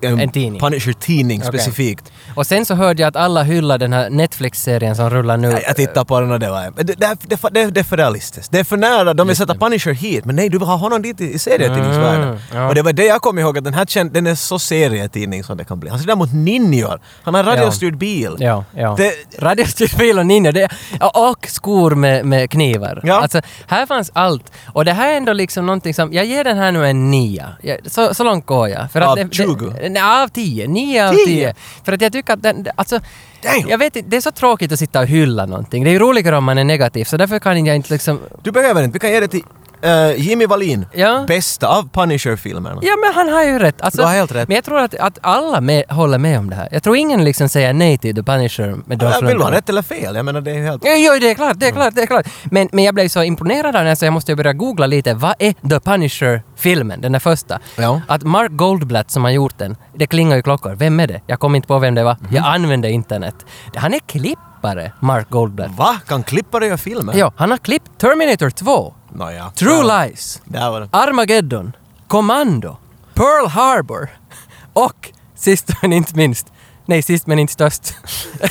En 0.00 0.30
tidning. 0.30 0.60
Punisher-tidning 0.60 1.38
Okej. 1.40 1.48
specifikt. 1.48 2.12
Och 2.34 2.46
sen 2.46 2.64
så 2.64 2.74
hörde 2.74 3.02
jag 3.02 3.08
att 3.08 3.16
alla 3.16 3.42
hyllar 3.42 3.78
den 3.78 3.92
här 3.92 4.10
Netflix-serien 4.10 4.96
som 4.96 5.10
rullar 5.10 5.36
nu. 5.36 5.50
Jag, 5.50 5.62
jag 5.66 5.76
tittar 5.76 6.04
på 6.04 6.20
den 6.20 6.30
och 6.30 6.40
det 6.40 6.50
var... 6.50 6.72
Det, 6.76 6.82
det, 6.82 7.16
det, 7.26 7.38
det, 7.50 7.70
det 7.70 7.80
är 7.80 7.84
för 7.84 7.96
realistiskt. 7.96 8.52
Det 8.52 8.58
är 8.58 8.64
för 8.64 8.76
nära. 8.76 9.14
De 9.14 9.26
vill 9.26 9.36
sätta 9.36 9.54
Punisher 9.54 9.92
hit, 9.92 10.24
men 10.24 10.36
nej, 10.36 10.48
du 10.48 10.58
vill 10.58 10.68
ha 10.68 10.76
honom 10.76 11.02
dit 11.02 11.20
i, 11.20 11.32
i 11.32 11.38
serietidningsvärlden. 11.38 12.28
Mm, 12.28 12.38
ja. 12.54 12.68
Och 12.68 12.74
det 12.74 12.82
var 12.82 12.92
det 12.92 13.04
jag 13.04 13.22
kom 13.22 13.38
ihåg, 13.38 13.58
att 13.58 13.64
den 13.64 13.74
här 13.74 13.84
känd, 13.84 14.12
den 14.12 14.26
är 14.26 14.34
så 14.34 14.58
serietidning 14.58 15.44
som 15.44 15.56
det 15.56 15.64
kan 15.64 15.80
bli. 15.80 15.90
Han 15.90 15.98
ser 15.98 16.06
där 16.06 16.16
mot 16.16 16.32
ninjor. 16.32 17.00
Han 17.22 17.34
har 17.34 17.44
radiostyrd 17.44 17.98
bil. 17.98 18.36
Ja, 18.38 18.64
ja. 18.76 18.94
Det, 18.98 19.12
Radiostyrd 19.38 19.98
bil 19.98 20.18
och 20.18 20.26
ninja, 20.26 20.52
det, 20.52 20.68
och 21.14 21.46
skor 21.48 21.90
med, 21.90 22.24
med 22.26 22.50
knivar. 22.50 23.00
Ja. 23.04 23.20
Alltså, 23.20 23.40
här 23.66 23.86
fanns 23.86 24.10
allt. 24.12 24.52
Och 24.66 24.84
det 24.84 24.92
här 24.92 25.12
är 25.12 25.16
ändå 25.16 25.32
liksom 25.32 25.66
någonting 25.66 25.94
som, 25.94 26.12
jag 26.12 26.24
ger 26.24 26.44
den 26.44 26.58
här 26.58 26.72
nu 26.72 26.86
en 26.86 27.10
nia. 27.10 27.48
Jag, 27.62 27.78
så, 27.86 28.14
så 28.14 28.24
långt 28.24 28.46
går 28.46 28.68
jag. 28.68 28.90
För 28.92 29.00
Av 29.00 29.16
det, 29.16 29.28
20? 29.34 29.69
Nej, 29.90 30.02
av 30.02 30.28
tio. 30.28 30.68
Nio 30.68 31.08
av 31.08 31.12
Tio? 31.12 31.24
tio. 31.26 31.54
För 31.84 31.92
att 31.92 32.00
jag 32.00 32.12
tycker 32.12 32.32
att 32.32 32.42
den, 32.42 32.66
alltså, 32.74 33.00
Damn. 33.42 33.68
jag 33.68 33.78
vet 33.78 33.96
inte, 33.96 34.08
det 34.10 34.16
är 34.16 34.20
så 34.20 34.30
tråkigt 34.30 34.72
att 34.72 34.78
sitta 34.78 35.00
och 35.00 35.06
hylla 35.06 35.46
någonting. 35.46 35.84
Det 35.84 35.90
är 35.90 35.92
ju 35.92 35.98
roligare 35.98 36.36
om 36.36 36.44
man 36.44 36.58
är 36.58 36.64
negativ, 36.64 37.04
så 37.04 37.16
därför 37.16 37.38
kan 37.38 37.66
jag 37.66 37.76
inte 37.76 37.92
liksom... 37.92 38.20
Du 38.42 38.50
behöver 38.52 38.82
inte, 38.82 38.92
vi 38.92 38.98
kan 38.98 39.10
ge 39.10 39.20
det 39.20 39.28
till 39.28 39.42
eh, 39.82 40.12
Jimmy 40.20 40.46
Wallin. 40.46 40.86
Ja. 40.92 41.24
Bästa 41.28 41.68
av 41.68 41.88
Punisher-filmerna. 41.92 42.78
Ja, 42.82 42.96
men 43.04 43.14
han 43.14 43.28
har 43.28 43.42
ju 43.44 43.58
rätt. 43.58 43.82
Alltså, 43.82 44.00
Du 44.02 44.06
har 44.06 44.14
helt 44.14 44.32
rätt. 44.34 44.48
Men 44.48 44.54
jag 44.54 44.64
tror 44.64 44.78
att, 44.78 44.94
att 44.94 45.18
alla 45.22 45.60
med, 45.60 45.84
håller 45.90 46.18
med 46.18 46.38
om 46.38 46.50
det 46.50 46.56
här. 46.56 46.68
Jag 46.72 46.82
tror 46.82 46.96
ingen 46.96 47.24
liksom 47.24 47.48
säger 47.48 47.72
nej 47.72 47.98
till 47.98 48.14
The 48.16 48.22
Punisher 48.22 48.76
med 48.86 48.98
Dolph 48.98 49.18
Ja, 49.20 49.26
vill 49.26 49.36
du 49.36 49.42
ha 49.42 49.50
rätt 49.52 49.68
eller 49.68 49.82
fel? 49.82 50.14
Jag 50.16 50.24
menar 50.24 50.40
det 50.40 50.50
är 50.50 50.54
ju 50.54 50.62
helt... 50.64 50.82
Jo, 50.84 50.92
jo, 50.96 51.12
det 51.20 51.30
är 51.30 51.34
klart, 51.34 51.60
det 51.60 51.66
är 51.66 51.72
klart, 51.72 51.94
det 51.94 52.02
är 52.02 52.06
klart. 52.06 52.26
Men, 52.44 52.68
men 52.72 52.84
jag 52.84 52.94
blev 52.94 53.08
så 53.08 53.22
imponerad 53.22 53.76
av 53.76 53.84
den 53.84 53.96
så 53.96 54.04
jag 54.04 54.12
måste 54.12 54.36
börja 54.36 54.52
googla 54.52 54.86
lite. 54.86 55.14
Vad 55.14 55.34
är 55.38 55.52
The 55.68 55.80
Punisher-filmen, 55.80 57.00
den 57.00 57.12
där 57.12 57.18
första? 57.18 57.58
Ja. 57.76 58.00
Att 58.08 58.22
Mark 58.22 58.50
Goldblatt 58.52 59.10
som 59.10 59.24
har 59.24 59.30
gjort 59.30 59.58
den, 59.58 59.76
det 59.94 60.06
klingar 60.06 60.36
ju 60.36 60.42
klockor. 60.42 60.74
Vem 60.74 61.00
är 61.00 61.06
det? 61.06 61.20
Jag 61.26 61.40
kom 61.40 61.54
inte 61.54 61.68
på 61.68 61.78
vem 61.78 61.94
det 61.94 62.02
var. 62.04 62.16
Mhm. 62.20 62.34
Jag 62.36 62.44
använde 62.44 62.90
internet. 62.90 63.34
Han 63.74 63.94
är 63.94 63.98
klippare, 63.98 64.92
Mark 65.00 65.30
Goldblatt. 65.30 65.70
Va? 65.78 65.96
Kan 66.06 66.22
klippare 66.22 66.66
göra 66.66 66.76
filmer? 66.78 67.14
Ja, 67.16 67.32
han 67.36 67.50
har 67.50 67.58
klippt 67.58 67.90
Terminator 67.98 68.50
2, 68.50 68.94
Nåja. 69.14 69.50
True 69.50 69.86
Ja. 69.88 70.04
Lies, 70.04 70.42
Där 70.44 70.70
var 70.70 70.80
det. 70.80 70.88
Armageddon, 70.92 71.72
Commando, 72.08 72.76
Pearl 73.14 73.46
Harbor 73.48 74.08
och 74.72 75.10
sist 75.36 75.70
men 75.82 75.92
inte 75.92 76.16
minst, 76.16 76.46
nej 76.86 77.02
sist 77.02 77.26
men 77.26 77.38
inte 77.38 77.52
störst, 77.52 77.94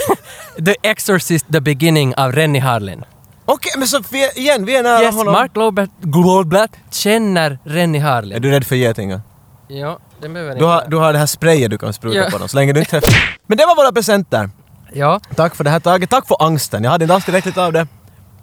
The 0.65 0.75
Exorcist 0.83 1.45
The 1.51 1.59
Beginning 1.61 2.15
av 2.15 2.31
Rennie 2.31 2.59
Harlin. 2.59 3.03
Okej, 3.45 3.71
men 3.77 3.87
så 3.87 3.99
vi, 4.11 4.29
igen, 4.35 4.65
vi 4.65 4.75
är 4.75 4.83
nära 4.83 5.01
Yes, 5.03 5.15
honom. 5.15 5.33
Mark 5.33 5.53
Goldblatt, 5.53 5.89
Goldblatt 6.01 6.71
känner 6.91 7.59
Rennie 7.63 7.99
Är 7.99 8.03
Harlin. 8.03 8.41
du 8.41 8.49
rädd 8.51 8.63
för 8.67 8.75
getingar? 8.75 9.21
Ja, 9.67 9.99
den 10.21 10.33
behöver 10.33 10.55
Du 10.59 10.65
har, 10.65 10.83
du 10.87 10.97
har 10.97 11.13
det 11.13 11.19
här 11.19 11.25
sprayet 11.25 11.71
du 11.71 11.77
kan 11.77 11.93
spruta 11.93 12.17
Ja. 12.17 12.29
på 12.31 12.37
dem 12.37 12.47
så 12.47 12.57
länge 12.57 12.73
du 12.73 12.79
inte 12.79 12.91
träffar. 12.91 13.37
Men 13.47 13.57
det 13.57 13.65
var 13.65 13.75
våra 13.75 13.91
presenter. 13.91 14.49
Ja. 14.93 15.19
Tack 15.35 15.55
för 15.55 15.63
det 15.63 15.69
här 15.69 15.79
taget. 15.79 16.09
Tack 16.09 16.27
för 16.27 16.37
angsten. 16.45 16.83
Jag 16.83 16.91
hade 16.91 17.03
inte 17.03 17.13
alls 17.15 17.25
tillräckligt 17.25 17.57
av 17.57 17.73
det. 17.73 17.87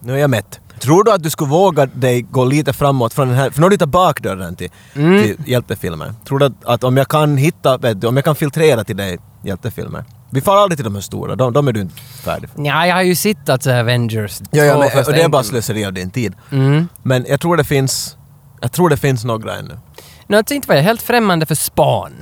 Nu 0.00 0.12
är 0.14 0.18
jag 0.18 0.30
mätt. 0.30 0.60
Tror 0.80 1.04
du 1.04 1.12
att 1.12 1.22
du 1.22 1.30
skulle 1.30 1.50
våga 1.50 1.86
dig 1.86 2.22
gå 2.22 2.44
lite 2.44 2.72
framåt 2.72 3.14
från 3.14 3.28
den 3.28 3.36
här, 3.36 3.50
för 3.50 3.60
nu 3.60 3.64
har 3.64 3.70
du 3.70 3.74
hittat 3.74 3.88
bakdörren 3.88 4.56
till, 4.56 4.70
Mm. 4.94 5.22
till 5.22 5.36
hjältefilmer. 5.46 6.14
Tror 6.28 6.38
du 6.38 6.46
att, 6.46 6.64
att 6.64 6.84
om 6.84 6.96
jag 6.96 7.08
kan 7.08 7.36
hitta, 7.36 7.78
vet 7.78 8.00
du, 8.00 8.06
om 8.06 8.16
jag 8.16 8.24
kan 8.24 8.34
filtrera 8.34 8.84
till 8.84 8.96
dig 8.96 9.18
hjältefilmer. 9.44 10.04
Vi 10.30 10.40
får 10.40 10.56
aldrig 10.56 10.78
till 10.78 10.84
de 10.84 10.94
här 10.94 11.02
stora, 11.02 11.36
de, 11.36 11.52
de 11.52 11.68
är 11.68 11.72
du 11.72 11.80
inte 11.80 12.00
färdig 12.00 12.50
för. 12.50 12.62
Ja, 12.64 12.86
jag 12.86 12.94
har 12.94 13.02
ju 13.02 13.14
sett 13.14 13.48
alltså 13.48 13.70
Avengers 13.72 14.40
Ja, 14.50 14.64
ja, 14.64 14.78
men, 14.78 15.04
och 15.04 15.12
det 15.12 15.22
är 15.22 15.28
bara 15.28 15.42
slöseri 15.42 15.84
av 15.84 15.92
din 15.92 16.10
tid. 16.10 16.34
Mm. 16.52 16.88
Men 17.02 17.26
jag 17.28 17.40
tror 17.40 17.56
det 17.56 17.64
finns, 17.64 18.16
jag 18.60 18.72
tror 18.72 18.88
det 18.88 18.96
finns 18.96 19.24
några 19.24 19.56
ännu. 19.56 19.78
Nu, 20.26 20.36
alltså 20.36 20.54
inte 20.54 20.68
var 20.68 20.74
jag 20.76 20.82
helt 20.82 21.02
främmande 21.02 21.46
för 21.46 21.54
Spawn. 21.54 22.12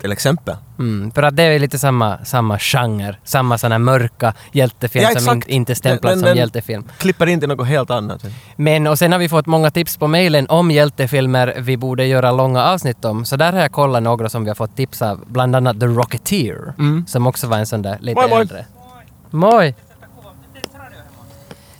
Till 0.00 0.12
exempel. 0.12 0.56
Mm, 0.78 1.10
för 1.10 1.22
att 1.22 1.36
det 1.36 1.42
är 1.42 1.58
lite 1.58 1.78
samma, 1.78 2.18
samma 2.24 2.58
genre, 2.58 3.16
samma 3.24 3.58
här 3.58 3.78
mörka 3.78 4.34
hjältefilm 4.52 5.02
Ja, 5.14 5.20
som 5.20 5.36
exakt. 5.38 5.48
inte, 5.52 5.74
stämplas 5.74 6.10
Den- 6.12 6.18
som 6.18 6.26
den- 6.28 6.36
hjältefilm. 6.36 6.84
Klipper 6.98 7.26
in 7.26 7.40
till 7.40 7.48
något 7.48 7.66
helt 7.68 7.90
annat. 7.90 8.24
Men 8.56 8.86
och 8.86 8.98
sen 8.98 9.12
har 9.12 9.18
vi 9.18 9.28
fått 9.28 9.46
många 9.46 9.70
tips 9.70 9.96
på 9.96 10.06
mejlen 10.08 10.46
om 10.48 10.70
hjältefilmer 10.70 11.54
vi 11.58 11.76
borde 11.76 12.06
göra 12.06 12.32
långa 12.32 12.64
avsnitt 12.64 13.04
om. 13.04 13.24
Så 13.24 13.36
där 13.36 13.52
har 13.52 13.60
jag 13.60 13.72
kollat 13.72 14.02
några 14.02 14.28
som 14.28 14.44
vi 14.44 14.50
har 14.50 14.54
fått 14.54 14.76
tips 14.76 15.02
av. 15.02 15.24
Bland 15.26 15.56
annat 15.56 15.80
The 15.80 15.86
Rocketeer, 15.86 16.74
som 17.06 17.26
också 17.26 17.46
var 17.46 17.58
en 17.58 17.66
sån 17.66 17.82
där 17.82 17.98
lite 18.00 18.20
Moi, 18.20 18.28
moi. 18.28 18.40
äldre. 18.40 18.66
Moi! 19.30 19.74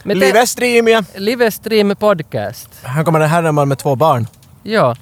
Men 0.05 0.19
det- 0.19 0.27
Live 0.27 0.47
streamia. 0.47 1.05
Livestream 1.17 1.97
podcast. 1.97 2.69
Här 2.83 3.05
kommer 3.05 3.21
en 3.21 3.29
herreman 3.29 3.69
med 3.69 3.79
två 3.79 3.97
barn. 3.97 4.27
Ja, 4.63 4.97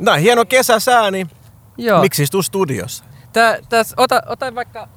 Nej, 0.00 0.22
hieno 0.22 0.44
kesä 0.44 0.80
sääni. 0.80 1.26
Ja. 1.78 2.00
Miksi 2.00 2.22
istuu 2.22 2.42
studios? 2.42 3.04
Tää, 3.32 3.58
täs, 3.68 3.94
ota, 3.96 4.22
ota 4.26 4.54
vaikka, 4.54 4.88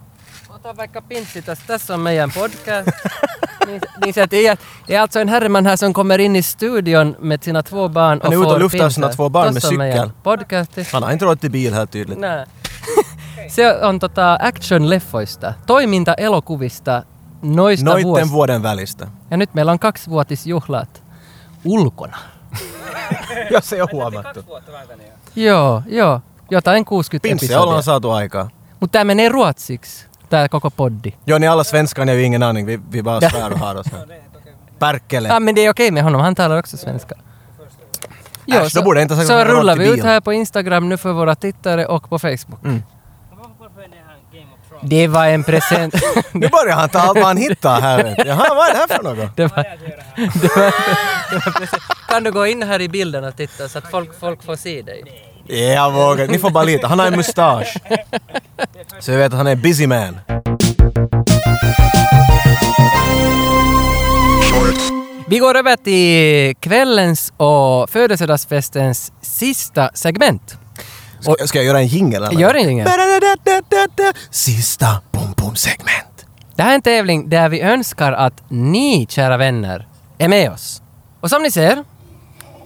ota 0.49 0.77
vaikka 0.77 1.01
pinssi 1.01 1.41
tässä. 1.41 1.63
Tässä 1.67 1.93
on 1.93 1.99
meidän 1.99 2.31
podcast. 2.31 2.89
niin, 3.67 3.81
niin 4.05 4.13
sä 4.13 4.27
tiedät. 4.27 4.59
Är 4.89 4.99
alltså 4.99 5.19
en 5.19 5.27
herreman 5.29 5.65
här 5.65 5.77
som 5.77 5.93
kommer 5.93 6.21
in 6.21 6.35
i 6.35 6.41
studion 6.41 7.15
med 7.19 7.43
sina 7.43 7.63
två 7.63 7.89
barn 7.89 8.19
Han 8.23 8.33
är 8.33 8.37
och 8.37 8.43
ute 8.43 8.47
och 8.47 8.53
får 8.53 8.59
luftar 8.59 8.89
sina 8.89 9.09
två 9.09 9.29
barn 9.29 9.53
med 9.53 9.63
cykel. 9.63 10.09
Podcasti. 10.23 10.87
Han 10.93 11.03
har 11.03 11.11
inte 11.11 11.25
råd 11.25 11.39
till 11.39 11.51
bil 11.51 11.73
helt 11.73 11.91
tydligt. 11.91 12.19
Nää. 12.19 12.45
Se 13.49 13.83
on 13.83 13.99
tota 13.99 14.37
action-leffoista, 14.41 15.53
toiminta-elokuvista 15.65 17.03
noista 17.41 17.85
Noitten 17.85 18.03
vuosista. 18.07 18.31
vuoden 18.33 18.63
välistä. 18.63 19.07
Ja 19.31 19.37
nyt 19.37 19.53
meillä 19.53 19.71
on 19.71 19.79
kaksivuotisjuhlat 19.79 21.03
ulkona. 21.65 22.17
Jos 23.51 23.73
ei 23.73 23.81
ole 23.81 23.89
huomattu. 23.91 24.45
Joo, 25.35 25.83
joo. 25.85 26.21
Jotain 26.51 26.85
60 26.85 27.19
Pinssi 27.29 27.55
ollaan 27.55 27.83
saatu 27.83 28.11
aikaa. 28.11 28.49
Mutta 28.79 28.91
tää 28.91 29.03
menee 29.03 29.29
ruotsiksi, 29.29 30.05
tää 30.29 30.49
koko 30.49 30.69
poddi. 30.71 31.13
Jo, 31.27 31.37
ni 31.37 31.47
alla 31.47 31.63
svenskar, 31.63 32.05
ni 32.05 32.11
har 32.11 32.17
ju 32.17 32.25
ingen 32.25 32.43
aning. 32.43 32.67
Vi, 32.67 32.79
vi 32.91 33.03
bara 33.03 33.21
svär 33.29 33.51
och 33.53 33.59
har 33.59 33.75
oss 33.75 33.87
här. 33.91 34.07
Perkele. 34.79 35.29
Ja, 35.29 35.39
men 35.39 35.55
det 35.55 35.65
är 35.65 35.69
okej 35.69 35.91
med 35.91 36.03
honom, 36.03 36.21
han 36.21 36.35
talar 36.35 36.59
också 36.59 36.77
svenska. 36.77 37.15
Äsch, 38.47 38.73
då 38.75 38.83
borde 38.83 38.99
jag 38.99 39.05
inte 39.05 39.13
ha 39.13 39.21
sagt 39.21 39.27
så 39.27 39.33
att 39.33 39.47
han 39.47 39.57
rullar 39.57 39.75
vi 39.75 39.87
ut 39.87 40.03
här 40.03 40.21
på 40.21 40.33
Instagram 40.33 40.89
nu 40.89 40.97
för 40.97 41.13
våra 41.13 41.35
tittare 41.35 41.85
och 41.85 42.09
på 42.09 42.19
Facebook. 42.19 42.63
Mm. 42.63 42.83
Det 44.83 45.07
var 45.07 45.27
en 45.27 45.43
present. 45.43 45.93
Nu 46.31 46.47
börjar 46.47 46.75
han 46.75 46.89
ta 46.89 46.99
allt 46.99 47.17
vad 47.17 47.25
han 47.27 47.37
hittar 47.37 47.81
här. 47.81 48.03
vet. 48.03 48.27
Jaha, 48.27 48.55
vad 48.55 48.69
är 48.69 48.73
det 48.73 48.79
här 48.79 48.87
för 48.87 49.03
något? 49.03 49.35
det 49.35 49.47
var, 49.47 49.63
det 50.41 50.55
var, 50.55 50.71
det 51.31 51.71
var. 51.71 51.79
Kan 52.07 52.23
du 52.23 52.31
gå 52.31 52.47
in 52.47 52.63
här 52.63 52.81
i 52.81 52.89
bilden 52.89 53.23
och 53.23 53.35
titta 53.35 53.69
så 53.69 53.77
att 53.77 53.91
folk, 53.91 54.19
folk 54.19 54.43
får 54.43 54.55
se 54.55 54.81
dig? 54.81 55.30
Jag 55.47 55.91
vågar 55.91 56.27
Ni 56.27 56.39
får 56.39 56.49
bara 56.49 56.63
lita. 56.63 56.87
Han 56.87 56.99
har 56.99 57.07
en 57.07 57.15
mustasch. 57.15 57.77
Så 58.99 59.11
jag 59.11 59.17
vet 59.17 59.31
att 59.31 59.37
han 59.37 59.47
är 59.47 59.51
en 59.51 59.61
busy 59.61 59.87
man. 59.87 60.19
Vi 65.27 65.39
går 65.39 65.57
över 65.57 65.75
till 65.75 66.55
kvällens 66.55 67.33
och 67.37 67.89
födelsedagsfestens 67.89 69.11
sista 69.21 69.89
segment. 69.93 70.57
Ska, 71.19 71.47
ska 71.47 71.59
jag 71.59 71.65
göra 71.65 71.79
en 71.79 71.87
jingel 71.87 72.23
eller? 72.23 72.39
Gör 72.39 72.55
en 72.55 72.67
jingel. 72.67 72.87
Sista 74.29 75.01
bom 75.11 75.33
bom 75.37 75.55
segment. 75.55 76.25
Det 76.55 76.63
här 76.63 76.71
är 76.71 76.75
en 76.75 76.81
tävling 76.81 77.29
där 77.29 77.49
vi 77.49 77.61
önskar 77.61 78.11
att 78.11 78.43
ni, 78.49 79.07
kära 79.09 79.37
vänner, 79.37 79.87
är 80.17 80.27
med 80.27 80.51
oss. 80.51 80.81
Och 81.21 81.29
som 81.29 81.43
ni 81.43 81.51
ser 81.51 81.83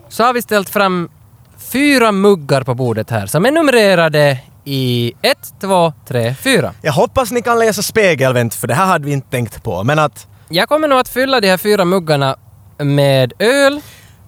så 0.09 0.23
har 0.23 0.33
vi 0.33 0.41
ställt 0.41 0.69
fram 0.69 1.09
fyra 1.57 2.11
muggar 2.11 2.63
på 2.63 2.75
bordet 2.75 3.09
här 3.09 3.27
som 3.27 3.45
är 3.45 3.51
numrerade 3.51 4.39
i 4.63 5.13
1, 5.21 5.37
2, 5.61 5.93
3, 6.07 6.35
4. 6.35 6.73
Jag 6.81 6.93
hoppas 6.93 7.31
ni 7.31 7.41
kan 7.41 7.59
läsa 7.59 7.81
spegelvänt 7.81 8.55
för 8.55 8.67
det 8.67 8.73
här 8.73 8.85
hade 8.85 9.05
vi 9.05 9.11
inte 9.11 9.29
tänkt 9.29 9.63
på. 9.63 9.83
Men 9.83 9.99
att 9.99 10.27
Jag 10.49 10.69
kommer 10.69 10.87
nog 10.87 10.99
att 10.99 11.09
fylla 11.09 11.39
de 11.39 11.49
här 11.49 11.57
fyra 11.57 11.85
muggarna 11.85 12.35
med 12.77 13.33
öl. 13.39 13.81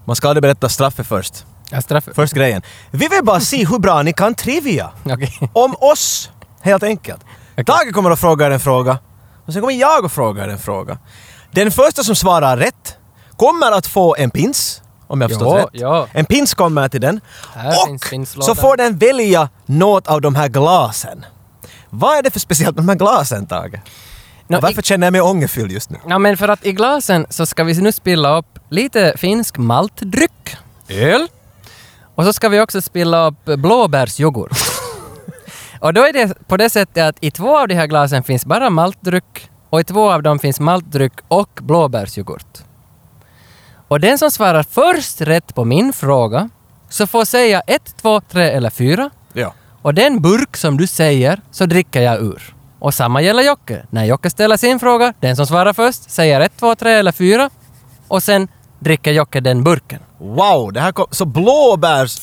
man 0.06 0.16
ska 0.16 0.28
aldrig 0.28 0.42
berätta 0.42 0.70
straffet 0.70 1.08
först. 1.08 1.46
Ja, 1.72 1.82
straff. 1.82 2.08
Först 2.16 2.34
grejen. 2.34 2.62
Vi 2.92 3.08
vill 3.08 3.24
bara 3.24 3.40
se 3.40 3.66
hur 3.66 3.80
bra 3.80 4.02
ni 4.02 4.14
kan 4.14 4.36
trivia. 4.36 4.90
Okej. 5.06 5.50
Om 5.54 5.76
oss, 5.80 6.32
helt 6.62 6.84
enkelt. 6.84 7.22
Okej. 7.52 7.66
Tage 7.66 7.94
kommer 7.94 8.12
att 8.12 8.20
fråga 8.20 8.46
er 8.46 8.52
en 8.52 8.60
fråga. 8.60 8.98
Och 9.46 9.54
sen 9.54 9.62
kommer 9.62 9.74
jag 9.74 10.06
att 10.06 10.12
fråga 10.12 10.44
er 10.44 10.48
en 10.48 10.60
fråga. 10.60 10.98
Den 11.52 11.72
första 11.72 12.04
som 12.04 12.16
svarar 12.16 12.58
rätt 12.58 12.98
kommer 13.38 13.72
att 13.72 13.88
få 13.88 14.16
en 14.16 14.32
pins. 14.32 14.82
Om 15.08 15.22
jag 15.22 15.30
förstått 15.30 15.58
rätt. 15.58 15.70
ja. 15.72 16.08
En 16.12 16.26
pins 16.26 16.54
kommer 16.54 16.90
till 16.90 17.02
den. 17.02 17.22
Och 18.38 18.44
så 18.44 18.56
får 18.56 18.78
den 18.78 18.98
välja 18.98 19.50
något 19.66 20.08
av 20.08 20.22
de 20.22 20.36
här 20.36 20.48
glasen. 20.48 21.26
Vad 21.90 22.18
är 22.18 22.24
det 22.24 22.32
för 22.32 22.40
speciellt 22.40 22.76
med 22.76 22.84
de 22.86 22.90
här 22.90 22.96
glasen, 22.98 23.46
Tage? 23.48 23.82
Och 24.48 24.62
Varför 24.62 24.80
i, 24.80 24.84
känner 24.84 25.08
jag 25.08 25.12
mig 25.12 25.22
ångerfylld 25.22 25.72
just 25.72 25.90
nu? 25.90 25.98
ja, 26.08 26.20
men 26.20 26.38
för 26.38 26.48
att 26.48 26.66
i 26.66 26.72
glasen 26.72 27.26
så 27.30 27.46
ska 27.46 27.64
vi 27.64 27.82
nu 27.82 27.92
spilla 27.92 28.38
upp 28.38 28.60
lite 28.70 29.14
finsk 29.18 29.58
maltdryck. 29.58 30.58
Öl. 30.90 31.28
Och 32.16 32.24
så 32.24 32.34
ska 32.34 32.50
vi 32.50 32.60
också 32.62 32.82
spilla 32.82 33.28
upp 33.28 33.46
blåbärsyoghurt. 33.46 34.58
och 35.80 35.94
då 35.94 36.02
är 36.02 36.14
det 36.14 36.48
på 36.48 36.58
det 36.58 36.70
sättet 36.70 37.04
att 37.04 37.18
i 37.22 37.32
två 37.32 37.60
av 37.60 37.68
de 37.68 37.76
här 37.76 37.88
glasen 37.88 38.24
finns 38.24 38.46
bara 38.46 38.70
maltdryck 38.70 39.50
och 39.70 39.80
i 39.80 39.84
två 39.84 40.12
av 40.12 40.24
dem 40.24 40.40
finns 40.40 40.60
maltdryck 40.60 41.14
och 41.28 41.60
blåbärsyoghurt. 41.62 42.64
Och 43.88 44.00
den 44.00 44.18
som 44.18 44.32
svarar 44.32 44.64
först 44.64 45.22
rätt 45.22 45.56
på 45.56 45.66
min 45.66 45.94
fråga 45.94 46.50
så 46.90 47.08
får 47.08 47.26
säga 47.26 47.62
ett, 47.68 47.96
två, 48.02 48.22
tre 48.22 48.44
eller 48.44 48.70
fyra 48.70 49.10
Ja. 49.34 49.54
och 49.82 49.94
den 49.94 50.22
burk 50.22 50.58
som 50.58 50.78
du 50.78 50.88
säger 50.88 51.42
så 51.52 51.66
dricker 51.66 52.02
jag 52.02 52.22
ur. 52.22 52.56
Och 52.80 52.94
samma 52.94 53.22
gäller 53.22 53.44
Jocke. 53.44 53.86
När 53.90 54.06
Jocke 54.06 54.30
ställer 54.30 54.58
sin 54.58 54.80
fråga, 54.80 55.14
den 55.20 55.36
som 55.36 55.48
svarar 55.48 55.74
först 55.74 56.12
säger 56.12 56.42
ett, 56.42 56.52
två, 56.60 56.76
tre 56.76 56.92
eller 56.92 57.12
fyra 57.12 57.50
och 58.08 58.24
sen 58.24 58.48
dricker 58.80 59.12
Jocke 59.12 59.40
den 59.40 59.64
burken. 59.64 60.00
Wow, 60.18 60.74
det 60.74 60.80
här 60.82 60.92
kom... 60.92 61.06
Så 61.12 61.26
blåbärs... 61.26 62.18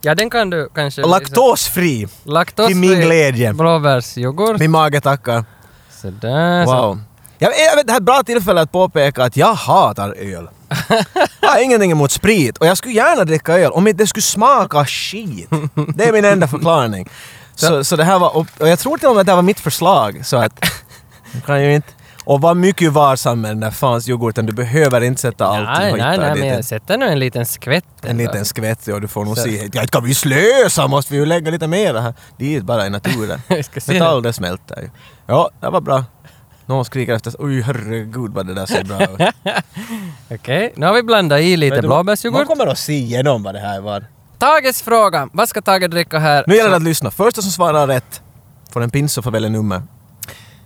Ja, 0.00 0.14
den 0.14 0.30
kan 0.30 0.50
du 0.50 0.68
kanske... 0.74 1.02
Laktosfri. 1.02 2.08
Laktosfri 2.24 2.72
till 2.72 2.76
min 2.80 3.00
glädje. 3.00 3.52
Blåbärsyoghurt. 3.52 4.58
Min 4.60 4.70
mage 4.70 5.00
tackar. 5.00 5.44
Sådär 5.90 6.66
så. 6.66 6.98
Jag, 7.38 7.52
jag 7.58 7.76
vet, 7.76 7.86
det 7.86 7.92
här 7.92 7.96
är 7.98 8.00
ett 8.00 8.06
bra 8.06 8.22
tillfälle 8.22 8.60
att 8.60 8.72
påpeka 8.72 9.24
att 9.24 9.36
jag 9.36 9.54
hatar 9.54 10.14
öl. 10.18 10.48
Jag 11.40 11.48
har 11.48 11.62
ingenting 11.62 11.90
emot 11.90 12.10
sprit 12.10 12.58
och 12.58 12.66
jag 12.66 12.78
skulle 12.78 12.94
gärna 12.94 13.24
dricka 13.24 13.58
öl 13.58 13.72
om 13.72 13.88
inte 13.88 14.02
det 14.02 14.06
skulle 14.06 14.22
smaka 14.22 14.84
skit. 14.84 15.48
Det 15.94 16.04
är 16.04 16.12
min 16.12 16.24
enda 16.24 16.48
förklaring. 16.48 17.08
Så, 17.54 17.84
så 17.84 17.96
det 17.96 18.04
här 18.04 18.18
var, 18.18 18.36
och 18.36 18.46
jag 18.68 18.78
tror 18.78 18.98
till 18.98 19.08
och 19.08 19.14
med 19.14 19.20
att 19.20 19.26
det 19.26 19.32
här 19.32 19.36
var 19.36 19.42
mitt 19.42 19.60
förslag 19.60 20.26
så 20.26 20.36
att... 20.36 20.52
Kan 21.46 21.62
ju 21.64 21.74
inte... 21.74 21.88
Och 22.24 22.40
var 22.40 22.54
mycket 22.54 22.92
varsam 22.92 23.40
med 23.40 23.50
den 23.50 23.60
där 23.60 23.70
fans 23.70 24.08
yoghurten. 24.08 24.46
Du 24.46 24.52
behöver 24.52 25.00
inte 25.00 25.20
sätta 25.20 25.46
allt 25.46 25.68
nej, 25.78 25.92
och 25.92 25.98
nej, 25.98 26.18
nej, 26.18 26.28
men 26.34 26.42
en- 26.42 26.54
jag 26.54 26.64
sätter 26.64 26.98
nu 26.98 27.06
en 27.08 27.18
liten 27.18 27.46
skvätt. 27.46 27.84
en 28.02 28.10
ändå. 28.10 28.22
liten 28.22 28.44
skvätt 28.44 28.88
och 28.88 29.00
du 29.00 29.08
får 29.08 29.24
nog 29.24 29.36
Så- 29.36 29.42
se. 29.42 29.70
Ja, 29.72 29.86
ska 29.86 30.00
vi 30.00 30.14
slösa 30.14 30.86
måste 30.88 31.12
vi 31.12 31.18
ju 31.18 31.26
lägga 31.26 31.50
lite 31.50 31.66
mer 31.66 31.94
här. 31.94 32.14
dit 32.38 32.62
bara 32.64 32.86
i 32.86 32.90
naturen. 32.90 33.42
Metall 33.88 34.22
det 34.22 34.32
smälter 34.32 34.80
ju. 34.82 34.90
Ja, 35.26 35.50
det 35.60 35.68
var 35.70 35.80
bra. 35.80 36.04
Någon 36.68 36.84
skriker 36.84 37.14
efter... 37.14 37.32
Oj 37.38 37.60
herregud 37.60 38.32
vad 38.32 38.46
det 38.46 38.54
där 38.54 38.66
ser 38.66 38.84
bra 38.84 39.02
ut. 39.02 39.34
Okej, 40.30 40.72
nu 40.76 40.86
har 40.86 40.94
vi 40.94 41.02
blandat 41.02 41.40
i 41.40 41.56
lite 41.56 41.80
blåbärsyoghurt. 41.80 42.48
Man 42.48 42.56
kommer 42.56 42.72
att 42.72 42.78
se 42.78 42.92
igenom 42.92 43.42
vad 43.42 43.54
det 43.54 43.60
här 43.60 43.80
var. 43.80 44.04
Tages 44.38 44.82
fråga. 44.82 45.28
Vad 45.32 45.48
ska 45.48 45.62
Tage 45.62 45.90
dricka 45.90 46.18
här? 46.18 46.44
Nu 46.46 46.56
gäller 46.56 46.70
det 46.70 46.76
att 46.76 46.82
lyssna. 46.82 47.10
Första 47.10 47.42
som 47.42 47.50
svarar 47.50 47.86
rätt 47.86 48.22
får 48.72 48.80
en 48.82 48.90
pins 48.90 49.18
och 49.18 49.24
får 49.24 49.30
välja 49.30 49.48
nummer. 49.48 49.82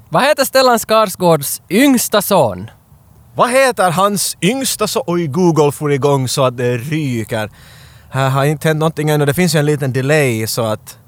Vad 0.09 0.23
heter 0.23 0.45
Stellan 0.45 0.79
Skarsgårds 0.79 1.63
yngsta 1.71 2.23
son? 2.23 2.71
Vad 3.35 3.51
heter 3.51 3.91
hans 3.91 4.37
yngsta 4.41 4.87
så... 4.87 5.05
Oj, 5.07 5.27
Google 5.27 5.73
får 5.73 5.93
igång 5.93 6.29
så 6.29 6.45
att 6.45 6.57
det 6.57 6.77
ryker. 6.77 7.51
Här 8.11 8.31
har 8.31 8.45
inte 8.45 8.69
hänt 8.69 8.81
någonting 8.81 9.11
ännu. 9.11 9.27
Det 9.27 9.35
finns 9.35 9.55
ju 9.55 9.59
en 9.59 9.67
liten 9.67 9.93
delay 9.93 10.47
så 10.47 10.63
att... 10.63 10.99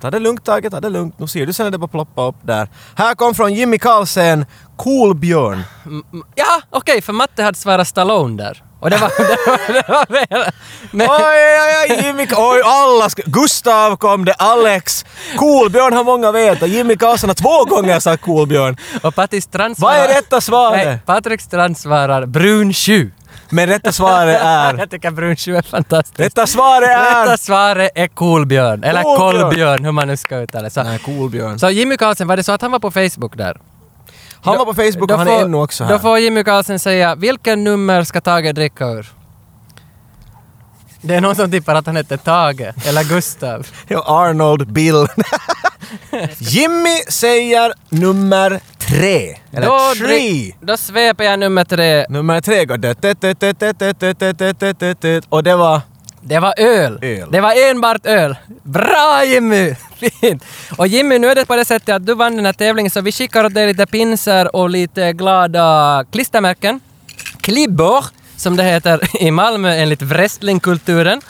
Ta 0.00 0.10
det 0.10 0.18
lugnt 0.18 0.44
Tage, 0.44 0.70
ta 0.70 0.80
det 0.80 0.88
lugnt. 0.90 1.18
Nu 1.18 1.26
ser 1.26 1.46
du 1.46 1.52
sen 1.52 1.64
när 1.66 1.70
det 1.70 1.78
bara 1.78 1.88
ploppa 1.88 2.22
upp 2.26 2.36
där. 2.42 2.68
Här 2.94 3.14
kom 3.14 3.34
från 3.34 3.54
Jimmy 3.54 3.78
Karlsen, 3.78 4.46
Coolbjörn. 4.76 5.62
M- 5.86 6.02
m- 6.12 6.22
Ja, 6.34 6.60
okej, 6.70 7.02
för 7.02 7.12
Matte 7.12 7.42
hade 7.42 7.58
svarat 7.58 7.88
Stallone 7.88 8.42
där. 8.42 8.62
Och 8.80 8.90
det 8.90 8.96
var... 8.96 9.08
det 9.72 9.84
var, 9.88 10.06
det 10.08 10.26
var. 10.38 10.52
Men, 10.90 11.06
Oj, 11.10 11.16
oj, 11.18 11.96
oj, 11.98 12.06
Jimmy... 12.06 12.26
Oj, 12.36 12.62
alla 12.64 13.08
ska... 13.10 13.22
Gustav 13.26 13.96
kom 13.96 14.24
det, 14.24 14.32
Alex. 14.32 15.04
Coolbjörn 15.36 15.92
har 15.92 16.04
många 16.04 16.32
vet 16.32 16.62
och 16.62 16.68
Jimmy 16.68 16.96
Karlsson 16.96 17.30
har 17.30 17.34
två 17.34 17.64
gånger 17.76 18.00
sagt 18.00 18.22
Coolbjörn. 18.22 18.76
och 19.02 19.14
Patti 19.14 19.40
Strand 19.40 19.74
Vad 19.78 19.94
svarar... 19.94 20.08
är 20.08 20.14
rätta 20.14 20.40
svaret? 20.40 20.86
Nej, 20.86 20.98
Patrik 21.06 21.40
Strand 21.40 21.78
svarar 21.78 22.26
brun 22.26 22.72
tju. 22.72 23.10
Men 23.50 23.66
rätta 23.66 23.92
svaret 23.92 24.40
är... 24.42 24.74
Jag 24.78 24.90
tycker 24.90 25.10
brun 25.10 25.36
tju 25.36 25.56
är 25.56 25.62
fantastiskt. 25.62 26.20
Rätta 26.20 26.46
svaret 26.46 26.88
är... 26.88 27.24
Rätta 27.24 27.36
svaret 27.36 27.90
är 27.94 28.06
Kolbjörn, 28.06 28.84
eller 28.84 29.02
Kolbjörn. 29.02 29.42
Kolbjörn, 29.42 29.84
hur 29.84 29.92
man 29.92 30.08
nu 30.08 30.16
ska 30.16 30.36
uttala 30.36 30.64
det. 30.64 30.70
Så, 30.70 30.82
Nej, 30.82 30.98
Coolbjörn. 30.98 31.58
så 31.58 31.70
Jimmy 31.70 31.96
Karlsson, 31.96 32.26
var 32.26 32.36
det 32.36 32.44
så 32.44 32.52
att 32.52 32.62
han 32.62 32.70
var 32.70 32.78
på 32.78 32.90
Facebook 32.90 33.36
där? 33.36 33.60
Han 34.40 34.58
var 34.58 34.64
på 34.64 34.74
Facebook 34.74 35.10
och 35.10 35.18
han 35.18 35.28
är 35.28 35.42
ännu 35.42 35.56
också 35.56 35.84
här. 35.84 35.92
Då 35.92 35.98
får 35.98 36.18
Jimmy 36.18 36.44
Karlsson 36.44 36.78
säga 36.78 37.14
vilken 37.14 37.64
nummer 37.64 38.04
ska 38.04 38.20
Tage 38.20 38.54
dricka 38.54 38.86
ur? 38.86 39.06
Det 41.00 41.14
är 41.14 41.20
någon 41.20 41.36
som 41.36 41.50
tippar 41.50 41.74
att 41.74 41.86
han 41.86 41.96
heter 41.96 42.16
Tage, 42.16 42.72
eller 42.86 43.04
Gustav. 43.04 43.66
Arnold, 44.04 44.72
Bill. 44.72 45.06
Jimmy 46.38 46.98
säger 47.08 47.72
nummer 47.88 48.60
tre. 48.88 49.36
Eller 49.52 49.66
då, 49.66 50.06
tre. 50.06 50.52
Då 50.60 50.76
sveper 50.76 51.24
jag 51.24 51.38
nummer 51.38 51.64
tre. 51.64 52.06
Nummer 52.08 52.40
tre 52.40 52.64
går 52.64 52.78
det. 52.78 52.96
Och 55.28 55.42
det 55.42 55.56
var? 55.56 55.80
Det 56.20 56.38
var 56.38 56.54
öl. 56.56 56.98
öl. 57.02 57.28
Det 57.30 57.40
var 57.40 57.70
enbart 57.70 58.06
öl. 58.06 58.36
Bra 58.62 59.24
Jimmy! 59.24 59.74
Fint! 59.96 60.44
Och 60.76 60.86
Jimmy, 60.86 61.18
nu 61.18 61.26
är 61.26 61.34
det 61.34 61.46
på 61.46 61.56
det 61.56 61.64
sättet 61.64 61.94
att 61.94 62.06
du 62.06 62.14
vann 62.14 62.36
den 62.36 62.46
här 62.46 62.52
tävlingen 62.52 62.90
så 62.90 63.00
vi 63.00 63.12
skickar 63.12 63.44
åt 63.44 63.54
dig 63.54 63.66
lite 63.66 63.86
pinsar 63.86 64.56
och 64.56 64.70
lite 64.70 65.12
glada 65.12 66.04
klistermärken. 66.12 66.80
Klibbor, 67.40 68.04
som 68.36 68.56
det 68.56 68.62
heter 68.62 69.22
i 69.22 69.30
Malmö 69.30 69.74
enligt 69.74 70.02
wrestlingkulturen. 70.02 71.20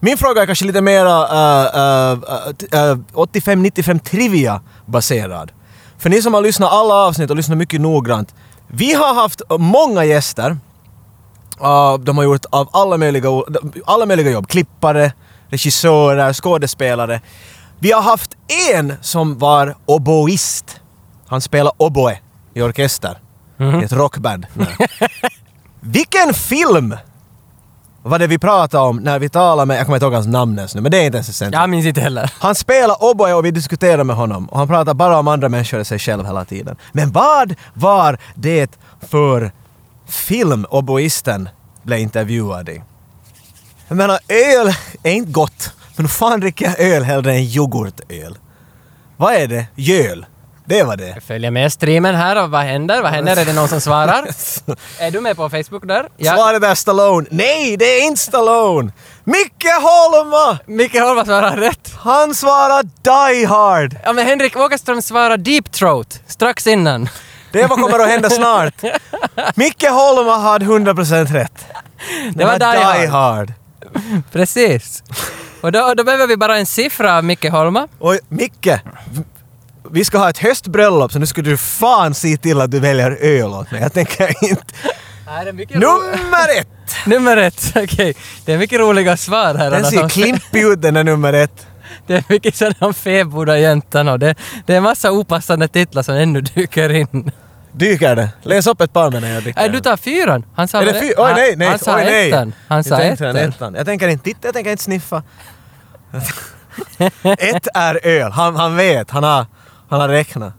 Min 0.00 0.18
fråga 0.18 0.42
är 0.42 0.46
kanske 0.46 0.64
lite 0.64 0.80
mera 0.80 1.22
uh, 1.22 2.12
uh, 2.12 2.92
uh, 2.92 2.98
85-95 3.12 3.98
trivia 3.98 4.60
baserad. 4.86 5.52
För 5.98 6.10
ni 6.10 6.22
som 6.22 6.34
har 6.34 6.42
lyssnat 6.42 6.72
alla 6.72 6.94
avsnitt 6.94 7.30
och 7.30 7.36
lyssnat 7.36 7.58
mycket 7.58 7.80
noggrant. 7.80 8.34
Vi 8.68 8.94
har 8.94 9.14
haft 9.14 9.42
många 9.58 10.04
gäster. 10.04 10.50
Uh, 11.62 11.98
de 11.98 12.16
har 12.18 12.24
gjort 12.24 12.44
av 12.50 12.68
alla 12.72 12.96
möjliga, 12.96 13.28
alla 13.84 14.06
möjliga 14.06 14.30
jobb. 14.30 14.48
Klippare, 14.48 15.12
regissörer, 15.48 16.32
skådespelare. 16.32 17.20
Vi 17.78 17.92
har 17.92 18.02
haft 18.02 18.36
en 18.72 18.94
som 19.00 19.38
var 19.38 19.76
oboist. 19.86 20.80
Han 21.26 21.40
spelar 21.40 21.72
oboe 21.76 22.18
i 22.54 22.62
orkester. 22.62 23.18
I 23.60 23.84
ett 23.84 23.92
rockband. 23.92 24.46
Vilken 25.80 26.34
film 26.34 26.96
var 28.08 28.18
det 28.18 28.26
vi 28.26 28.38
pratade 28.38 28.84
om 28.84 28.96
när 28.96 29.18
vi 29.18 29.28
talade 29.28 29.66
med, 29.66 29.78
jag 29.78 29.86
kommer 29.86 29.96
inte 29.96 30.06
ihåg 30.06 30.14
hans 30.14 30.26
namn 30.26 30.58
ens 30.58 30.74
nu, 30.74 30.80
men 30.80 30.90
det 30.90 30.98
är 30.98 31.04
inte 31.04 31.16
ens 31.16 31.28
väsentligt. 31.28 31.60
Jag 31.60 31.70
minns 31.70 31.86
inte 31.86 32.00
heller. 32.00 32.32
Han 32.38 32.54
spelar 32.54 33.04
oboe 33.04 33.34
och 33.34 33.44
vi 33.44 33.50
diskuterade 33.50 34.04
med 34.04 34.16
honom 34.16 34.46
och 34.48 34.58
han 34.58 34.68
pratar 34.68 34.94
bara 34.94 35.18
om 35.18 35.28
andra 35.28 35.48
människor 35.48 35.80
och 35.80 35.86
sig 35.86 35.98
själv 35.98 36.26
hela 36.26 36.44
tiden. 36.44 36.76
Men 36.92 37.12
vad 37.12 37.54
var 37.74 38.18
det 38.34 38.78
för 39.08 39.52
film 40.06 40.66
oboisten 40.70 41.48
blev 41.82 41.98
intervjuad 41.98 42.68
i? 42.68 42.82
Jag 43.88 43.96
menar, 43.96 44.18
öl 44.28 44.74
är 45.02 45.12
inte 45.12 45.32
gott. 45.32 45.72
Men 45.96 46.08
fan 46.08 46.40
dricker 46.40 46.64
jag 46.64 46.80
öl 46.80 47.02
hellre 47.02 47.32
än 47.32 47.42
yoghurtöl? 47.42 48.38
Vad 49.16 49.34
är 49.34 49.46
det? 49.46 49.66
Jöl. 49.74 50.26
Det 50.68 50.82
var 50.82 50.96
det. 50.96 51.16
Följer 51.26 51.50
med 51.50 51.72
streamen 51.72 52.14
här 52.14 52.42
och 52.42 52.50
vad 52.50 52.60
händer? 52.60 53.02
Vad 53.02 53.12
händer? 53.12 53.36
Är 53.36 53.44
det 53.44 53.52
någon 53.52 53.68
som 53.68 53.80
svarar? 53.80 54.28
är 54.98 55.10
du 55.10 55.20
med 55.20 55.36
på 55.36 55.50
Facebook 55.50 55.86
där? 55.86 56.08
Svaret 56.22 56.62
är 56.62 56.74
Stallone. 56.74 57.26
Nej, 57.30 57.76
det 57.76 57.84
är 57.84 58.06
inte 58.06 58.20
Stallone! 58.20 58.92
Micke 59.24 59.66
Holma! 59.80 60.58
Micke 60.66 61.00
Holma 61.00 61.24
svarar 61.24 61.56
rätt. 61.56 61.92
Han 61.98 62.34
svarar 62.34 62.82
Die 62.82 63.44
Hard! 63.46 63.96
Ja 64.04 64.12
men 64.12 64.26
Henrik 64.26 64.56
Åkerström 64.56 65.02
svarar 65.02 65.36
Deep 65.36 65.72
Throat 65.72 66.20
strax 66.26 66.66
innan. 66.66 67.08
Det 67.52 67.62
är 67.62 67.68
vad 67.68 67.80
kommer 67.80 67.98
att 67.98 68.08
hända 68.08 68.30
snart. 68.30 68.82
Micke 69.54 69.88
Holma 69.88 70.36
hade 70.36 70.64
100% 70.64 71.32
rätt. 71.32 71.66
Det 72.34 72.44
var 72.44 72.58
Die 72.58 73.06
Hard. 73.06 73.08
Hard. 73.08 73.52
Precis. 74.32 75.02
Och 75.60 75.72
då, 75.72 75.94
då 75.94 76.04
behöver 76.04 76.26
vi 76.26 76.36
bara 76.36 76.58
en 76.58 76.66
siffra 76.66 77.16
av 77.16 77.24
Micke 77.24 77.50
Holma. 77.50 77.88
Och 77.98 78.18
Micke, 78.28 78.68
vi 79.90 80.04
ska 80.04 80.18
ha 80.18 80.30
ett 80.30 80.38
höstbröllop 80.38 81.12
så 81.12 81.18
nu 81.18 81.26
skulle 81.26 81.50
du 81.50 81.56
fan 81.56 82.14
se 82.14 82.36
till 82.36 82.60
att 82.60 82.70
du 82.70 82.80
väljer 82.80 83.10
öl 83.20 83.46
åt 83.50 83.70
mig. 83.70 83.82
Jag 83.82 83.92
tänker 83.92 84.44
inte... 84.50 84.64
Nummer 85.74 86.58
ett! 86.60 86.68
Nummer 87.06 87.36
ett, 87.36 87.72
okej. 87.76 88.14
Det 88.44 88.52
är 88.52 88.58
mycket 88.58 88.80
roliga 88.80 89.16
svar 89.16 89.54
här. 89.54 89.70
Den 89.70 89.84
ser 89.84 90.08
klimpig 90.08 90.62
ut 90.62 90.82
den 90.82 90.96
är 90.96 91.04
nummer 91.04 91.32
ett. 91.32 91.66
Det 92.06 92.14
är 92.14 92.24
mycket 92.28 92.56
sådana 92.56 92.92
fäboda 92.92 93.58
jäntan 93.58 94.08
och 94.08 94.18
det, 94.18 94.34
det 94.66 94.74
är 94.74 94.80
massa 94.80 95.12
opassande 95.12 95.68
titlar 95.68 96.02
som 96.02 96.14
ännu 96.14 96.40
dyker 96.40 96.90
in. 96.90 97.30
Dyker 97.72 98.16
det? 98.16 98.28
Läs 98.42 98.66
upp 98.66 98.80
ett 98.80 98.92
par 98.92 99.10
medan 99.10 99.30
jag 99.30 99.42
dricker. 99.42 99.60
Nej, 99.60 99.70
du 99.70 99.80
tar 99.80 99.96
fyran. 99.96 100.44
Han 100.54 100.68
sa 100.68 100.80
Är 100.80 100.86
det 100.86 100.92
väl- 100.92 101.00
fy- 101.00 101.14
Oj 101.16 101.32
nej, 101.36 101.56
nej, 101.56 101.68
Han 101.68 101.78
sa 101.78 101.96
oj 101.96 102.04
nej! 102.04 102.28
ettan. 102.30 102.52
Han 102.68 102.84
sa 102.84 103.02
jag 103.02 103.12
ettan. 103.12 103.36
ettan. 103.36 103.74
Jag 103.74 103.86
tänker 103.86 104.08
inte 104.08 104.24
titta, 104.24 104.48
jag 104.48 104.54
tänker 104.54 104.70
inte 104.70 104.82
sniffa. 104.82 105.22
ett 107.22 107.68
är 107.74 108.06
öl. 108.06 108.32
Han, 108.32 108.56
han 108.56 108.76
vet, 108.76 109.10
han 109.10 109.24
har, 109.24 109.46
han 109.90 110.00
har 110.00 110.08
räknat. 110.08 110.52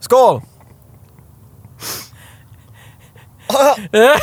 Skål! 0.00 0.42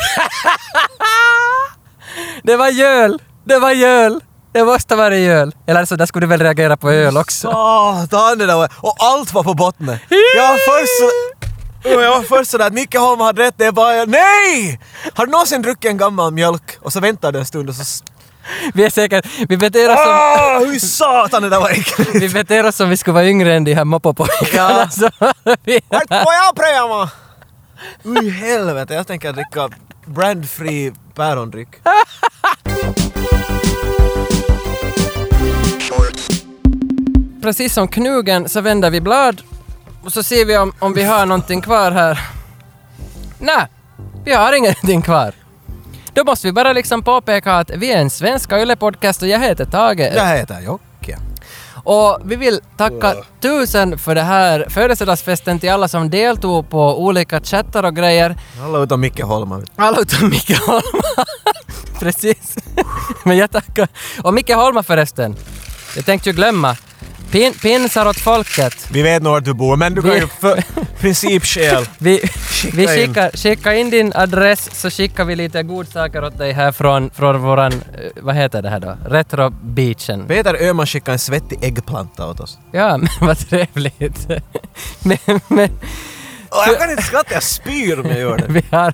Det 2.42 2.56
var 2.56 2.68
göl! 2.68 3.22
Det 3.44 3.58
var 3.58 3.70
göl! 3.70 4.20
Det 4.52 4.64
måste 4.64 4.96
vara 4.96 5.16
göl. 5.16 5.54
Eller 5.66 5.84
så 5.84 5.96
där 5.96 6.06
skulle 6.06 6.26
du 6.26 6.30
väl 6.30 6.40
reagera 6.40 6.76
på 6.76 6.90
öl 6.90 7.16
också. 7.16 7.50
Satan 8.10 8.38
det 8.38 8.46
där 8.46 8.56
var... 8.56 8.72
Och 8.80 8.96
allt 8.98 9.34
var 9.34 9.42
på 9.42 9.54
botten. 9.54 9.98
Jag 10.36 10.48
var 10.48 10.56
först 10.56 10.98
så... 11.00 11.10
Jag 11.88 12.10
var 12.10 12.22
först 12.22 12.50
sådär 12.50 12.66
att 12.66 12.72
Micke 12.72 12.96
Holm 12.96 13.20
hade 13.20 13.42
rätt, 13.42 13.54
det 13.56 13.64
är 13.64 13.72
bara 13.72 14.04
Nej! 14.04 14.80
Har 15.14 15.26
du 15.26 15.32
någonsin 15.32 15.62
druckit 15.62 15.90
en 15.90 15.96
gammal 15.96 16.32
mjölk 16.32 16.78
och 16.80 16.92
så 16.92 17.00
väntar 17.00 17.32
du 17.32 17.38
en 17.38 17.46
stund 17.46 17.68
och 17.68 17.74
så... 17.74 18.04
Vi 18.74 18.84
är 18.84 18.90
säkert... 18.90 19.26
Vi 19.48 19.56
beter 19.56 19.92
oss 19.92 20.02
som... 20.02 20.12
Ah, 20.12 20.58
hur 20.58 20.78
satan 20.78 21.42
det 21.42 21.48
där 21.48 21.60
var 21.60 21.70
äckligt! 21.70 22.14
Vi 22.14 22.28
beter 22.28 22.66
oss 22.66 22.76
som 22.76 22.90
vi 22.90 22.96
skulle 22.96 23.14
vara 23.14 23.26
yngre 23.26 23.54
än 23.54 23.64
de 23.64 23.74
här 23.74 23.84
moppopojkarna. 23.84 24.88
Ja. 24.96 25.10
Vart 25.88 26.08
får 26.08 26.34
jag 26.34 26.56
pröva? 26.56 27.10
Ui 28.04 28.30
helvete, 28.30 28.94
jag 28.94 29.06
tänker 29.06 29.32
dricka 29.32 29.68
brandfri 30.06 30.92
pärondryck. 31.14 31.68
Precis 37.42 37.74
som 37.74 37.88
knugen 37.88 38.48
så 38.48 38.60
vänder 38.60 38.90
vi 38.90 39.00
blad 39.00 39.42
och 40.04 40.12
så 40.12 40.22
ser 40.22 40.44
vi 40.44 40.58
om, 40.58 40.72
om 40.78 40.94
vi 40.94 41.02
har 41.02 41.26
någonting 41.26 41.60
kvar 41.60 41.90
här. 41.90 42.20
Nej, 43.38 43.66
vi 44.24 44.32
har 44.32 44.52
ingenting 44.52 45.02
kvar. 45.02 45.34
Då 46.14 46.24
måste 46.24 46.46
vi 46.46 46.52
bara 46.52 46.72
liksom 46.72 47.02
påpeka 47.02 47.52
att 47.54 47.70
vi 47.70 47.92
är 47.92 47.98
en 47.98 48.10
svenska 48.10 48.62
yllepodcast 48.62 49.22
och 49.22 49.28
jag 49.28 49.38
heter 49.40 49.64
Tage. 49.64 50.00
Jag 50.16 50.26
heter 50.26 50.60
Jocke. 50.60 51.18
Och 51.86 52.18
vi 52.24 52.36
vill 52.36 52.60
tacka 52.76 53.14
tusen 53.40 53.98
för 53.98 54.14
det 54.14 54.22
här 54.22 54.66
födelsedagsfesten 54.70 55.58
till 55.58 55.70
alla 55.70 55.88
som 55.88 56.10
deltog 56.10 56.70
på 56.70 57.04
olika 57.04 57.40
chattar 57.40 57.82
och 57.82 57.96
grejer. 57.96 58.36
Alla 58.64 58.78
utom 58.78 59.00
Micke 59.00 59.20
Holma. 59.22 59.62
Alla 59.76 60.00
utom 60.00 60.28
Micke 60.30 60.58
Holma. 60.66 60.82
Precis. 62.00 62.56
Men 63.24 63.36
jag 63.36 63.50
tackar. 63.50 63.88
Och 64.22 64.34
Micke 64.34 64.50
Holma 64.54 64.82
förresten. 64.82 65.36
Jag 65.96 66.04
tänkte 66.06 66.30
ju 66.30 66.36
glömma. 66.36 66.76
Pin, 67.30 67.52
pinsar 67.54 68.06
åt 68.06 68.18
folket. 68.18 68.86
Vi 68.90 69.02
vet 69.02 69.22
nog 69.22 69.32
var 69.32 69.40
du 69.40 69.54
bor, 69.54 69.76
men 69.76 69.94
du 69.94 70.02
kan 70.02 70.10
Vi- 70.10 70.18
ju 70.18 70.26
för 70.26 70.62
principskäl. 71.00 71.86
Vi, 71.98 72.20
vi 72.72 72.82
in. 72.82 72.88
skickar, 72.88 73.30
skickar 73.30 73.72
in 73.72 73.90
din 73.90 74.12
adress 74.14 74.80
så 74.80 74.90
skickar 74.90 75.24
vi 75.24 75.36
lite 75.36 75.62
godsaker 75.62 76.24
åt 76.24 76.38
dig 76.38 76.52
här 76.52 76.72
från, 76.72 77.10
från 77.10 77.40
våran, 77.42 77.72
eh, 77.72 77.78
vad 78.22 78.34
heter 78.34 78.62
det 78.62 78.68
här 78.68 78.80
då? 78.80 78.96
Retro 79.08 79.50
Beachen. 79.50 80.26
Peter 80.26 80.54
Öhman 80.54 80.86
skickade 80.86 81.14
en 81.14 81.18
svettig 81.18 81.58
äggplanta 81.62 82.26
åt 82.26 82.40
oss. 82.40 82.58
Ja, 82.72 82.96
men 82.96 83.08
vad 83.20 83.38
trevligt. 83.38 84.28
men, 85.02 85.18
men 85.48 85.68
Åh, 86.56 86.64
jag 86.66 86.78
kan 86.78 86.90
inte 86.90 87.02
skratta, 87.02 87.34
jag 87.34 87.42
spyr 87.42 88.00
om 88.00 88.06
jag 88.06 88.18
gör 88.18 88.36
det. 88.36 88.46
vi 88.48 88.62
har... 88.70 88.92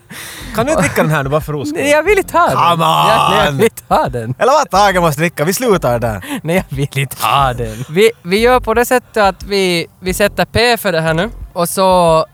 Kan 0.54 0.66
du 0.66 0.74
dricka 0.74 1.02
den 1.02 1.10
här 1.10 1.22
nu 1.22 1.28
bara 1.28 1.40
för 1.40 1.52
ros? 1.52 1.72
Nej, 1.72 1.90
jag 1.90 2.02
vill 2.02 2.18
inte 2.18 2.38
ha 2.38 2.46
den. 2.46 2.56
Come 2.56 2.84
Jag, 2.84 3.30
nej, 3.30 3.38
jag 3.38 3.48
on! 3.48 3.56
vill 3.56 3.64
inte 3.64 3.82
ha 3.88 4.08
den. 4.08 4.34
Eller 4.38 4.52
vad 4.52 4.70
Tage 4.70 5.00
måste 5.00 5.20
dricka, 5.20 5.44
vi 5.44 5.54
slutar 5.54 5.98
där. 5.98 6.40
Nej, 6.42 6.56
jag 6.56 6.76
vill 6.76 6.98
inte 6.98 7.16
ha 7.26 7.52
den. 7.52 7.84
Vi, 7.90 8.10
vi 8.22 8.38
gör 8.38 8.60
på 8.60 8.74
det 8.74 8.84
sättet 8.84 9.16
att 9.16 9.42
vi, 9.42 9.86
vi 10.00 10.14
sätter 10.14 10.44
P 10.44 10.76
för 10.76 10.92
det 10.92 11.00
här 11.00 11.14
nu 11.14 11.30
och 11.52 11.68
så 11.68 12.26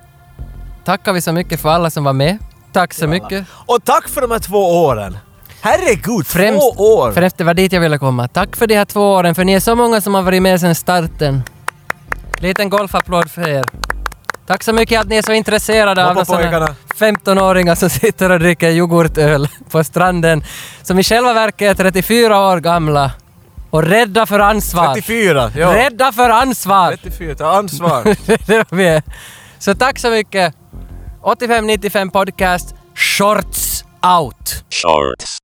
tackar 0.87 1.13
vi 1.13 1.21
så 1.21 1.33
mycket 1.33 1.61
för 1.61 1.69
alla 1.69 1.91
som 1.91 2.05
var 2.05 2.13
med. 2.13 2.39
Tack 2.73 2.95
så 2.95 3.07
mycket. 3.07 3.45
Och 3.53 3.85
tack 3.85 4.09
för 4.09 4.21
de 4.21 4.31
här 4.31 4.39
två 4.39 4.85
åren. 4.85 5.19
Herregud, 5.61 6.27
Främst, 6.27 6.61
två 6.77 6.97
år! 6.97 7.13
främst 7.13 7.39
det 7.39 7.45
var 7.45 7.55
dit 7.55 7.73
jag 7.73 7.81
ville 7.81 7.99
komma. 7.99 8.29
Tack 8.29 8.57
för 8.57 8.67
de 8.67 8.75
här 8.75 8.85
två 8.85 9.13
åren, 9.13 9.35
för 9.35 9.45
ni 9.45 9.53
är 9.53 9.61
så 9.61 9.75
många 9.75 10.01
som 10.01 10.15
har 10.15 10.23
varit 10.23 10.43
med 10.43 10.61
sedan 10.61 10.75
starten. 10.75 11.43
Liten 12.39 12.69
golfapplåd 12.69 13.31
för 13.31 13.49
er. 13.49 13.65
Tack 14.47 14.63
så 14.63 14.73
mycket 14.73 15.01
att 15.01 15.09
ni 15.09 15.17
är 15.17 15.23
så 15.23 15.33
intresserade 15.33 16.07
av 16.07 16.15
Hoppa 16.15 16.25
pojkarna. 16.25 16.75
15-åringar 16.99 17.75
som 17.75 17.91
sitter 18.01 18.31
och 18.31 18.41
dricker 18.41 18.71
yoghurtöl 18.71 19.49
på 19.71 19.85
stranden, 19.85 20.45
som 20.83 20.99
i 20.99 21.03
själva 21.03 21.33
verket 21.33 21.81
är 21.81 21.85
34 21.85 22.41
år 22.41 22.61
gamla 22.61 23.11
och 23.71 23.83
rädda 23.83 24.27
för 24.27 24.41
ansvar. 24.41 24.95
34, 24.95 25.51
ja. 25.57 25.75
Rädda 25.75 26.13
för 26.13 26.31
ansvar! 26.31 26.91
34, 26.91 27.35
ta 27.35 27.51
ansvar. 27.51 28.03
det 28.47 28.55
är 28.55 28.77
vi 28.77 28.87
är. 28.87 29.03
Så 29.59 29.75
tack 29.75 29.99
så 29.99 30.11
mycket. 30.11 30.55
8595 31.27 32.13
podcast, 32.13 32.73
shorts 32.95 33.83
out! 34.03 34.63
Shorts. 34.71 35.41